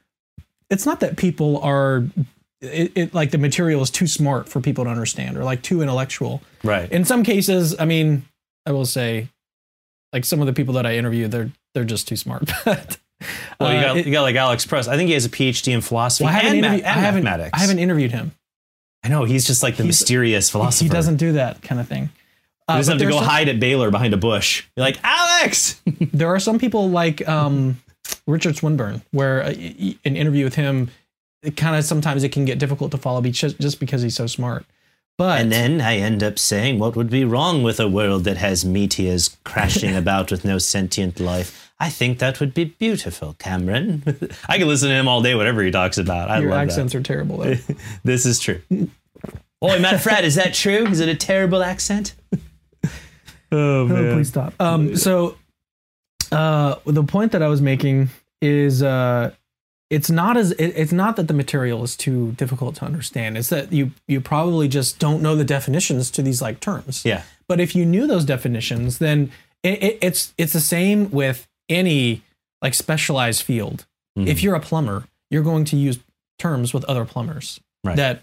it's 0.71 0.87
not 0.87 1.01
that 1.01 1.17
people 1.17 1.59
are 1.62 2.05
it, 2.61 2.93
it 2.97 3.14
like 3.14 3.31
the 3.31 3.39
material 3.39 3.83
is 3.83 3.91
too 3.91 4.07
smart 4.07 4.49
for 4.49 4.61
people 4.61 4.85
to 4.85 4.91
understand 4.91 5.37
or 5.37 5.45
like 5.45 5.62
too 5.62 5.83
intellectual. 5.83 6.43
Right. 6.64 6.91
In 6.91 7.05
some 7.05 7.23
cases, 7.23 7.75
I 7.79 7.85
mean, 7.85 8.25
I 8.64 8.73
will 8.73 8.87
say, 8.87 9.29
like 10.12 10.25
some 10.25 10.41
of 10.41 10.47
the 10.47 10.53
people 10.53 10.75
that 10.75 10.87
I 10.87 10.97
interview, 10.97 11.29
they're 11.29 11.51
they're 11.75 11.85
just 11.85 12.09
too 12.09 12.17
smart. 12.17 12.51
But 13.59 13.69
well, 13.69 13.73
you 13.73 13.79
uh, 13.79 13.83
got 13.83 13.97
it- 13.97 14.07
you 14.07 14.12
got 14.12 14.23
like 14.23 14.37
Alex 14.37 14.67
Pruss. 14.67 14.89
I 14.89 14.97
think 14.99 15.09
he 15.09 15.14
has 15.14 15.25
a 15.25 15.31
PhD 15.31 15.73
in 15.73 15.81
philosophy 15.81 16.25
well, 16.25 16.35
I 16.35 16.37
haven't 16.37 16.53
and, 16.53 16.61
ma- 16.61 16.67
interviewed. 16.67 16.85
I 16.87 16.91
haven't. 16.93 17.25
mathematics. 17.25 17.59
I 17.59 17.61
haven't 17.62 17.79
interviewed 17.79 18.12
him. 18.12 18.33
I 19.03 19.09
know 19.09 19.25
he's 19.25 19.47
just 19.47 19.62
like 19.62 19.77
the 19.79 19.85
He's- 19.85 20.01
mysterious 20.01 20.51
philosopher. 20.51 20.85
He 20.85 20.91
doesn't 20.91 21.17
do 21.17 21.33
that 21.33 21.62
kind 21.62 21.81
of 21.81 21.89
thing. 21.89 22.11
Uh, 22.69 22.75
He 22.75 22.79
doesn't 22.81 22.99
have 22.99 23.07
to 23.09 23.11
go 23.11 23.17
some- 23.21 23.25
hide 23.25 23.49
at 23.49 23.59
Baylor 23.59 23.91
behind 23.91 24.12
a 24.12 24.19
bush. 24.19 24.64
You're 24.77 24.85
like 24.85 24.99
Alex. 25.03 25.81
There 26.12 26.29
are 26.29 26.39
some 26.39 26.59
people 26.59 26.91
like 26.91 27.27
um, 27.27 27.81
Richard 28.27 28.57
Swinburne, 28.57 29.03
where 29.13 29.43
uh, 29.43 29.49
y- 29.57 29.75
y- 29.79 29.97
an 30.05 30.17
interview 30.17 30.45
with 30.45 30.55
him, 30.55 30.91
kind 31.57 31.77
of 31.77 31.85
sometimes 31.85 32.25
it 32.25 32.33
can 32.33 32.45
get 32.45 32.59
difficult 32.59 32.91
to 32.93 32.99
follow 32.99 33.21
because 33.21 33.55
just 33.55 33.79
because 33.81 34.03
he's 34.03 34.17
so 34.17 34.27
smart. 34.27 34.65
But 35.19 35.41
And 35.41 35.51
then 35.51 35.81
I 35.81 35.97
end 35.97 36.23
up 36.23 36.39
saying, 36.39 36.79
what 36.79 36.95
would 36.95 37.09
be 37.09 37.25
wrong 37.25 37.63
with 37.63 37.81
a 37.81 37.89
world 37.89 38.25
that 38.25 38.37
has 38.37 38.67
meteors 38.67 39.37
crashing 39.45 39.97
about 40.03 40.31
with 40.31 40.45
no 40.45 40.59
sentient 40.59 41.19
life? 41.21 41.73
I 41.81 41.89
think 41.91 42.19
that 42.19 42.39
would 42.41 42.53
be 42.53 42.65
beautiful, 42.65 43.35
Cameron. 43.39 44.03
I 44.49 44.59
can 44.59 44.69
listen 44.69 44.89
to 44.91 44.95
him 44.95 45.09
all 45.09 45.23
day, 45.23 45.35
whatever 45.35 45.63
he 45.63 45.71
talks 45.71 45.97
about. 45.99 46.31
I 46.31 46.41
your 46.41 46.51
love 46.51 46.61
accents 46.61 46.95
are 46.95 47.03
terrible. 47.03 47.39
Though. 47.39 47.55
This 48.05 48.27
is 48.27 48.39
true. 48.39 48.61
Oi, 49.65 49.79
Matt 49.79 50.01
Fradd, 50.03 50.23
is 50.25 50.35
that 50.35 50.53
true? 50.53 50.87
Is 50.87 51.01
it 51.01 51.09
a 51.09 51.15
terrible 51.15 51.63
accent? 51.63 52.15
oh, 53.53 53.89
Oh, 53.89 54.15
please 54.15 54.29
stop. 54.29 54.53
Um, 54.61 54.97
so, 54.97 55.37
uh, 56.33 56.77
the 56.85 57.05
point 57.05 57.33
that 57.33 57.43
I 57.43 57.49
was 57.49 57.61
making 57.61 58.11
is, 58.41 58.83
uh, 58.83 59.33
it's 59.91 60.11
not 60.11 60.37
as 60.37 60.51
it, 60.53 60.72
it's 60.77 60.93
not 60.93 61.16
that 61.16 61.29
the 61.29 61.35
material 61.35 61.85
is 61.85 61.97
too 61.97 62.33
difficult 62.33 62.74
to 62.77 62.85
understand. 62.85 63.39
It's 63.39 63.51
that 63.51 63.72
you 63.72 63.93
you 64.09 64.20
probably 64.20 64.66
just 64.68 64.99
don't 64.99 65.22
know 65.22 65.37
the 65.37 65.45
definitions 65.45 66.11
to 66.12 66.22
these 66.22 66.43
like 66.43 66.59
terms. 66.61 67.05
Yeah. 67.05 67.22
But 67.49 67.61
if 67.61 67.77
you 67.77 67.87
knew 67.87 68.07
those 68.09 68.24
definitions, 68.24 68.99
then 68.99 69.31
it, 69.62 69.83
it, 69.83 69.99
it's 70.03 70.35
it's 70.37 70.53
the 70.53 70.61
same 70.61 71.11
with 71.12 71.47
any 71.68 72.22
like 72.62 72.74
specialized 72.74 73.43
field. 73.43 73.87
Mm-hmm. 74.18 74.29
If 74.29 74.43
you're 74.43 74.57
a 74.57 74.61
plumber, 74.61 75.05
you're 75.31 75.45
going 75.45 75.64
to 75.66 75.77
use 75.77 75.99
terms 76.39 76.74
with 76.74 76.85
other 76.85 77.05
plumbers 77.05 77.61
Right. 77.85 77.97
that 77.97 78.22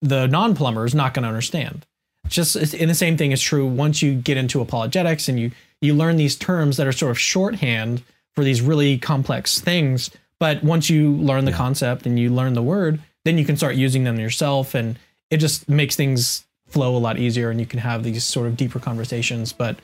the 0.00 0.26
non-plumber 0.26 0.84
is 0.84 0.94
not 0.94 1.14
going 1.14 1.22
to 1.22 1.28
understand. 1.28 1.86
Just 2.28 2.56
and 2.56 2.90
the 2.90 2.94
same 2.94 3.16
thing 3.16 3.30
is 3.30 3.40
true 3.40 3.66
once 3.66 4.02
you 4.02 4.14
get 4.14 4.36
into 4.36 4.60
apologetics 4.60 5.28
and 5.28 5.38
you 5.38 5.52
you 5.82 5.92
learn 5.94 6.16
these 6.16 6.36
terms 6.36 6.78
that 6.78 6.86
are 6.86 6.92
sort 6.92 7.10
of 7.10 7.18
shorthand 7.18 8.02
for 8.34 8.44
these 8.44 8.62
really 8.62 8.96
complex 8.96 9.60
things. 9.60 10.10
But 10.38 10.64
once 10.64 10.88
you 10.88 11.12
learn 11.12 11.44
the 11.44 11.52
concept 11.52 12.06
and 12.06 12.18
you 12.18 12.30
learn 12.30 12.54
the 12.54 12.62
word, 12.62 13.00
then 13.24 13.36
you 13.36 13.44
can 13.44 13.56
start 13.56 13.74
using 13.74 14.04
them 14.04 14.18
yourself, 14.18 14.74
and 14.74 14.98
it 15.30 15.36
just 15.36 15.68
makes 15.68 15.94
things 15.94 16.44
flow 16.68 16.96
a 16.96 16.98
lot 16.98 17.18
easier, 17.18 17.50
and 17.50 17.60
you 17.60 17.66
can 17.66 17.78
have 17.80 18.02
these 18.02 18.24
sort 18.24 18.46
of 18.46 18.56
deeper 18.56 18.78
conversations. 18.78 19.52
But 19.52 19.76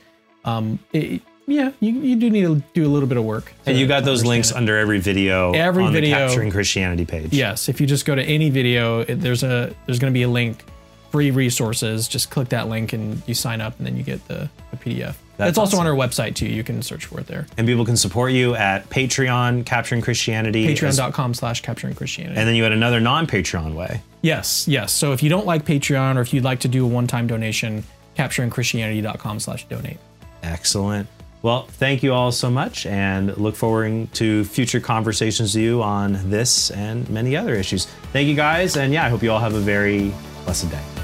um, 0.43 0.79
it, 0.91 1.21
yeah, 1.47 1.71
you, 1.79 1.93
you 1.93 2.15
do 2.15 2.29
need 2.29 2.43
to 2.43 2.63
do 2.73 2.85
a 2.85 2.91
little 2.91 3.07
bit 3.07 3.17
of 3.17 3.23
work. 3.23 3.53
And 3.65 3.77
you 3.77 3.87
got 3.87 4.03
those 4.03 4.25
links 4.25 4.51
it. 4.51 4.57
under 4.57 4.77
every 4.77 4.99
video 4.99 5.51
Every 5.51 5.83
on 5.83 5.93
video. 5.93 6.17
the 6.17 6.25
Capturing 6.27 6.51
Christianity 6.51 7.05
page. 7.05 7.33
Yes, 7.33 7.69
if 7.69 7.79
you 7.79 7.87
just 7.87 8.05
go 8.05 8.15
to 8.15 8.23
any 8.23 8.49
video, 8.49 9.01
it, 9.01 9.15
there's 9.15 9.43
a 9.43 9.73
there's 9.85 9.99
going 9.99 10.11
to 10.11 10.17
be 10.17 10.23
a 10.23 10.29
link, 10.29 10.63
free 11.11 11.31
resources. 11.31 12.07
Just 12.07 12.29
click 12.29 12.49
that 12.49 12.67
link 12.67 12.93
and 12.93 13.21
you 13.27 13.33
sign 13.33 13.61
up, 13.61 13.77
and 13.77 13.87
then 13.87 13.97
you 13.97 14.03
get 14.03 14.25
the, 14.27 14.49
the 14.71 14.77
PDF. 14.77 15.15
That's 15.39 15.49
it's 15.51 15.57
also 15.57 15.77
awesome. 15.77 15.87
on 15.87 15.99
our 15.99 16.07
website 16.07 16.35
too. 16.35 16.47
You 16.47 16.65
can 16.65 16.81
search 16.81 17.05
for 17.05 17.21
it 17.21 17.27
there. 17.27 17.47
And 17.57 17.65
people 17.65 17.85
can 17.85 17.95
support 17.95 18.33
you 18.33 18.55
at 18.55 18.89
Patreon, 18.89 19.65
Capturing 19.65 20.01
Christianity. 20.01 20.67
Patreon.com 20.67 21.33
slash 21.33 21.61
capturing 21.61 21.95
Christianity. 21.95 22.37
And 22.37 22.45
then 22.45 22.55
you 22.55 22.63
had 22.63 22.73
another 22.73 22.99
non 22.99 23.25
Patreon 23.25 23.73
way. 23.73 24.01
yes, 24.21 24.67
yes. 24.67 24.91
So 24.91 25.13
if 25.13 25.23
you 25.23 25.29
don't 25.29 25.45
like 25.45 25.63
Patreon 25.63 26.17
or 26.17 26.21
if 26.21 26.33
you'd 26.33 26.43
like 26.43 26.59
to 26.59 26.67
do 26.67 26.83
a 26.83 26.87
one-time 26.89 27.27
donation, 27.27 27.85
capturingchristianity.com 28.17 29.39
slash 29.39 29.65
donate. 29.69 29.97
Excellent. 30.43 31.07
Well, 31.41 31.67
thank 31.67 32.03
you 32.03 32.13
all 32.13 32.33
so 32.33 32.49
much 32.49 32.85
and 32.85 33.37
look 33.37 33.55
forward 33.55 34.13
to 34.15 34.43
future 34.43 34.81
conversations 34.81 35.55
with 35.55 35.63
you 35.63 35.81
on 35.81 36.29
this 36.29 36.69
and 36.69 37.09
many 37.09 37.37
other 37.37 37.55
issues. 37.55 37.85
Thank 38.11 38.27
you 38.27 38.35
guys. 38.35 38.75
And 38.75 38.91
yeah, 38.91 39.05
I 39.05 39.09
hope 39.09 39.23
you 39.23 39.31
all 39.31 39.39
have 39.39 39.53
a 39.53 39.61
very 39.61 40.13
blessed 40.43 40.69
day. 40.69 40.98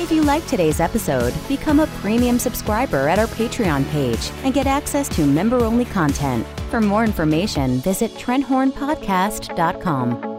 If 0.00 0.12
you 0.12 0.22
like 0.22 0.46
today's 0.46 0.78
episode, 0.78 1.34
become 1.48 1.80
a 1.80 1.88
premium 2.00 2.38
subscriber 2.38 3.08
at 3.08 3.18
our 3.18 3.26
Patreon 3.26 3.84
page 3.90 4.30
and 4.44 4.54
get 4.54 4.68
access 4.68 5.08
to 5.08 5.26
member 5.26 5.64
only 5.64 5.86
content. 5.86 6.46
For 6.70 6.80
more 6.80 7.04
information, 7.04 7.78
visit 7.78 8.14
TrentHornPodcast.com. 8.14 10.37